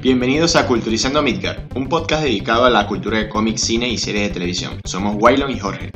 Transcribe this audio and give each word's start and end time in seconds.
Bienvenidos 0.00 0.54
a 0.54 0.64
Culturizando 0.68 1.22
Midgard, 1.22 1.76
un 1.76 1.88
podcast 1.88 2.22
dedicado 2.22 2.64
a 2.64 2.70
la 2.70 2.86
cultura 2.86 3.18
de 3.18 3.28
cómics, 3.28 3.62
cine 3.62 3.88
y 3.88 3.98
series 3.98 4.28
de 4.28 4.32
televisión. 4.32 4.80
Somos 4.84 5.16
Waylon 5.18 5.50
y 5.50 5.58
Jorge. 5.58 5.90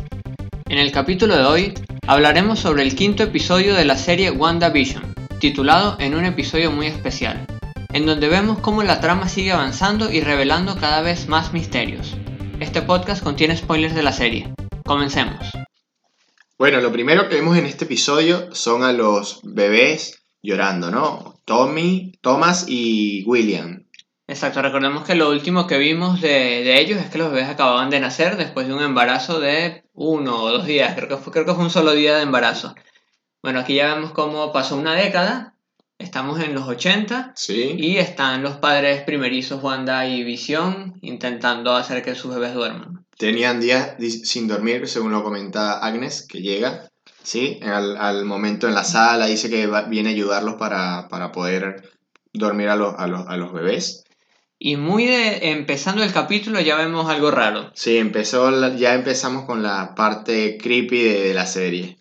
En 0.69 0.79
el 0.79 0.91
capítulo 0.91 1.37
de 1.37 1.45
hoy 1.45 1.75
hablaremos 2.09 2.59
sobre 2.59 2.83
el 2.83 2.97
quinto 2.97 3.23
episodio 3.23 3.77
de 3.77 3.85
la 3.85 3.97
serie 3.97 4.33
WandaVision, 4.33 5.15
titulado 5.39 5.97
En 6.01 6.17
un 6.17 6.25
episodio 6.25 6.73
muy 6.73 6.89
especial, 6.89 7.47
en 7.93 8.05
donde 8.05 8.29
vemos 8.29 8.59
cómo 8.59 8.83
la 8.83 9.01
trama 9.01 9.29
sigue 9.29 9.53
avanzando 9.53 10.11
y 10.11 10.21
revelando 10.21 10.75
cada 10.75 11.01
vez 11.01 11.29
más 11.29 11.53
misterios. 11.53 12.17
Este 12.59 12.83
podcast 12.83 13.23
contiene 13.23 13.57
spoilers 13.57 13.95
de 13.95 14.03
la 14.03 14.13
serie. 14.13 14.53
Comencemos. 14.85 15.47
Bueno, 16.59 16.81
lo 16.81 16.91
primero 16.91 17.29
que 17.29 17.37
vemos 17.37 17.57
en 17.57 17.67
este 17.67 17.85
episodio 17.85 18.53
son 18.53 18.83
a 18.83 18.93
los 18.93 19.39
bebés 19.45 20.25
llorando, 20.43 20.91
¿no? 20.91 21.37
Tommy, 21.45 22.19
Thomas 22.21 22.67
y 22.67 23.23
William. 23.27 23.82
Exacto, 24.29 24.63
recordemos 24.63 25.05
que 25.05 25.15
lo 25.15 25.31
último 25.31 25.67
que 25.67 25.79
vimos 25.79 26.21
de, 26.21 26.79
ellos 26.81 26.99
es 27.01 27.11
que 27.11 27.19
los 27.19 27.31
bebés 27.31 27.49
acababan 27.49 27.91
de 27.91 28.01
nacer 28.01 28.37
después 28.37 28.67
de 28.67 28.73
un 28.75 28.83
embarazo 28.83 29.41
de 29.41 29.85
uno 29.95 30.37
o 30.43 30.51
dos 30.51 30.65
días, 30.65 30.95
creo 30.95 31.09
que 31.09 31.17
fue, 31.17 31.33
creo 31.33 31.45
que 31.45 31.55
fue 31.55 31.65
un 31.65 31.71
solo 31.71 31.93
día 31.93 32.17
de 32.17 32.23
embarazo. 32.23 32.75
Bueno, 33.43 33.61
aquí 33.61 33.75
ya 33.75 33.95
vemos 33.95 34.13
cómo 34.13 34.53
pasó 34.53 34.77
una 34.77 34.95
década, 34.95 35.55
estamos 35.99 36.41
en 36.41 36.55
los 36.55 36.67
80 36.69 37.33
Sí. 37.35 37.75
y 37.77 37.97
están 37.99 38.43
los 38.43 38.57
padres 38.57 39.03
primerizos 39.03 39.63
Wanda 39.63 40.07
y 40.07 40.23
Visión 40.23 40.95
intentando 41.03 41.75
hacer 41.75 42.03
que 42.03 42.15
sus 42.15 42.33
bebés 42.35 42.55
duerman. 42.55 43.05
Tenían 43.19 43.61
días 43.61 43.97
sin 44.25 44.49
dormir, 44.49 44.89
según 44.89 45.13
lo 45.13 45.23
comenta 45.25 45.79
Agnes, 45.81 46.27
que 46.27 46.41
llega, 46.41 46.89
¿sí? 47.23 47.61
Al, 47.63 47.97
al 47.97 48.25
momento 48.25 48.69
en 48.69 48.75
la 48.75 48.85
sala, 48.85 49.27
dice 49.27 49.51
que 49.51 49.67
va- 49.67 49.83
viene 49.83 50.11
a 50.11 50.13
ayudarlos 50.13 50.55
para, 50.55 51.09
para 51.09 51.31
poder 51.33 51.91
dormir 52.33 52.69
a 52.69 52.77
los, 52.77 52.95
a 52.97 53.07
los, 53.09 53.27
a 53.29 53.37
los 53.37 53.53
bebés. 53.53 54.02
Y 54.65 54.77
muy 54.77 55.07
de, 55.07 55.51
empezando 55.51 56.05
el 56.05 56.13
capítulo 56.13 56.61
ya 56.61 56.77
vemos 56.77 57.11
algo 57.11 57.33
raro. 57.33 57.73
Sí, 57.75 57.97
empezó, 57.99 58.77
ya 58.77 58.95
empezamos 58.95 59.45
con 59.45 59.61
la 59.65 59.97
parte 59.97 60.57
creepy 60.57 61.03
de, 61.03 61.23
de 61.23 61.35
la 61.35 61.47
serie. 61.47 61.99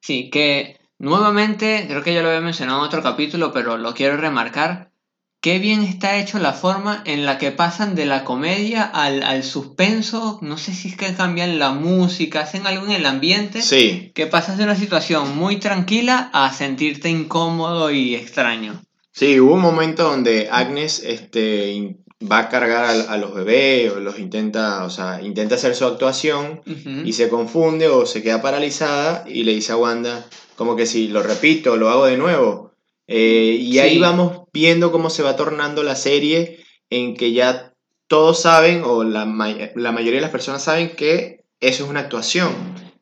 Sí, 0.00 0.30
que 0.30 0.78
nuevamente, 0.98 1.86
creo 1.88 2.04
que 2.04 2.14
ya 2.14 2.22
lo 2.22 2.28
había 2.28 2.40
mencionado 2.40 2.78
en 2.78 2.86
otro 2.86 3.02
capítulo, 3.02 3.52
pero 3.52 3.78
lo 3.78 3.94
quiero 3.94 4.16
remarcar, 4.16 4.92
qué 5.40 5.58
bien 5.58 5.82
está 5.82 6.16
hecho 6.18 6.38
la 6.38 6.52
forma 6.52 7.02
en 7.04 7.26
la 7.26 7.36
que 7.36 7.50
pasan 7.50 7.96
de 7.96 8.06
la 8.06 8.22
comedia 8.22 8.84
al, 8.84 9.24
al 9.24 9.42
suspenso, 9.42 10.38
no 10.40 10.56
sé 10.56 10.72
si 10.72 10.90
es 10.90 10.96
que 10.96 11.14
cambian 11.14 11.58
la 11.58 11.70
música, 11.72 12.42
hacen 12.42 12.66
algo 12.68 12.86
en 12.86 12.92
el 12.92 13.06
ambiente, 13.06 13.60
Sí, 13.60 14.12
que 14.14 14.28
pasas 14.28 14.56
de 14.56 14.62
una 14.62 14.76
situación 14.76 15.36
muy 15.36 15.56
tranquila 15.56 16.30
a 16.32 16.52
sentirte 16.52 17.10
incómodo 17.10 17.90
y 17.90 18.14
extraño. 18.14 18.80
sí, 19.10 19.40
hubo 19.40 19.54
un 19.54 19.62
momento 19.62 20.04
donde 20.04 20.48
Agnes 20.50 21.02
este, 21.04 21.96
va 22.30 22.38
a 22.38 22.48
cargar 22.48 22.84
a, 22.84 23.12
a 23.12 23.16
los 23.16 23.34
bebés, 23.34 23.92
o 23.92 24.00
los 24.00 24.18
intenta, 24.18 24.84
o 24.84 24.90
sea, 24.90 25.20
intenta 25.22 25.54
hacer 25.56 25.74
su 25.74 25.84
actuación, 25.84 26.62
y 27.04 27.12
se 27.12 27.28
confunde 27.28 27.88
o 27.88 28.06
se 28.06 28.22
queda 28.22 28.40
paralizada 28.42 29.24
y 29.28 29.44
le 29.44 29.52
dice 29.52 29.72
a 29.72 29.76
Wanda 29.76 30.26
como 30.56 30.76
que 30.76 30.86
si 30.86 31.08
lo 31.08 31.22
repito, 31.22 31.76
lo 31.76 31.90
hago 31.90 32.06
de 32.06 32.16
nuevo. 32.16 32.72
Eh, 33.06 33.56
y 33.60 33.78
ahí 33.80 33.98
vamos 33.98 34.42
viendo 34.52 34.90
cómo 34.92 35.10
se 35.10 35.22
va 35.22 35.36
tornando 35.36 35.82
la 35.82 35.94
serie 35.96 36.64
en 36.90 37.16
que 37.16 37.32
ya 37.32 37.72
todos 38.06 38.40
saben 38.40 38.82
o 38.84 39.04
la, 39.04 39.24
may- 39.26 39.72
la 39.74 39.92
mayoría 39.92 40.18
de 40.20 40.22
las 40.22 40.30
personas 40.30 40.62
saben 40.62 40.94
que 40.96 41.44
eso 41.60 41.84
es 41.84 41.90
una 41.90 42.00
actuación. 42.00 42.52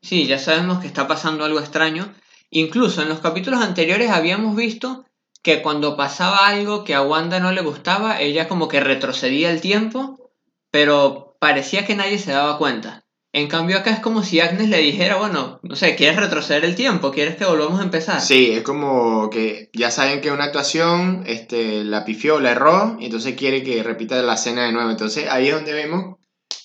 Sí, 0.00 0.27
ya 0.27 0.39
sabemos 0.39 0.81
que 0.81 0.87
está 0.87 1.06
pasando 1.06 1.45
algo 1.45 1.61
extraño. 1.61 2.12
Incluso 2.50 3.03
en 3.03 3.09
los 3.09 3.20
capítulos 3.20 3.61
anteriores 3.61 4.11
habíamos 4.11 4.56
visto 4.56 5.05
que 5.42 5.62
cuando 5.62 5.96
pasaba 5.96 6.46
algo 6.46 6.84
que 6.84 6.94
a 6.94 7.02
Wanda 7.02 7.40
no 7.40 7.52
le 7.52 7.62
gustaba, 7.62 8.20
ella 8.20 8.48
como 8.48 8.68
que 8.68 8.80
retrocedía 8.80 9.50
el 9.50 9.60
tiempo, 9.60 10.32
pero 10.70 11.36
parecía 11.40 11.84
que 11.84 11.96
nadie 11.96 12.18
se 12.18 12.32
daba 12.32 12.58
cuenta. 12.58 13.04
En 13.34 13.48
cambio 13.48 13.78
acá 13.78 13.90
es 13.90 14.00
como 14.00 14.22
si 14.22 14.40
Agnes 14.40 14.68
le 14.68 14.78
dijera, 14.78 15.16
bueno, 15.16 15.58
no 15.62 15.74
sé, 15.74 15.97
¿quieres 15.97 16.16
retroceder 16.16 16.66
el 16.66 16.75
tiempo? 16.75 17.10
¿Quieres 17.10 17.36
que 17.36 17.47
volvamos 17.47 17.81
a 17.81 17.84
empezar? 17.84 18.20
Sí, 18.20 18.52
es 18.52 18.62
como 18.62 19.31
que 19.31 19.70
ya 19.72 19.91
saben 19.91 20.20
que 20.20 20.31
una 20.31 20.44
actuación 20.44 21.25
este, 21.26 21.82
la 21.82 22.04
pifió, 22.04 22.41
la 22.41 22.50
erró, 22.50 22.98
y 23.00 23.06
entonces 23.06 23.34
quiere 23.34 23.62
que 23.62 23.82
repita 23.82 24.20
la 24.20 24.34
escena 24.34 24.66
de 24.66 24.72
nuevo. 24.72 24.91
Entonces 24.91 25.28
ahí 25.31 25.48
es 25.48 25.54
donde 25.54 25.72
vemos 25.72 26.19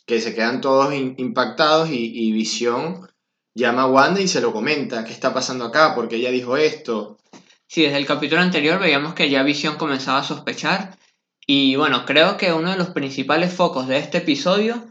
que 0.06 0.20
se 0.20 0.36
quedan 0.36 0.60
todos 0.60 0.94
impactados 0.94 1.90
y, 1.90 2.12
y 2.14 2.34
Visión 2.34 3.08
llama 3.56 3.84
a 3.84 3.88
Wanda 3.88 4.22
y 4.22 4.28
se 4.28 4.42
lo 4.42 4.52
comenta, 4.54 5.04
¿qué 5.06 5.14
está 5.14 5.34
pasando 5.34 5.66
acá? 5.66 5.96
Porque 5.96 6.18
ella 6.18 6.32
dijo 6.32 6.58
esto. 6.58 7.18
Sí, 7.68 7.84
desde 7.84 7.98
el 7.98 8.06
capítulo 8.06 8.42
anterior 8.42 8.80
veíamos 8.80 9.14
que 9.14 9.30
ya 9.30 9.44
Visión 9.44 9.76
comenzaba 9.76 10.20
a 10.20 10.24
sospechar 10.24 10.98
y 11.46 11.76
bueno, 11.76 12.06
creo 12.06 12.38
que 12.38 12.52
uno 12.54 12.72
de 12.72 12.78
los 12.78 12.90
principales 12.90 13.54
focos 13.54 13.88
de 13.88 13.98
este 13.98 14.20
episodio 14.20 14.86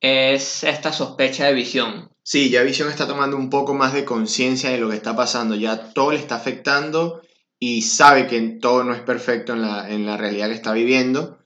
es 0.00 0.64
esta 0.64 0.92
sospecha 0.92 1.46
de 1.46 1.54
Visión. 1.54 2.10
Sí, 2.22 2.50
ya 2.50 2.62
Visión 2.62 2.88
está 2.88 3.06
tomando 3.06 3.36
un 3.36 3.50
poco 3.50 3.74
más 3.74 3.92
de 3.94 4.04
conciencia 4.04 4.70
de 4.70 4.78
lo 4.78 4.90
que 4.90 4.96
está 4.96 5.16
pasando, 5.16 5.54
ya 5.54 5.92
todo 5.92 6.12
le 6.12 6.18
está 6.18 6.36
afectando 6.36 7.22
y 7.58 7.82
sabe 7.82 8.26
que 8.26 8.40
todo 8.60 8.84
no 8.84 8.94
es 8.94 9.00
perfecto 9.00 9.54
en 9.54 9.62
la, 9.62 9.90
en 9.90 10.06
la 10.06 10.16
realidad 10.16 10.48
que 10.48 10.54
está 10.54 10.72
viviendo. 10.72 11.38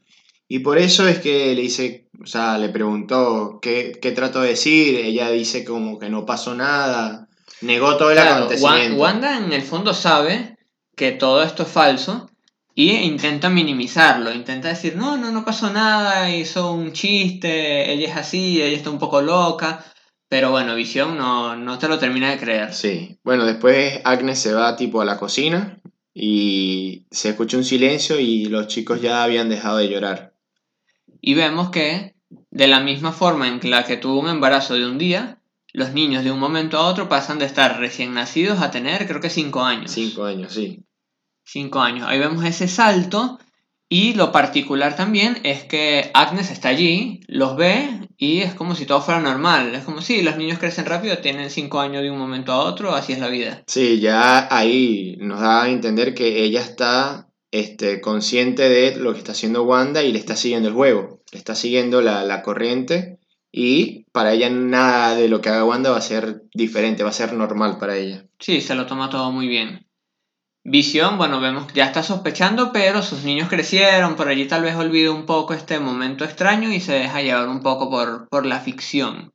Y 0.49 0.59
por 0.59 0.79
eso 0.79 1.09
es 1.09 1.19
que 1.21 1.55
le 1.55 1.63
dice, 1.63 2.09
o 2.23 2.27
sea, 2.27 2.59
le 2.59 2.69
preguntó 2.69 3.59
qué, 3.63 3.99
qué 4.03 4.13
trató 4.13 4.43
de 4.43 4.51
decir, 4.51 4.97
ella 4.97 5.31
dice 5.31 5.65
como 5.65 5.99
que 5.99 6.11
no 6.11 6.27
pasó 6.27 6.55
nada, 6.55 7.29
negó 7.63 7.97
todo 7.97 8.11
el 8.11 8.17
Claro, 8.17 8.45
acontecimiento. 8.45 9.01
Wanda 9.01 9.39
en 9.39 9.53
el 9.53 9.63
fondo 9.63 9.95
sabe 9.95 10.59
que 10.97 11.13
todo 11.13 11.43
esto 11.43 11.63
es 11.63 11.69
falso 11.69 12.31
y 12.75 12.91
intenta 12.91 13.51
minimizarlo, 13.51 14.33
intenta 14.33 14.69
decir, 14.69 14.97
no, 14.97 15.17
no, 15.17 15.31
no 15.31 15.45
pasó 15.45 15.71
nada, 15.71 16.35
hizo 16.35 16.73
un 16.73 16.93
chiste, 16.93 17.93
ella 17.93 18.09
es 18.09 18.17
así, 18.17 18.63
ella 18.63 18.77
está 18.77 18.91
un 18.91 18.99
poco 18.99 19.21
loca, 19.21 19.85
pero 20.29 20.51
bueno, 20.51 20.75
Visión 20.75 21.19
no, 21.19 21.55
no 21.57 21.79
te 21.79 21.89
lo 21.89 21.99
termina 21.99 22.31
de 22.31 22.39
creer. 22.39 22.73
Sí, 22.73 23.19
bueno, 23.23 23.45
después 23.45 24.01
Agnes 24.05 24.39
se 24.39 24.55
va 24.55 24.77
tipo 24.77 25.03
a 25.03 25.05
la 25.05 25.19
cocina 25.19 25.79
y 26.15 27.05
se 27.11 27.31
escucha 27.31 27.59
un 27.59 27.65
silencio 27.65 28.19
y 28.19 28.47
los 28.47 28.67
chicos 28.69 29.03
ya 29.03 29.23
habían 29.23 29.51
dejado 29.51 29.77
de 29.77 29.91
llorar. 29.91 30.33
Y 31.21 31.35
vemos 31.35 31.69
que, 31.71 32.15
de 32.51 32.67
la 32.67 32.81
misma 32.81 33.13
forma 33.13 33.47
en 33.47 33.61
la 33.71 33.85
que 33.85 33.99
tuvo 33.99 34.21
un 34.21 34.29
embarazo 34.29 34.75
de 34.75 34.87
un 34.87 34.97
día, 34.97 35.42
los 35.73 35.93
niños 35.93 36.25
de 36.25 36.31
un 36.31 36.39
momento 36.39 36.79
a 36.79 36.87
otro 36.87 37.09
pasan 37.09 37.39
de 37.39 37.47
estar 37.47 37.79
recién 37.81 38.13
nacidos 38.13 38.61
a 38.61 38.71
tener, 38.71 39.07
creo 39.07 39.21
que 39.21 39.31
5 39.31 39.63
años. 39.63 39.91
Cinco 39.91 40.25
años, 40.25 40.53
sí. 40.53 40.85
5 41.45 41.81
años. 41.81 42.07
Ahí 42.09 42.19
vemos 42.19 42.45
ese 42.45 42.69
salto. 42.69 43.39
Y 43.89 44.15
lo 44.15 44.33
particular 44.33 44.97
también 44.97 45.39
es 45.45 45.65
que 45.65 46.11
Agnes 46.15 46.51
está 46.51 46.71
allí, 46.71 47.21
los 47.27 47.57
ve 47.57 48.09
y 48.17 48.39
es 48.39 48.55
como 48.55 48.75
si 48.75 48.87
todo 48.87 49.03
fuera 49.03 49.21
normal. 49.21 49.75
Es 49.75 49.85
como 49.85 50.01
si 50.01 50.23
los 50.23 50.39
niños 50.39 50.59
crecen 50.59 50.87
rápido, 50.87 51.19
tienen 51.19 51.51
5 51.51 51.81
años 51.81 52.03
de 52.03 52.11
un 52.11 52.19
momento 52.19 52.53
a 52.53 52.61
otro, 52.61 52.95
así 52.95 53.13
es 53.13 53.19
la 53.19 53.29
vida. 53.29 53.63
Sí, 53.67 54.01
ya 54.01 54.49
ahí 54.51 55.17
nos 55.21 55.41
da 55.41 55.65
a 55.65 55.69
entender 55.69 56.15
que 56.15 56.43
ella 56.43 56.63
está 56.63 57.29
este, 57.51 58.01
consciente 58.01 58.71
de 58.71 58.97
lo 58.97 59.13
que 59.13 59.19
está 59.19 59.33
haciendo 59.33 59.65
Wanda 59.65 60.03
y 60.03 60.11
le 60.11 60.19
está 60.19 60.37
siguiendo 60.37 60.71
el 60.71 60.75
juego, 60.75 61.21
le 61.31 61.39
está 61.39 61.55
siguiendo 61.55 62.01
la, 62.01 62.25
la 62.25 62.41
corriente 62.41 63.19
y 63.53 64.05
para 64.13 64.33
ella 64.33 64.49
nada 64.51 65.15
de 65.15 65.29
lo 65.29 65.41
que 65.43 65.51
haga 65.51 65.65
Wanda 65.65 65.91
va 65.91 65.99
a 65.99 66.01
ser 66.01 66.43
diferente, 66.55 67.03
va 67.05 67.11
a 67.11 67.13
ser 67.13 67.35
normal 67.35 67.77
para 67.79 67.97
ella. 67.97 68.25
Sí, 68.41 68.61
se 68.63 68.75
lo 68.75 68.87
toma 68.87 69.11
todo 69.11 69.31
muy 69.31 69.47
bien. 69.47 69.87
Visión, 70.65 71.19
bueno, 71.19 71.41
vemos 71.41 71.67
que 71.67 71.75
ya 71.75 71.87
está 71.87 72.03
sospechando, 72.05 72.73
pero 72.73 73.03
sus 73.03 73.25
niños 73.25 73.49
crecieron, 73.49 74.15
por 74.15 74.29
allí 74.29 74.47
tal 74.47 74.63
vez 74.63 74.77
olvida 74.77 75.11
un 75.11 75.27
poco 75.27 75.55
este 75.55 75.81
momento 75.81 76.25
extraño 76.25 76.73
y 76.73 76.81
se 76.81 76.93
deja 76.93 77.21
llevar 77.21 77.49
un 77.49 77.61
poco 77.63 77.91
por, 77.91 78.29
por 78.29 78.47
la 78.47 78.61
ficción. 78.61 79.33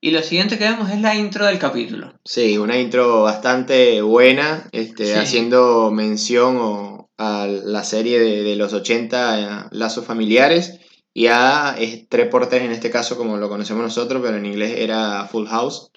Y 0.00 0.12
lo 0.12 0.22
siguiente 0.22 0.56
que 0.56 0.64
vemos 0.70 0.90
es 0.90 1.00
la 1.00 1.16
intro 1.16 1.46
del 1.46 1.58
capítulo. 1.58 2.14
Sí, 2.24 2.58
una 2.58 2.78
intro 2.78 3.22
bastante 3.22 4.00
buena, 4.02 4.68
este, 4.70 5.06
Sí. 5.06 5.12
haciendo 5.18 5.90
mención 5.90 6.56
o- 6.60 7.10
a 7.18 7.46
la 7.48 7.82
serie 7.82 8.20
de, 8.20 8.42
de 8.42 8.56
los 8.56 8.72
80, 8.72 9.40
eh, 9.40 9.68
Lazos 9.72 10.04
Familiares, 10.04 10.78
y 11.18 11.28
a 11.28 11.74
Tres 12.08 12.28
por 12.28 12.48
Tres 12.48 12.62
en 12.62 12.72
este 12.72 12.90
caso, 12.90 13.16
como 13.16 13.36
lo 13.38 13.48
conocemos 13.48 13.82
nosotros, 13.82 14.20
pero 14.22 14.36
en 14.36 14.44
inglés 14.46 14.74
era 14.78 15.24
Full 15.30 15.46
House. 15.48 15.90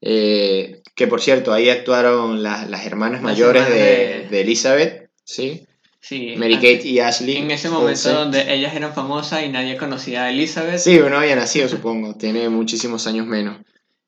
Eh, 0.00 0.82
que 0.94 1.06
por 1.06 1.20
cierto, 1.20 1.52
ahí 1.52 1.70
actuaron 1.70 2.42
las, 2.42 2.68
las 2.68 2.84
hermanas 2.86 3.22
Las 3.22 3.32
mayores 3.32 3.62
hermanas 3.62 3.78
de, 3.78 3.84
de- 4.22 4.28
de 4.28 4.40
Elizabeth, 4.40 5.10
¿sí? 5.24 5.66
Sí, 6.00 6.34
Mary 6.36 6.56
Kate 6.56 6.82
y 6.86 7.00
Ashley. 7.00 7.38
En 7.38 7.50
ese 7.50 7.70
momento 7.70 7.90
Olsen. 7.92 8.14
donde 8.14 8.52
ellas 8.54 8.74
eran 8.74 8.92
famosas 8.92 9.42
y 9.42 9.48
nadie 9.48 9.78
conocía 9.78 10.24
a 10.24 10.30
Elizabeth. 10.30 10.78
Sí, 10.78 10.98
no 10.98 11.16
había 11.18 11.34
nacido, 11.34 11.66
supongo. 11.68 12.14
Tiene 12.16 12.50
muchísimos 12.50 13.06
años 13.06 13.26
menos. 13.26 13.56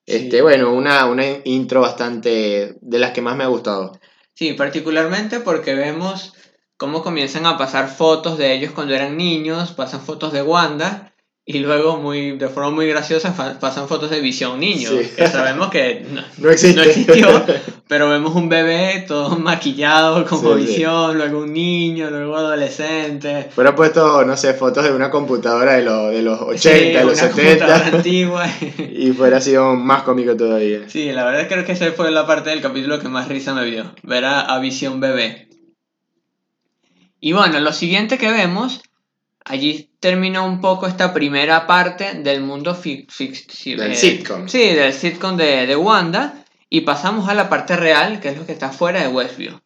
Sí. 0.06 0.14
Este, 0.14 0.42
bueno, 0.42 0.72
una, 0.74 1.06
una 1.06 1.24
intro 1.44 1.80
bastante 1.80 2.74
de 2.82 2.98
las 2.98 3.12
que 3.12 3.22
más 3.22 3.34
me 3.34 3.44
ha 3.44 3.48
gustado. 3.48 3.98
Sí, 4.34 4.52
particularmente 4.52 5.40
porque 5.40 5.74
vemos 5.74 6.34
cómo 6.76 7.02
comienzan 7.02 7.46
a 7.46 7.56
pasar 7.58 7.88
fotos 7.88 8.38
de 8.38 8.52
ellos 8.54 8.72
cuando 8.72 8.94
eran 8.94 9.16
niños, 9.16 9.72
pasan 9.72 10.00
fotos 10.00 10.32
de 10.32 10.42
Wanda 10.42 11.12
y 11.48 11.60
luego 11.60 11.96
muy 11.98 12.32
de 12.32 12.48
forma 12.48 12.70
muy 12.70 12.88
graciosa 12.88 13.32
pasan 13.60 13.86
fotos 13.86 14.10
de 14.10 14.20
Visión 14.20 14.58
niño, 14.58 14.90
Sí. 14.90 15.10
que 15.16 15.28
sabemos 15.28 15.70
que 15.70 16.04
no, 16.12 16.20
No 16.38 16.50
existe. 16.50 16.74
no 16.76 16.82
existió, 16.82 17.44
Pero 17.86 18.10
vemos 18.10 18.34
un 18.34 18.48
bebé 18.48 19.04
todo 19.06 19.36
maquillado, 19.38 20.26
como 20.26 20.56
Sí, 20.56 20.62
sí. 20.62 20.66
visión, 20.72 21.16
luego 21.16 21.38
un 21.42 21.52
niño, 21.52 22.10
luego 22.10 22.36
adolescente. 22.36 23.48
Fuera 23.54 23.76
puesto, 23.76 24.24
no 24.24 24.36
sé, 24.36 24.54
fotos 24.54 24.82
de 24.84 24.90
una 24.90 25.08
computadora 25.08 25.74
de, 25.74 25.84
los 25.84 26.10
de 26.10 26.22
los 26.22 26.40
80, 26.40 26.58
Sí, 26.58 26.68
de 26.92 27.04
los 27.04 27.22
una 27.22 27.30
computadora 27.30 27.78
70. 27.78 27.96
antigua. 27.96 28.46
Y 28.92 29.12
fuera 29.12 29.40
sido 29.40 29.74
más 29.76 30.02
cómico 30.02 30.36
todavía. 30.36 30.80
Sí, 30.88 31.12
la 31.12 31.24
verdad 31.24 31.46
creo 31.48 31.64
que 31.64 31.72
esa 31.72 31.92
fue 31.92 32.10
la 32.10 32.26
parte 32.26 32.50
del 32.50 32.60
capítulo 32.60 32.98
que 32.98 33.08
más 33.08 33.28
risa 33.28 33.54
me 33.54 33.64
dio, 33.64 33.92
ver 34.02 34.24
a, 34.24 34.40
a 34.40 34.58
Visión 34.58 34.98
bebé. 34.98 35.48
Y 37.20 37.32
bueno, 37.32 37.58
lo 37.60 37.72
siguiente 37.72 38.18
que 38.18 38.30
vemos, 38.30 38.82
allí 39.44 39.90
termina 40.00 40.42
un 40.42 40.60
poco 40.60 40.86
esta 40.86 41.12
primera 41.14 41.66
parte 41.66 42.14
del 42.14 42.42
mundo 42.42 42.74
fic, 42.74 43.10
fic- 43.10 43.46
Del 43.76 43.92
eh, 43.92 43.96
sitcom. 43.96 44.48
Sí, 44.48 44.68
del 44.74 44.92
sitcom 44.92 45.36
de, 45.36 45.66
de 45.66 45.76
Wanda, 45.76 46.44
y 46.68 46.82
pasamos 46.82 47.28
a 47.28 47.34
la 47.34 47.48
parte 47.48 47.76
real, 47.76 48.20
que 48.20 48.28
es 48.28 48.36
lo 48.36 48.44
que 48.46 48.52
está 48.52 48.70
fuera 48.70 49.00
de 49.00 49.08
Westview. 49.08 49.60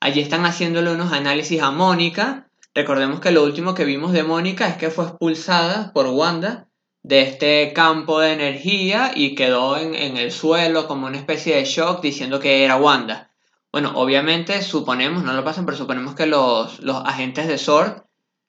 Allí 0.00 0.20
están 0.20 0.44
haciéndole 0.44 0.90
unos 0.92 1.12
análisis 1.12 1.62
a 1.62 1.70
Mónica. 1.70 2.48
Recordemos 2.74 3.20
que 3.20 3.30
lo 3.30 3.44
último 3.44 3.74
que 3.74 3.84
vimos 3.84 4.12
de 4.12 4.24
Mónica 4.24 4.68
es 4.68 4.76
que 4.76 4.90
fue 4.90 5.04
expulsada 5.06 5.92
por 5.94 6.06
Wanda 6.08 6.66
de 7.02 7.22
este 7.22 7.72
campo 7.72 8.20
de 8.20 8.32
energía 8.32 9.12
y 9.14 9.34
quedó 9.34 9.76
en, 9.78 9.94
en 9.94 10.16
el 10.16 10.32
suelo 10.32 10.86
como 10.88 11.06
una 11.06 11.16
especie 11.18 11.56
de 11.56 11.64
shock 11.64 12.02
diciendo 12.02 12.40
que 12.40 12.64
era 12.64 12.76
Wanda. 12.76 13.30
Bueno, 13.74 13.90
obviamente 13.96 14.62
suponemos, 14.62 15.24
no 15.24 15.32
lo 15.32 15.42
pasan, 15.42 15.66
pero 15.66 15.76
suponemos 15.76 16.14
que 16.14 16.26
los, 16.26 16.78
los 16.78 17.04
agentes 17.04 17.48
de 17.48 17.58
SWORD 17.58 18.02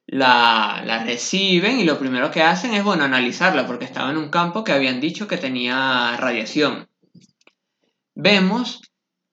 la, 0.06 0.84
la 0.86 1.04
reciben 1.04 1.80
y 1.80 1.84
lo 1.84 1.98
primero 1.98 2.30
que 2.30 2.44
hacen 2.44 2.76
es, 2.76 2.84
bueno, 2.84 3.06
analizarla 3.06 3.66
porque 3.66 3.86
estaba 3.86 4.12
en 4.12 4.18
un 4.18 4.30
campo 4.30 4.64
que 4.64 4.72
habían 4.72 5.02
dicho 5.02 5.28
que 5.28 5.38
tenía 5.38 6.16
radiación. 6.18 6.88
Vemos 8.14 8.82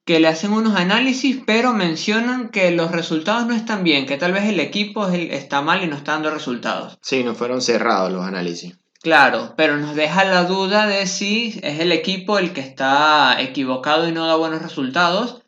que 0.03 0.19
le 0.19 0.29
hacen 0.29 0.53
unos 0.53 0.75
análisis, 0.75 1.43
pero 1.45 1.73
mencionan 1.73 2.49
que 2.49 2.71
los 2.71 2.89
resultados 2.89 3.45
no 3.45 3.53
están 3.53 3.83
bien, 3.83 4.07
que 4.07 4.17
tal 4.17 4.31
vez 4.31 4.45
el 4.45 4.59
equipo 4.59 5.07
está 5.09 5.61
mal 5.61 5.83
y 5.83 5.87
no 5.87 5.95
está 5.95 6.13
dando 6.13 6.31
resultados. 6.31 6.97
Sí, 7.03 7.23
no 7.23 7.35
fueron 7.35 7.61
cerrados 7.61 8.11
los 8.11 8.25
análisis. 8.25 8.79
Claro, 9.03 9.53
pero 9.57 9.77
nos 9.77 9.93
deja 9.93 10.23
la 10.23 10.45
duda 10.45 10.87
de 10.87 11.05
si 11.05 11.59
es 11.61 11.81
el 11.81 11.91
equipo 11.91 12.39
el 12.39 12.51
que 12.51 12.61
está 12.61 13.39
equivocado 13.39 14.07
y 14.07 14.11
no 14.11 14.25
da 14.25 14.37
buenos 14.37 14.63
resultados, 14.63 15.42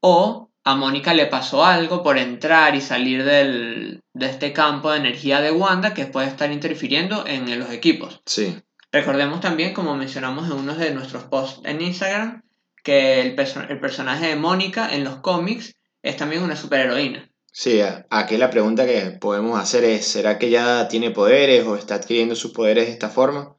o 0.00 0.50
a 0.64 0.74
Mónica 0.76 1.14
le 1.14 1.26
pasó 1.26 1.64
algo 1.64 2.02
por 2.02 2.18
entrar 2.18 2.74
y 2.74 2.80
salir 2.80 3.24
del, 3.24 4.02
de 4.12 4.26
este 4.26 4.52
campo 4.52 4.90
de 4.90 4.98
energía 4.98 5.40
de 5.40 5.50
Wanda 5.50 5.94
que 5.94 6.06
puede 6.06 6.26
estar 6.28 6.52
interfiriendo 6.52 7.26
en 7.26 7.58
los 7.58 7.70
equipos. 7.70 8.20
Sí. 8.26 8.56
Recordemos 8.92 9.40
también, 9.40 9.72
como 9.72 9.94
mencionamos 9.96 10.46
en 10.46 10.52
uno 10.52 10.74
de 10.74 10.92
nuestros 10.92 11.24
posts 11.24 11.60
en 11.64 11.80
Instagram, 11.80 12.42
que 12.82 13.20
el, 13.20 13.36
perso- 13.36 13.66
el 13.68 13.80
personaje 13.80 14.28
de 14.28 14.36
Mónica 14.36 14.94
en 14.94 15.04
los 15.04 15.16
cómics 15.16 15.74
es 16.02 16.16
también 16.16 16.42
una 16.42 16.56
superheroína. 16.56 17.28
Sí, 17.50 17.80
aquí 18.10 18.36
la 18.36 18.50
pregunta 18.50 18.86
que 18.86 19.16
podemos 19.20 19.58
hacer 19.58 19.84
es, 19.84 20.06
¿será 20.06 20.38
que 20.38 20.48
ya 20.48 20.86
tiene 20.88 21.10
poderes 21.10 21.66
o 21.66 21.76
está 21.76 21.96
adquiriendo 21.96 22.34
sus 22.36 22.52
poderes 22.52 22.86
de 22.86 22.92
esta 22.92 23.08
forma? 23.08 23.56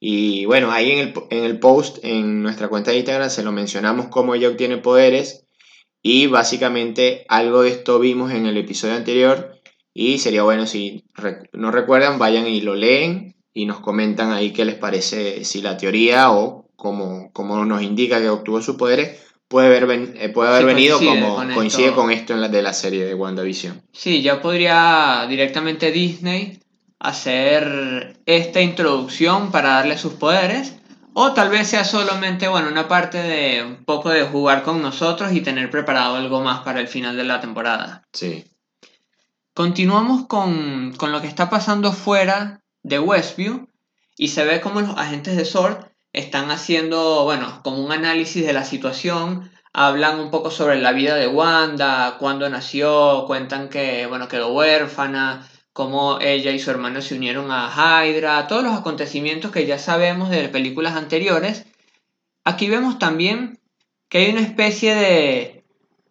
Y 0.00 0.44
bueno, 0.46 0.72
ahí 0.72 0.90
en 0.90 0.98
el, 0.98 1.14
en 1.30 1.44
el 1.44 1.58
post, 1.58 1.98
en 2.02 2.42
nuestra 2.42 2.68
cuenta 2.68 2.90
de 2.90 2.98
Instagram, 2.98 3.30
se 3.30 3.42
lo 3.42 3.52
mencionamos 3.52 4.08
cómo 4.08 4.34
ella 4.34 4.48
obtiene 4.48 4.78
poderes 4.78 5.45
y 6.08 6.28
básicamente 6.28 7.24
algo 7.28 7.62
de 7.62 7.70
esto 7.70 7.98
vimos 7.98 8.30
en 8.30 8.46
el 8.46 8.56
episodio 8.56 8.94
anterior 8.94 9.56
y 9.92 10.18
sería 10.18 10.44
bueno 10.44 10.64
si 10.66 11.04
re- 11.14 11.48
no 11.52 11.72
recuerdan, 11.72 12.18
vayan 12.20 12.46
y 12.46 12.60
lo 12.60 12.76
leen 12.76 13.34
y 13.52 13.66
nos 13.66 13.80
comentan 13.80 14.30
ahí 14.32 14.52
qué 14.52 14.64
les 14.64 14.76
parece, 14.76 15.44
si 15.44 15.62
la 15.62 15.76
teoría 15.76 16.30
o 16.30 16.68
como, 16.76 17.32
como 17.32 17.64
nos 17.64 17.82
indica 17.82 18.20
que 18.20 18.28
obtuvo 18.28 18.60
sus 18.62 18.76
poderes 18.76 19.20
puede 19.48 19.66
haber, 19.66 19.86
ven- 19.86 20.14
eh, 20.18 20.28
puede 20.28 20.50
haber 20.50 20.60
Sí, 20.62 20.66
venido 20.66 20.98
coincide 20.98 21.20
como 21.20 21.34
con 21.36 21.50
coincide 21.54 21.86
esto. 21.86 21.96
con 21.96 22.10
esto 22.12 22.34
en 22.34 22.40
la, 22.40 22.48
de 22.48 22.62
la 22.62 22.72
serie 22.72 23.04
de 23.04 23.14
WandaVision. 23.14 23.82
Sí, 23.92 24.22
ya 24.22 24.40
podría 24.40 25.26
directamente 25.28 25.90
Disney 25.90 26.58
hacer 27.00 28.16
esta 28.26 28.60
introducción 28.60 29.50
para 29.50 29.70
darle 29.70 29.98
sus 29.98 30.12
poderes. 30.14 30.76
O 31.18 31.32
tal 31.32 31.48
vez 31.48 31.68
sea 31.68 31.82
solamente, 31.82 32.46
bueno, 32.46 32.68
una 32.68 32.88
parte 32.88 33.16
de 33.16 33.64
un 33.64 33.86
poco 33.86 34.10
de 34.10 34.24
jugar 34.24 34.62
con 34.62 34.82
nosotros 34.82 35.32
y 35.32 35.40
tener 35.40 35.70
preparado 35.70 36.16
algo 36.16 36.42
más 36.42 36.60
para 36.60 36.78
el 36.78 36.88
final 36.88 37.16
de 37.16 37.24
la 37.24 37.40
temporada. 37.40 38.02
Sí. 38.12 38.44
Continuamos 39.54 40.26
con, 40.26 40.92
con 40.98 41.12
lo 41.12 41.22
que 41.22 41.26
está 41.26 41.48
pasando 41.48 41.94
fuera 41.94 42.60
de 42.82 42.98
Westview 42.98 43.66
y 44.18 44.28
se 44.28 44.44
ve 44.44 44.60
como 44.60 44.82
los 44.82 44.98
agentes 44.98 45.38
de 45.38 45.46
SWORD 45.46 45.86
están 46.12 46.50
haciendo, 46.50 47.24
bueno, 47.24 47.62
como 47.64 47.82
un 47.82 47.92
análisis 47.92 48.44
de 48.44 48.52
la 48.52 48.64
situación, 48.64 49.50
hablan 49.72 50.20
un 50.20 50.30
poco 50.30 50.50
sobre 50.50 50.82
la 50.82 50.92
vida 50.92 51.14
de 51.14 51.28
Wanda, 51.28 52.18
cuándo 52.18 52.46
nació, 52.50 53.24
cuentan 53.26 53.70
que, 53.70 54.04
bueno, 54.06 54.28
quedó 54.28 54.52
huérfana, 54.52 55.48
cómo 55.76 56.18
ella 56.22 56.52
y 56.52 56.58
su 56.58 56.70
hermano 56.70 57.02
se 57.02 57.14
unieron 57.14 57.50
a 57.50 57.68
Hydra, 57.68 58.46
todos 58.46 58.64
los 58.64 58.72
acontecimientos 58.72 59.52
que 59.52 59.66
ya 59.66 59.78
sabemos 59.78 60.30
de 60.30 60.48
películas 60.48 60.96
anteriores. 60.96 61.66
Aquí 62.44 62.66
vemos 62.70 62.98
también 62.98 63.60
que 64.08 64.18
hay 64.18 64.30
una 64.30 64.40
especie 64.40 64.94
de, 64.94 65.64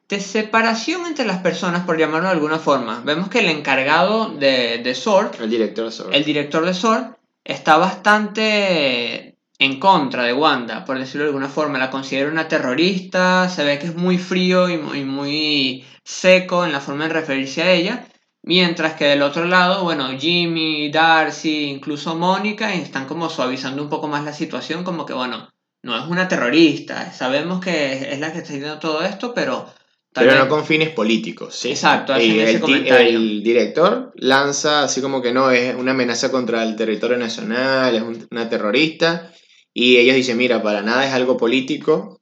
de 0.07 0.19
separación 0.19 1.07
entre 1.07 1.25
las 1.25 1.39
personas, 1.39 1.83
por 1.83 1.97
llamarlo 1.97 2.27
de 2.27 2.35
alguna 2.35 2.59
forma. 2.59 3.01
Vemos 3.03 3.27
que 3.27 3.39
el 3.39 3.49
encargado 3.49 4.29
de, 4.29 4.81
de 4.83 4.93
SWORD, 4.93 5.41
El 5.41 5.49
director 5.49 5.91
sobre. 5.91 6.15
el 6.15 6.23
director 6.23 6.63
de 6.63 6.73
SWORD, 6.75 7.15
está 7.43 7.77
bastante 7.77 9.35
en 9.57 9.79
contra 9.79 10.21
de 10.21 10.33
Wanda, 10.33 10.85
por 10.85 10.99
decirlo 10.99 11.23
de 11.23 11.29
alguna 11.29 11.49
forma. 11.49 11.79
La 11.79 11.89
considera 11.89 12.29
una 12.29 12.47
terrorista, 12.47 13.49
se 13.49 13.63
ve 13.63 13.79
que 13.79 13.87
es 13.87 13.95
muy 13.95 14.19
frío 14.19 14.69
y 14.69 14.77
muy, 14.77 15.03
muy 15.05 15.85
seco 16.03 16.65
en 16.65 16.71
la 16.71 16.81
forma 16.81 17.07
de 17.07 17.13
referirse 17.13 17.63
a 17.63 17.71
ella. 17.71 18.05
Mientras 18.47 18.93
que 18.93 19.05
del 19.05 19.23
otro 19.23 19.45
lado, 19.45 19.83
bueno, 19.83 20.07
Jimmy, 20.19 20.91
Darcy, 20.91 21.63
incluso 21.65 22.15
Mónica 22.15 22.73
están 22.75 23.05
como 23.07 23.27
suavizando 23.27 23.81
un 23.81 23.89
poco 23.89 24.07
más 24.07 24.23
la 24.23 24.33
situación, 24.33 24.83
como 24.83 25.03
que, 25.05 25.13
bueno, 25.13 25.49
no 25.81 25.97
es 25.97 26.05
una 26.07 26.27
terrorista, 26.27 27.11
sabemos 27.11 27.59
que 27.59 28.11
es 28.13 28.19
la 28.19 28.31
que 28.31 28.37
está 28.39 28.53
haciendo 28.53 28.77
todo 28.79 29.01
esto, 29.03 29.33
pero... 29.33 29.65
Pero 30.13 30.27
vez- 30.31 30.39
no 30.39 30.47
con 30.47 30.63
fines 30.63 30.89
políticos, 30.91 31.55
¿sí? 31.55 31.71
Exacto, 31.71 32.13
hacen 32.13 32.35
Y 32.35 32.39
ese 32.39 32.53
el, 32.55 32.61
comentario. 32.61 33.17
el 33.17 33.43
director 33.43 34.13
lanza 34.15 34.83
así 34.83 35.01
como 35.01 35.21
que 35.23 35.33
no, 35.33 35.49
es 35.49 35.75
una 35.75 35.91
amenaza 35.91 36.31
contra 36.31 36.61
el 36.63 36.75
territorio 36.75 37.17
nacional, 37.17 37.95
es 37.95 38.01
un- 38.03 38.27
una 38.31 38.47
terrorista. 38.47 39.31
Y 39.73 39.97
ellos 39.97 40.15
dicen, 40.15 40.37
mira, 40.37 40.61
para 40.61 40.83
nada 40.83 41.05
es 41.05 41.13
algo 41.13 41.35
político. 41.35 42.21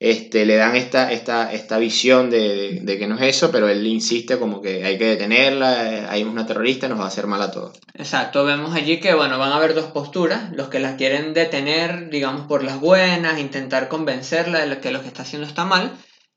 Este, 0.00 0.46
le 0.46 0.54
dan 0.54 0.76
esta, 0.76 1.10
esta, 1.10 1.52
esta 1.52 1.76
visión 1.78 2.30
de, 2.30 2.38
de- 2.38 2.80
de 2.82 2.98
que 2.98 3.08
no 3.08 3.16
es 3.16 3.22
eso, 3.22 3.50
pero 3.50 3.68
él 3.68 3.84
insiste 3.86 4.38
como 4.38 4.62
que 4.62 4.84
hay 4.84 4.96
que 4.96 5.06
detenerla, 5.06 5.92
eh, 5.92 6.06
hay 6.08 6.22
una 6.22 6.46
terrorista, 6.46 6.86
nos 6.88 7.00
va 7.00 7.04
a 7.04 7.08
hacer 7.08 7.26
mal 7.26 7.42
a 7.42 7.50
todos. 7.50 7.78
Exacto, 7.94 8.44
vemos 8.44 8.74
allí 8.76 9.00
que 9.00 9.14
bueno, 9.14 9.38
van 9.40 9.50
a 9.50 9.56
haber 9.56 9.74
dos 9.74 9.86
posturas, 9.86 10.52
los 10.52 10.68
que 10.68 10.78
la 10.78 10.96
quieren 10.96 11.34
detener, 11.34 12.10
digamos, 12.10 12.46
por 12.46 12.62
las 12.62 12.78
buenas, 12.80 13.40
intentar 13.40 13.88
convencerla 13.88 14.64
de 14.64 14.78
que 14.80 14.92
lo 14.92 15.02
que 15.02 15.08
está 15.08 15.22
haciendo 15.22 15.48
está 15.48 15.64
mal, 15.64 15.90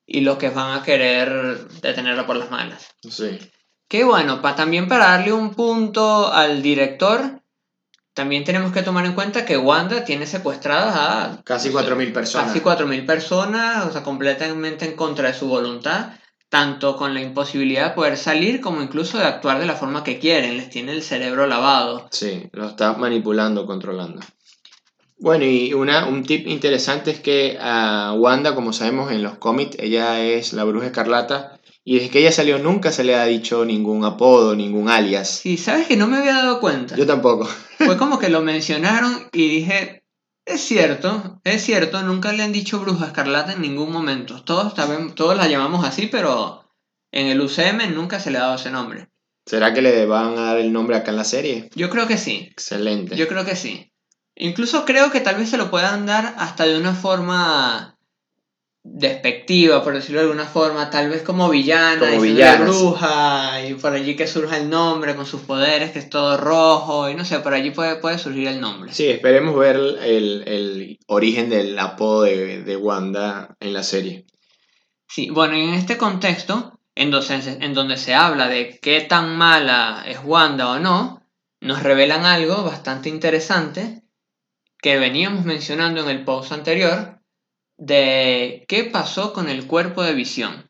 y 0.08 0.22
los 0.22 0.38
que 0.38 0.50
van 0.50 0.80
a 0.80 0.84
querer 0.84 1.68
detenerla 1.82 2.26
por 2.26 2.38
las 2.38 2.50
malas. 2.50 2.88
Sí. 3.08 3.38
Que 3.88 4.04
bueno, 4.04 4.42
pa- 4.42 4.56
también 4.56 4.88
para 4.88 5.06
darle 5.06 5.34
un 5.34 5.54
punto 5.54 6.34
al 6.34 6.64
director, 6.64 7.41
también 8.14 8.44
tenemos 8.44 8.72
que 8.74 8.84
tomar 8.84 9.06
en 9.06 9.14
cuenta 9.14 9.46
que 9.46 9.58
Wanda 9.58 10.04
tiene 10.04 10.28
secuestradas 10.28 10.96
a 10.96 11.42
Casi 11.44 11.70
no 11.70 11.80
sé, 11.80 11.88
4.000 11.88 12.14
personas. 12.14 12.48
Casi 12.48 12.60
4.000 12.60 13.06
personas, 13.06 13.86
o 13.86 13.92
sea, 13.92 14.04
completamente 14.04 14.86
en 14.86 14.96
contra 14.96 15.30
de 15.30 15.34
su 15.34 15.48
voluntad, 15.48 16.10
tanto 16.50 16.98
con 16.98 17.14
la 17.14 17.22
imposibilidad 17.22 17.90
de 17.90 17.96
poder 17.96 18.18
salir 18.18 18.60
como 18.60 18.82
incluso 18.82 19.18
de 19.18 19.24
actuar 19.24 19.60
de 19.60 19.66
la 19.66 19.76
forma 19.76 20.04
que 20.04 20.20
quieren, 20.20 20.58
les 20.58 20.70
tiene 20.70 20.92
el 20.92 21.04
cerebro 21.04 21.48
lavado. 21.48 22.08
Sí, 22.12 22.50
lo 22.52 22.68
está 22.68 22.94
manipulando, 22.94 23.66
controlando. 23.66 24.20
Bueno, 25.18 25.46
y 25.46 25.74
una, 25.74 26.08
un 26.08 26.24
tip 26.24 26.48
interesante 26.48 27.12
es 27.12 27.20
que 27.20 27.58
a 27.62 28.14
Wanda, 28.18 28.56
como 28.56 28.74
sabemos 28.74 29.12
en 29.12 29.24
los 29.24 29.38
cómics, 29.38 29.78
ella 29.80 30.20
es 30.20 30.52
la 30.52 30.64
bruja 30.64 30.88
escarlata. 30.88 31.60
Y 31.84 31.96
desde 31.96 32.10
que 32.10 32.20
ella 32.20 32.32
salió 32.32 32.60
nunca 32.60 32.92
se 32.92 33.04
le 33.04 33.16
ha 33.16 33.26
dicho 33.26 33.66
ningún 33.66 34.06
apodo, 34.06 34.56
ningún 34.56 34.90
alias. 34.90 35.30
Sí, 35.30 35.58
sabes 35.58 35.88
que 35.88 35.98
no 35.98 36.08
me 36.08 36.18
había 36.18 36.34
dado 36.34 36.60
cuenta. 36.60 36.96
Yo 36.96 37.08
tampoco. 37.08 37.46
Fue 37.78 37.98
como 37.98 38.20
que 38.20 38.30
lo 38.30 38.42
mencionaron 38.42 39.30
y 39.32 39.48
dije, 39.48 40.04
es 40.46 40.62
cierto, 40.62 41.42
es 41.44 41.64
cierto, 41.64 42.02
nunca 42.04 42.34
le 42.34 42.44
han 42.44 42.52
dicho 42.52 42.80
bruja 42.80 43.08
escarlata 43.08 43.54
en 43.54 43.62
ningún 43.62 43.92
momento. 43.92 44.44
Todos, 44.44 44.74
todos 45.16 45.38
la 45.38 45.48
llamamos 45.48 45.84
así, 45.86 46.08
pero 46.08 46.66
en 47.12 47.28
el 47.28 47.42
UCM 47.42 47.94
nunca 47.96 48.20
se 48.20 48.30
le 48.30 48.38
ha 48.38 48.42
dado 48.42 48.56
ese 48.56 48.70
nombre. 48.70 49.10
¿Será 49.46 49.74
que 49.74 49.82
le 49.82 50.06
van 50.06 50.38
a 50.38 50.42
dar 50.42 50.58
el 50.60 50.72
nombre 50.72 50.96
acá 50.96 51.10
en 51.10 51.18
la 51.18 51.24
serie? 51.24 51.70
Yo 51.76 51.90
creo 51.90 52.08
que 52.08 52.18
sí. 52.18 52.48
Excelente. 52.52 53.16
Yo 53.16 53.28
creo 53.28 53.44
que 53.44 53.56
sí. 53.56 53.92
Incluso 54.36 54.86
creo 54.86 55.12
que 55.12 55.20
tal 55.20 55.36
vez 55.36 55.50
se 55.50 55.58
lo 55.58 55.72
puedan 55.72 56.06
dar 56.06 56.36
hasta 56.38 56.66
de 56.66 56.78
una 56.78 56.94
forma 56.94 57.98
despectiva, 58.84 59.84
por 59.84 59.94
decirlo 59.94 60.20
de 60.22 60.26
alguna 60.28 60.46
forma, 60.46 60.90
tal 60.90 61.10
vez 61.10 61.22
como 61.22 61.50
villana, 61.50 62.00
Como 62.00 62.22
villana, 62.22 62.66
sí. 62.66 62.80
bruja, 62.80 63.66
y 63.68 63.74
por 63.76 63.94
allí 63.94 64.16
que 64.16 64.28
surja 64.28 64.58
el 64.58 64.70
nombre 64.70 65.16
con 65.16 65.26
sus 65.26 65.42
poderes, 65.42 65.92
que 65.92 66.00
es 66.00 66.10
todo 66.10 66.38
rojo, 66.38 67.10
y 67.10 67.16
no 67.16 67.24
sé, 67.24 67.40
por 67.40 67.54
allí 67.54 67.72
puede, 67.72 67.98
puede 67.98 68.18
surgir 68.18 68.48
el 68.48 68.60
nombre. 68.60 68.92
Sí, 68.94 69.08
esperemos 69.08 69.56
ver 69.56 69.76
el, 69.76 70.44
el 70.48 71.00
origen 71.08 71.50
del 71.50 71.78
apodo 71.78 72.24
de, 72.24 72.64
de 72.64 72.76
Wanda 72.78 73.56
en 73.60 73.74
la 73.74 73.84
serie. 73.84 74.26
Sí, 75.08 75.30
bueno, 75.30 75.54
en 75.56 75.74
este 75.74 75.98
contexto, 75.98 76.80
en 76.96 77.12
donde, 77.12 77.42
se- 77.42 77.64
en 77.64 77.74
donde 77.74 77.98
se 77.98 78.16
habla 78.16 78.48
de 78.48 78.80
qué 78.82 79.02
tan 79.02 79.38
mala 79.38 80.04
es 80.08 80.20
Wanda 80.24 80.70
o 80.72 80.80
no, 80.80 81.22
nos 81.60 81.84
revelan 81.84 82.26
algo 82.26 82.64
bastante 82.64 83.10
interesante 83.10 84.02
que 84.82 84.98
veníamos 84.98 85.46
mencionando 85.46 86.02
en 86.02 86.10
el 86.10 86.24
post 86.26 86.52
anterior 86.52 87.21
de 87.78 88.66
qué 88.68 88.84
pasó 88.84 89.34
con 89.34 89.50
el 89.50 89.68
cuerpo 89.68 90.04
de 90.04 90.14
visión. 90.14 90.70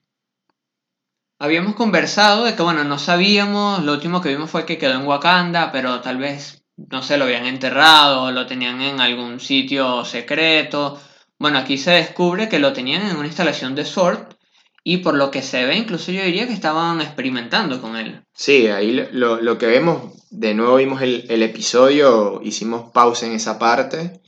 Habíamos 1.40 1.76
conversado 1.76 2.46
de 2.46 2.56
que, 2.56 2.62
bueno, 2.62 2.84
no 2.84 3.00
sabíamos, 3.00 3.84
lo 3.84 3.94
último 3.94 4.22
que 4.22 4.30
vimos 4.30 4.52
fue 4.52 4.66
que 4.66 4.78
quedó 4.78 4.94
en 4.94 5.08
Wakanda, 5.08 5.72
pero 5.72 6.00
tal 6.02 6.18
vez, 6.18 6.64
no 6.78 7.02
sé, 7.02 7.18
lo 7.18 7.26
habían 7.26 7.48
enterrado 7.48 8.32
lo 8.32 8.46
tenían 8.46 8.82
en 8.82 9.02
algún 9.02 9.40
sitio 9.40 10.06
secreto. 10.06 11.00
Bueno, 11.40 11.58
aquí 11.58 11.80
se 11.80 11.92
descubre 11.92 12.48
que 12.48 12.60
lo 12.60 12.74
tenían 12.74 13.08
en 13.08 13.18
una 13.18 13.26
instalación 13.26 13.74
de 13.74 13.86
SWORD 13.86 14.36
y 14.84 14.98
por 14.98 15.16
lo 15.16 15.32
que 15.32 15.42
se 15.42 15.66
ve, 15.66 15.76
incluso 15.78 16.12
yo 16.12 16.24
diría 16.24 16.48
que 16.48 16.54
estaban 16.54 17.02
experimentando 17.02 17.82
con 17.82 17.96
él. 17.96 18.24
Sí, 18.34 18.68
ahí 18.68 18.92
lo, 19.12 19.42
lo 19.42 19.58
que 19.58 19.66
vemos, 19.66 20.14
de 20.30 20.54
nuevo 20.54 20.76
vimos 20.76 21.02
el, 21.02 21.26
el 21.30 21.44
episodio, 21.44 22.40
hicimos 22.44 22.92
pausa 22.92 23.26
en 23.26 23.34
esa 23.34 23.58
parte 23.60 24.22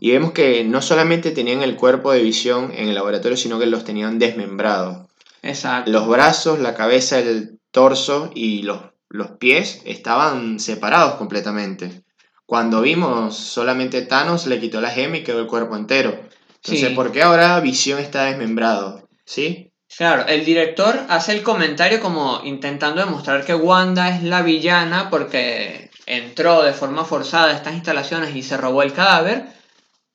y 0.00 0.10
vemos 0.10 0.32
que 0.32 0.64
no 0.64 0.82
solamente 0.82 1.30
tenían 1.30 1.62
el 1.62 1.76
cuerpo 1.76 2.12
de 2.12 2.22
visión 2.22 2.72
en 2.74 2.88
el 2.88 2.94
laboratorio, 2.94 3.36
sino 3.36 3.58
que 3.58 3.66
los 3.66 3.84
tenían 3.84 4.18
desmembrados. 4.18 5.08
Exacto. 5.42 5.90
Los 5.90 6.08
brazos, 6.08 6.58
la 6.58 6.74
cabeza, 6.74 7.18
el 7.18 7.58
torso 7.70 8.30
y 8.34 8.62
los, 8.62 8.80
los 9.08 9.32
pies 9.32 9.82
estaban 9.84 10.58
separados 10.60 11.14
completamente. 11.14 12.02
Cuando 12.46 12.82
vimos 12.82 13.36
solamente 13.36 14.02
Thanos 14.02 14.46
le 14.46 14.60
quitó 14.60 14.80
la 14.80 14.90
gema 14.90 15.18
y 15.18 15.24
quedó 15.24 15.40
el 15.40 15.46
cuerpo 15.46 15.76
entero. 15.76 16.10
Entonces, 16.56 16.88
Sí. 16.90 16.94
¿por 16.94 17.10
qué 17.10 17.22
ahora 17.22 17.58
Visión 17.60 17.98
está 17.98 18.24
desmembrado? 18.24 19.08
¿Sí? 19.24 19.72
Claro, 19.96 20.26
el 20.26 20.44
director 20.44 21.00
hace 21.08 21.32
el 21.32 21.42
comentario 21.42 22.00
como 22.00 22.40
intentando 22.44 23.04
demostrar 23.04 23.44
que 23.44 23.54
Wanda 23.54 24.14
es 24.14 24.22
la 24.22 24.42
villana 24.42 25.10
porque 25.10 25.90
entró 26.06 26.62
de 26.62 26.72
forma 26.72 27.04
forzada 27.04 27.48
a 27.48 27.56
estas 27.56 27.74
instalaciones 27.74 28.34
y 28.34 28.42
se 28.42 28.56
robó 28.56 28.82
el 28.82 28.92
cadáver, 28.92 29.46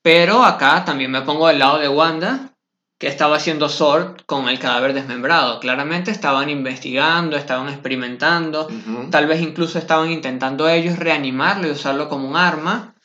pero 0.08 0.46
acá 0.46 0.86
también 0.86 1.12
me 1.12 1.24
pongo 1.24 1.50
del 1.50 1.60
lado 1.60 1.80
de 1.80 1.90
Wanda, 1.90 2.54
que 2.98 3.08
estaba 3.08 3.36
haciendo 3.36 3.68
Sword 3.68 4.22
con 4.26 4.48
el 4.48 4.58
cadáver 4.58 4.94
desmembrado. 4.94 5.60
Claramente 5.60 6.12
estaban 6.12 6.50
investigando, 6.50 7.36
estaban 7.36 7.68
experimentando, 7.68 8.70
tal 9.12 9.28
vez 9.28 9.42
incluso 9.42 9.78
estaban 9.78 10.10
intentando 10.10 10.70
ellos 10.70 10.98
reanimarlo 10.98 11.68
y 11.68 11.72
usarlo 11.72 12.08
como 12.08 12.26
un 12.30 12.38
arma, 12.38 12.96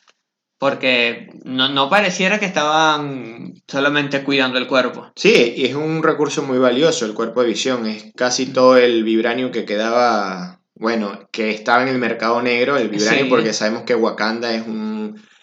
porque 0.57 1.27
no, 1.43 1.67
no 1.67 1.89
pareciera 1.89 2.39
que 2.39 2.45
estaban 2.45 3.53
solamente 3.67 4.23
cuidando 4.23 4.57
el 4.57 4.67
cuerpo. 4.67 5.11
Sí, 5.17 5.55
y 5.57 5.65
es 5.65 5.75
un 5.75 6.03
recurso 6.03 6.41
muy 6.41 6.57
valioso 6.57 7.05
el 7.05 7.13
cuerpo 7.13 7.41
de 7.41 7.49
visión. 7.49 7.85
Es 7.85 8.13
casi 8.15 8.45
todo 8.45 8.77
el 8.77 9.03
vibranium 9.03 9.51
que 9.51 9.65
quedaba, 9.65 10.61
bueno, 10.75 11.27
que 11.33 11.49
estaba 11.49 11.83
en 11.83 11.89
el 11.89 11.97
mercado 11.97 12.41
negro, 12.41 12.77
el 12.77 12.87
vibranium, 12.87 13.25
Sí. 13.25 13.29
porque 13.29 13.51
sabemos 13.51 13.83
que 13.83 13.93
Wakanda 13.93 14.53
es 14.53 14.65
un, 14.65 14.92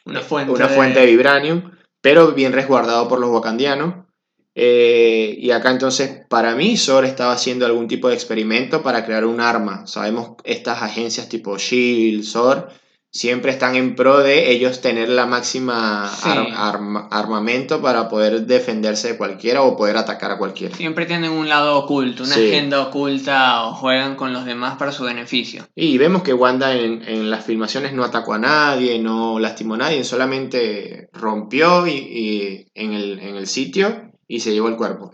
Una 0.05 0.21
fuente, 0.21 0.53
una 0.53 0.69
fuente 0.69 1.01
de 1.01 1.07
vibranium, 1.07 1.71
pero 2.01 2.33
bien 2.33 2.53
resguardado 2.53 3.09
por 3.09 3.21
los 3.21 3.31
wakandianos. 3.31 4.07
Eh, 4.55 5.37
y 5.39 5.53
acá 5.53 5.71
entonces, 5.71 6.27
para 6.29 6.55
mí, 6.55 6.77
Sor 6.77 7.05
estaba 7.05 7.33
haciendo 7.33 7.67
algún 7.67 7.89
tipo 7.89 8.09
de 8.09 8.15
experimento 8.15 8.83
para 8.83 9.05
crear 9.05 9.25
un 9.25 9.41
arma. 9.41 9.87
Sabemos 9.87 10.37
estas 10.45 10.83
agencias 10.83 11.29
tipo 11.29 11.57
SHIELD, 11.57 12.23
SOR, 12.23 12.69
siempre 13.13 13.51
están 13.51 13.75
en 13.75 13.97
pro 13.97 14.19
de 14.19 14.53
ellos 14.53 14.81
tener 14.81 15.09
la 15.09 15.27
máxima 15.27 16.09
Sí. 16.09 16.29
ar- 16.29 16.47
arma- 16.57 17.09
armamento 17.11 17.83
para 17.83 18.09
poder 18.09 18.47
defenderse 18.47 19.09
de 19.09 19.17
cualquiera 19.19 19.63
o 19.63 19.77
poder 19.77 19.97
atacar 19.97 20.31
a 20.31 20.39
cualquiera. 20.39 20.77
Siempre 20.77 21.07
tienen 21.07 21.33
un 21.33 21.49
lado 21.49 21.77
oculto, 21.79 22.23
una 22.23 22.35
Sí. 22.35 22.49
agenda 22.49 22.81
oculta 22.83 23.65
o 23.67 23.75
juegan 23.75 24.15
con 24.15 24.33
los 24.33 24.45
demás 24.45 24.77
para 24.79 24.93
su 24.93 25.03
beneficio. 25.05 25.67
Y 25.75 25.99
vemos 25.99 26.23
que 26.23 26.35
Wanda 26.35 26.75
en, 26.75 27.03
en 27.03 27.31
las 27.31 27.45
filmaciones 27.45 27.93
no 27.93 28.05
atacó 28.05 28.35
a 28.35 28.39
nadie, 28.39 28.99
no 29.01 29.39
lastimó 29.41 29.75
a 29.75 29.79
nadie, 29.79 30.05
solamente 30.05 31.09
rompió 31.13 31.87
y, 31.87 31.91
y 31.93 32.67
en, 32.75 32.93
el, 32.93 33.19
en 33.19 33.35
el 33.37 33.47
sitio 33.49 34.13
y 34.29 34.41
se 34.41 34.53
llevó 34.53 34.69
el 34.69 34.77
cuerpo. 34.77 35.11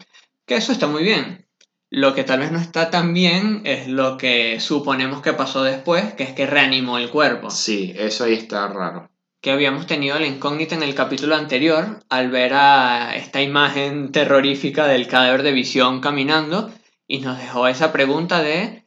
Que 0.47 0.57
eso 0.57 0.71
está 0.73 0.87
muy 0.87 1.03
bien. 1.03 1.46
Lo 1.91 2.15
que 2.15 2.25
tal 2.25 2.41
vez 2.41 2.51
no 2.53 2.59
está 2.59 2.91
tan 2.91 3.15
bien 3.15 3.63
es 3.65 3.87
lo 3.89 4.17
que 4.17 4.59
suponemos 4.61 5.23
que 5.23 5.33
pasó 5.33 5.63
después, 5.63 6.15
que 6.15 6.25
es 6.25 6.33
que 6.33 6.47
reanimó 6.47 6.99
el 6.99 7.11
cuerpo. 7.11 7.51
Sí, 7.51 7.95
eso 7.97 8.25
ahí 8.25 8.35
está 8.35 8.67
raro. 8.69 9.09
Que 9.41 9.53
habíamos 9.53 9.87
tenido 9.87 10.19
la 10.19 10.27
incógnita 10.27 10.75
en 10.75 10.83
el 10.83 10.95
capítulo 10.97 11.37
anterior 11.37 12.01
al 12.09 12.31
ver 12.31 12.55
a 12.55 13.15
esta 13.15 13.41
imagen 13.41 14.11
terrorífica 14.11 14.87
del 14.89 15.07
cadáver 15.07 15.45
de 15.45 15.53
visión 15.53 16.01
caminando 16.01 16.73
y 17.07 17.21
nos 17.21 17.39
dejó 17.39 17.69
esa 17.69 17.93
pregunta 17.93 18.43
de 18.43 18.85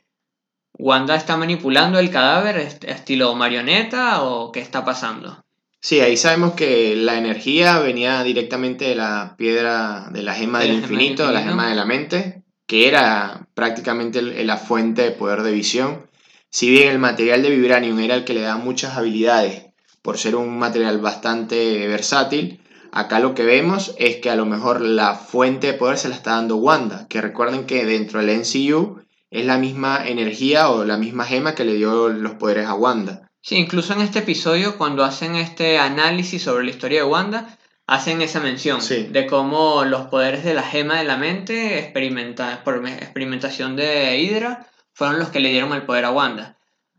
¿Wanda 0.73 1.15
está 1.15 1.37
manipulando 1.37 1.99
el 1.99 2.09
cadáver 2.09 2.57
est- 2.57 2.83
estilo 2.85 3.33
marioneta 3.35 4.23
o 4.23 4.51
qué 4.51 4.59
está 4.59 4.83
pasando? 4.83 5.43
Sí, 5.81 6.01
ahí 6.01 6.17
sabemos 6.17 6.53
que 6.53 6.95
la 6.97 7.17
energía 7.17 7.79
venía 7.79 8.23
directamente 8.23 8.85
de 8.85 8.95
la 8.95 9.35
piedra, 9.37 10.07
de 10.11 10.23
la 10.23 10.33
gema 10.33 10.59
De 10.59 10.67
del 10.67 10.75
la 10.81 10.81
gema 10.81 10.87
del 10.89 11.01
infinito, 11.01 11.27
de 11.27 11.33
la 11.33 11.39
infinito. 11.39 11.51
gema 11.61 11.69
de 11.69 11.75
la 11.75 11.85
mente, 11.85 12.43
que 12.69 12.87
era 12.87 13.47
prácticamente 13.55 14.21
la 14.21 14.57
fuente 14.57 15.01
de 15.01 15.09
poder 15.09 15.41
de 15.41 15.51
visión. 15.51 16.07
Si 16.51 16.69
bien 16.69 16.89
el 16.89 16.99
material 16.99 17.41
de 17.41 17.49
Vibranium 17.49 17.97
era 17.97 18.13
el 18.13 18.25
que 18.25 18.35
le 18.35 18.41
da 18.41 18.57
muchas 18.57 18.95
habilidades 18.95 19.65
por 20.03 20.19
ser 20.19 20.35
un 20.35 20.59
material 20.59 20.99
bastante 20.99 21.87
versátil, 21.87 22.61
acá 22.91 23.19
lo 23.19 23.33
que 23.33 23.43
vemos 23.43 23.95
es 23.97 24.17
que 24.17 24.29
a 24.29 24.35
lo 24.35 24.45
mejor 24.45 24.81
la 24.81 25.15
fuente 25.15 25.65
de 25.65 25.73
poder 25.73 25.97
se 25.97 26.09
la 26.09 26.15
está 26.15 26.35
dando 26.35 26.57
Wanda, 26.57 27.07
que 27.09 27.21
recuerden 27.21 27.65
que 27.65 27.85
dentro 27.85 28.23
del 28.23 28.39
NCU 28.39 29.01
es 29.31 29.45
la 29.47 29.57
misma 29.57 30.07
energía 30.07 30.69
o 30.69 30.85
la 30.85 30.97
misma 30.97 31.25
gema 31.25 31.55
que 31.55 31.65
le 31.65 31.73
dio 31.73 32.09
los 32.09 32.33
poderes 32.33 32.67
a 32.67 32.75
Wanda. 32.75 33.31
Sí, 33.41 33.55
incluso 33.55 33.93
en 33.93 34.01
este 34.01 34.19
episodio, 34.19 34.77
cuando 34.77 35.03
hacen 35.03 35.35
este 35.35 35.79
análisis 35.79 36.43
sobre 36.43 36.65
la 36.65 36.69
historia 36.69 36.99
de 36.99 37.09
Wanda, 37.09 37.57
hacen 37.91 38.21
esa 38.21 38.39
mención 38.39 38.81
Sí. 38.81 39.07
de 39.09 39.25
cómo 39.25 39.83
los 39.83 40.03
poderes 40.07 40.43
de 40.43 40.53
la 40.53 40.63
gema 40.63 40.97
de 40.99 41.05
la 41.05 41.17
mente, 41.17 41.79
experimenta 41.79 42.63
por 42.63 42.81
me- 42.81 42.93
experimentación 42.95 43.75
de 43.75 44.17
Hydra, 44.19 44.67
fueron 44.93 45.17
los 45.19 45.29
que 45.29 45.39
le 45.39 45.49
dieron 45.49 45.73
el 45.73 45.83
poder 45.83 46.05
a 46.05 46.11
Wanda. 46.11 46.57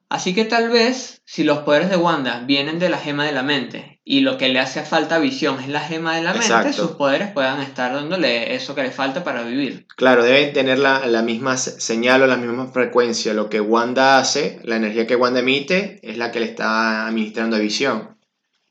Así 0.08 0.34
que 0.34 0.44
tal 0.44 0.70
vez, 0.70 1.22
si 1.24 1.44
los 1.44 1.58
poderes 1.58 1.88
de 1.90 1.96
Wanda 1.96 2.40
vienen 2.44 2.80
de 2.80 2.88
la 2.88 2.98
gema 2.98 3.24
de 3.24 3.30
la 3.30 3.44
mente 3.44 4.00
y 4.04 4.22
lo 4.22 4.36
que 4.38 4.48
le 4.48 4.58
hace 4.58 4.82
falta 4.82 5.14
a 5.14 5.18
visión 5.20 5.60
es 5.60 5.68
la 5.68 5.78
gema 5.78 6.16
de 6.16 6.22
la 6.22 6.32
mente, 6.32 6.46
Exacto. 6.46 6.72
sus 6.72 6.90
poderes 6.96 7.28
puedan 7.30 7.60
estar 7.60 7.92
dándole 7.94 8.56
eso 8.56 8.74
que 8.74 8.82
le 8.82 8.90
falta 8.90 9.22
para 9.22 9.42
vivir. 9.44 9.86
Claro, 9.94 10.24
deben 10.24 10.52
tener 10.52 10.80
la, 10.80 11.06
la 11.06 11.22
misma 11.22 11.56
se- 11.56 11.80
señal 11.80 12.22
o 12.22 12.26
la 12.26 12.36
misma 12.36 12.66
frecuencia. 12.72 13.32
Lo 13.34 13.48
que 13.48 13.60
Wanda 13.60 14.18
hace, 14.18 14.58
la 14.64 14.74
energía 14.74 15.06
que 15.06 15.14
Wanda 15.14 15.38
emite, 15.38 16.00
es 16.02 16.18
la 16.18 16.32
que 16.32 16.40
le 16.40 16.46
está 16.46 17.06
administrando 17.06 17.54
a 17.54 17.60
Visión. 17.60 18.16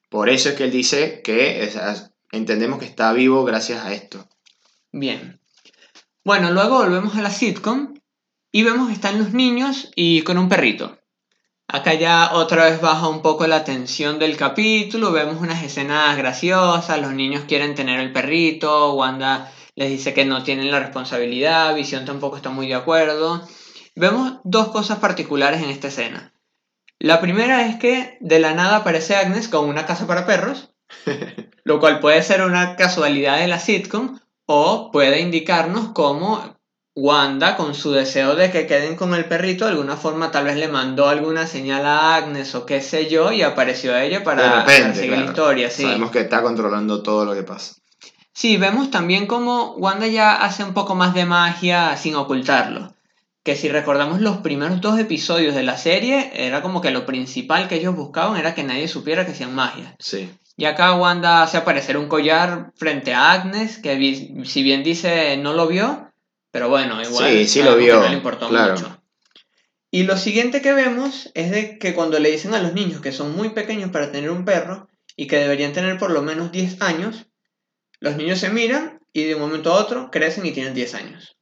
Por 0.10 0.28
eso 0.28 0.50
es 0.50 0.56
que 0.56 0.66
él 0.66 0.72
dice 0.72 1.22
que 1.24 1.64
entendemos 2.32 2.80
que 2.80 2.86
está 2.86 3.12
vivo 3.14 3.44
gracias 3.44 3.84
a 3.86 3.94
esto. 3.94 4.28
Bien. 4.92 5.40
Bueno, 6.24 6.52
luego 6.52 6.78
volvemos 6.78 7.16
a 7.16 7.22
la 7.22 7.32
sitcom 7.32 7.94
y 8.52 8.64
vemos 8.64 8.88
que 8.88 8.94
están 8.94 9.20
los 9.20 9.34
niños 9.34 9.92
y 9.96 10.22
con 10.22 10.38
un 10.38 10.50
perrito. 10.50 11.00
Acá 11.68 11.94
ya 11.94 12.32
otra 12.34 12.66
vez 12.66 12.82
baja 12.82 13.08
un 13.08 13.22
poco 13.22 13.46
la 13.46 13.64
tensión 13.64 14.18
del 14.18 14.38
capítulo, 14.38 15.12
vemos 15.12 15.40
unas 15.40 15.64
escenas 15.64 16.18
graciosas, 16.18 17.00
los 17.00 17.14
niños 17.14 17.44
quieren 17.48 17.76
tener 17.76 18.00
el 18.00 18.12
perrito, 18.12 18.96
Wanda 18.96 19.52
les 19.76 19.90
dice 19.90 20.14
que 20.14 20.26
no 20.26 20.44
tienen 20.44 20.72
la 20.72 20.80
responsabilidad, 20.80 21.76
Visión 21.76 22.06
tampoco 22.06 22.38
está 22.38 22.50
muy 22.50 22.68
de 22.68 22.74
acuerdo. 22.74 23.48
Vemos 23.96 24.40
dos 24.44 24.70
cosas 24.70 24.98
particulares 25.00 25.62
en 25.62 25.70
esta 25.70 25.90
escena. 25.90 26.34
La 26.98 27.22
primera 27.22 27.66
es 27.66 27.78
que 27.78 28.18
de 28.20 28.40
la 28.40 28.54
nada 28.54 28.78
aparece 28.78 29.16
Agnes 29.16 29.48
con 29.48 29.70
una 29.70 29.86
casa 29.86 30.06
para 30.06 30.26
perros, 30.26 30.74
lo 31.64 31.80
cual 31.80 32.00
puede 32.00 32.22
ser 32.24 32.42
una 32.42 32.76
casualidad 32.76 33.38
de 33.40 33.48
la 33.48 33.60
sitcom 33.60 34.20
o 34.46 34.92
puede 34.92 35.20
indicarnos 35.20 35.90
cómo 35.90 36.60
Wanda, 36.96 37.56
con 37.56 37.76
su 37.76 37.92
deseo 37.92 38.36
de 38.36 38.52
que 38.52 38.68
queden 38.68 38.96
con 38.96 39.14
el 39.14 39.26
perrito, 39.26 39.66
de 39.66 39.72
alguna 39.72 39.96
forma 39.96 40.32
tal 40.32 40.46
vez 40.46 40.58
le 40.58 40.68
mandó 40.68 41.08
alguna 41.08 41.48
señal 41.48 41.86
a 41.86 42.16
Agnes 42.16 42.56
o 42.56 42.66
qué 42.66 42.82
sé 42.82 43.10
yo 43.10 43.32
y 43.32 43.42
apareció 43.42 43.96
ella 43.98 44.24
para, 44.24 44.66
repente, 44.66 44.96
seguir 44.96 45.12
claro. 45.12 45.24
la 45.24 45.30
historia. 45.30 45.70
Sí. 45.70 45.84
sabemos 45.84 46.12
que 46.12 46.20
está 46.20 46.42
controlando 46.42 47.02
todo 47.02 47.26
lo 47.26 47.34
que 47.34 47.44
pasa. 47.44 47.76
Sí, 48.34 48.58
vemos 48.58 48.92
también 48.92 49.28
cómo 49.28 49.74
Wanda 49.76 50.08
ya 50.08 50.36
hace 50.36 50.64
un 50.64 50.74
poco 50.74 50.96
más 50.96 51.14
de 51.14 51.26
magia 51.26 51.96
sin 51.98 52.16
ocultarlo. 52.16 52.94
Que 53.44 53.56
si 53.56 53.70
recordamos 53.70 54.20
los 54.20 54.38
primeros 54.38 54.82
dos 54.82 55.00
episodios 55.00 55.56
de 55.56 55.64
la 55.64 55.78
serie, 55.78 56.32
era 56.34 56.62
como 56.62 56.82
que 56.82 56.92
lo 56.92 57.06
principal 57.06 57.68
que 57.68 57.76
ellos 57.76 57.96
buscaban 57.96 58.38
era 58.38 58.56
que 58.56 58.64
nadie 58.64 58.88
supiera 58.88 59.26
que 59.26 59.32
hacían 59.32 59.56
magia. 59.56 59.96
Sí. 60.00 60.30
Y 60.60 60.66
acá 60.66 60.94
Wanda 60.96 61.42
hace 61.42 61.56
aparecer 61.56 61.96
un 61.96 62.10
collar 62.10 62.74
frente 62.76 63.14
a 63.14 63.32
Agnes, 63.32 63.78
que 63.78 64.44
si 64.44 64.62
bien 64.62 64.84
dice 64.84 65.38
no 65.38 65.54
lo 65.54 65.68
vio, 65.68 66.12
pero 66.52 66.68
bueno, 66.68 67.02
igual 67.02 67.32
Sí, 67.32 67.48
sí 67.48 67.60
lo 67.60 67.68
sabemos 67.72 67.80
que 67.80 67.86
vio, 67.86 68.00
no 68.02 68.10
le 68.10 68.18
importó 68.18 68.50
claro. 68.50 68.74
mucho. 68.74 69.02
Y 69.90 70.04
lo 70.04 70.18
siguiente 70.18 70.62
que 70.62 70.74
vemos 70.74 71.32
es 71.34 71.50
de 71.52 71.80
que 71.80 71.94
cuando 71.94 72.20
le 72.20 72.30
dicen 72.30 72.54
a 72.54 72.62
los 72.62 72.74
niños 72.74 73.00
que 73.00 73.14
son 73.14 73.38
muy 73.38 73.52
pequeños 73.52 73.92
para 73.92 74.12
tener 74.12 74.32
un 74.32 74.44
perro 74.44 74.90
y 75.16 75.28
que 75.28 75.38
deberían 75.38 75.72
tener 75.72 75.98
por 75.98 76.12
lo 76.12 76.24
menos 76.24 76.52
10 76.52 76.82
años, 76.82 77.28
los 78.02 78.18
niños 78.18 78.40
se 78.40 78.50
miran 78.50 79.00
y 79.14 79.24
de 79.24 79.36
un 79.36 79.42
momento 79.42 79.72
a 79.72 79.80
otro 79.80 80.12
crecen 80.12 80.46
y 80.46 80.52
tienen 80.52 80.74
10 80.74 80.94
años. 80.96 81.38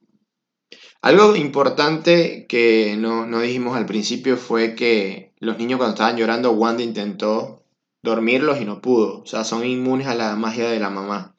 Algo 1.02 1.34
importante 1.34 2.46
que 2.48 2.94
no, 2.96 3.26
no 3.26 3.40
dijimos 3.40 3.76
al 3.76 3.86
principio 3.86 4.36
fue 4.36 4.76
que 4.76 5.32
los 5.40 5.58
niños 5.58 5.78
cuando 5.78 5.94
estaban 5.94 6.16
llorando, 6.16 6.52
Wanda 6.52 6.84
intentó 6.84 7.64
dormirlos 8.02 8.60
y 8.60 8.64
no 8.64 8.80
pudo. 8.80 9.20
O 9.22 9.26
sea, 9.26 9.44
son 9.44 9.64
inmunes 9.64 10.06
a 10.06 10.14
la 10.14 10.36
magia 10.36 10.68
de 10.68 10.78
la 10.80 10.90
mamá. 10.90 11.34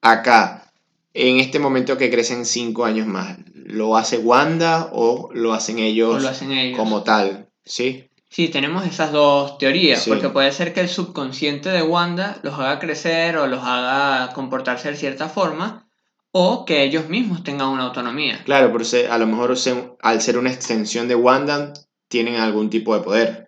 Acá, 0.00 0.72
en 1.14 1.38
este 1.40 1.58
momento 1.58 1.96
que 1.98 2.10
crecen 2.10 2.44
5 2.44 2.84
años 2.84 3.06
más, 3.06 3.36
¿lo 3.54 3.96
hace 3.96 4.18
Wanda 4.18 4.88
o 4.92 5.30
lo 5.32 5.52
hacen 5.54 5.78
ellos, 5.78 6.22
lo 6.22 6.28
hacen 6.28 6.52
ellos. 6.52 6.78
como 6.78 7.02
tal? 7.02 7.48
¿Sí? 7.64 8.04
Sí, 8.30 8.48
tenemos 8.48 8.86
esas 8.86 9.10
dos 9.10 9.56
teorías, 9.58 10.02
Sí. 10.02 10.10
porque 10.10 10.28
puede 10.28 10.52
ser 10.52 10.74
que 10.74 10.80
el 10.80 10.88
subconsciente 10.88 11.70
de 11.70 11.82
Wanda 11.82 12.38
los 12.42 12.54
haga 12.58 12.78
crecer 12.78 13.38
o 13.38 13.46
los 13.46 13.62
haga 13.64 14.32
comportarse 14.34 14.90
de 14.90 14.96
cierta 14.96 15.28
forma, 15.28 15.88
o 16.30 16.66
que 16.66 16.84
ellos 16.84 17.08
mismos 17.08 17.42
tengan 17.42 17.68
una 17.68 17.84
autonomía. 17.84 18.42
Claro, 18.44 18.70
pero 18.72 18.84
a 19.12 19.18
lo 19.18 19.26
mejor 19.26 19.54
al 20.02 20.20
ser 20.20 20.38
una 20.38 20.52
extensión 20.52 21.08
de 21.08 21.14
Wanda, 21.14 21.72
tienen 22.08 22.36
algún 22.36 22.68
tipo 22.70 22.94
de 22.94 23.02
poder. 23.02 23.47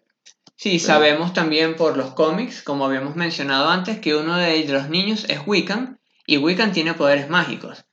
Sí, 0.61 0.79
sabemos 0.79 1.33
también 1.33 1.75
por 1.75 1.97
los 1.97 2.13
cómics, 2.13 2.63
como 2.63 2.85
habíamos 2.85 3.17
mencionado 3.17 3.71
antes, 3.71 3.99
que 3.99 4.15
uno 4.15 4.37
de 4.37 4.63
los 4.69 4.91
niños 4.91 5.25
es 5.31 5.41
Wiccan 5.47 5.99
y 6.27 6.37
Wiccan 6.37 6.73
tiene 6.73 6.93
poderes 6.93 7.31
mágicos. 7.31 7.87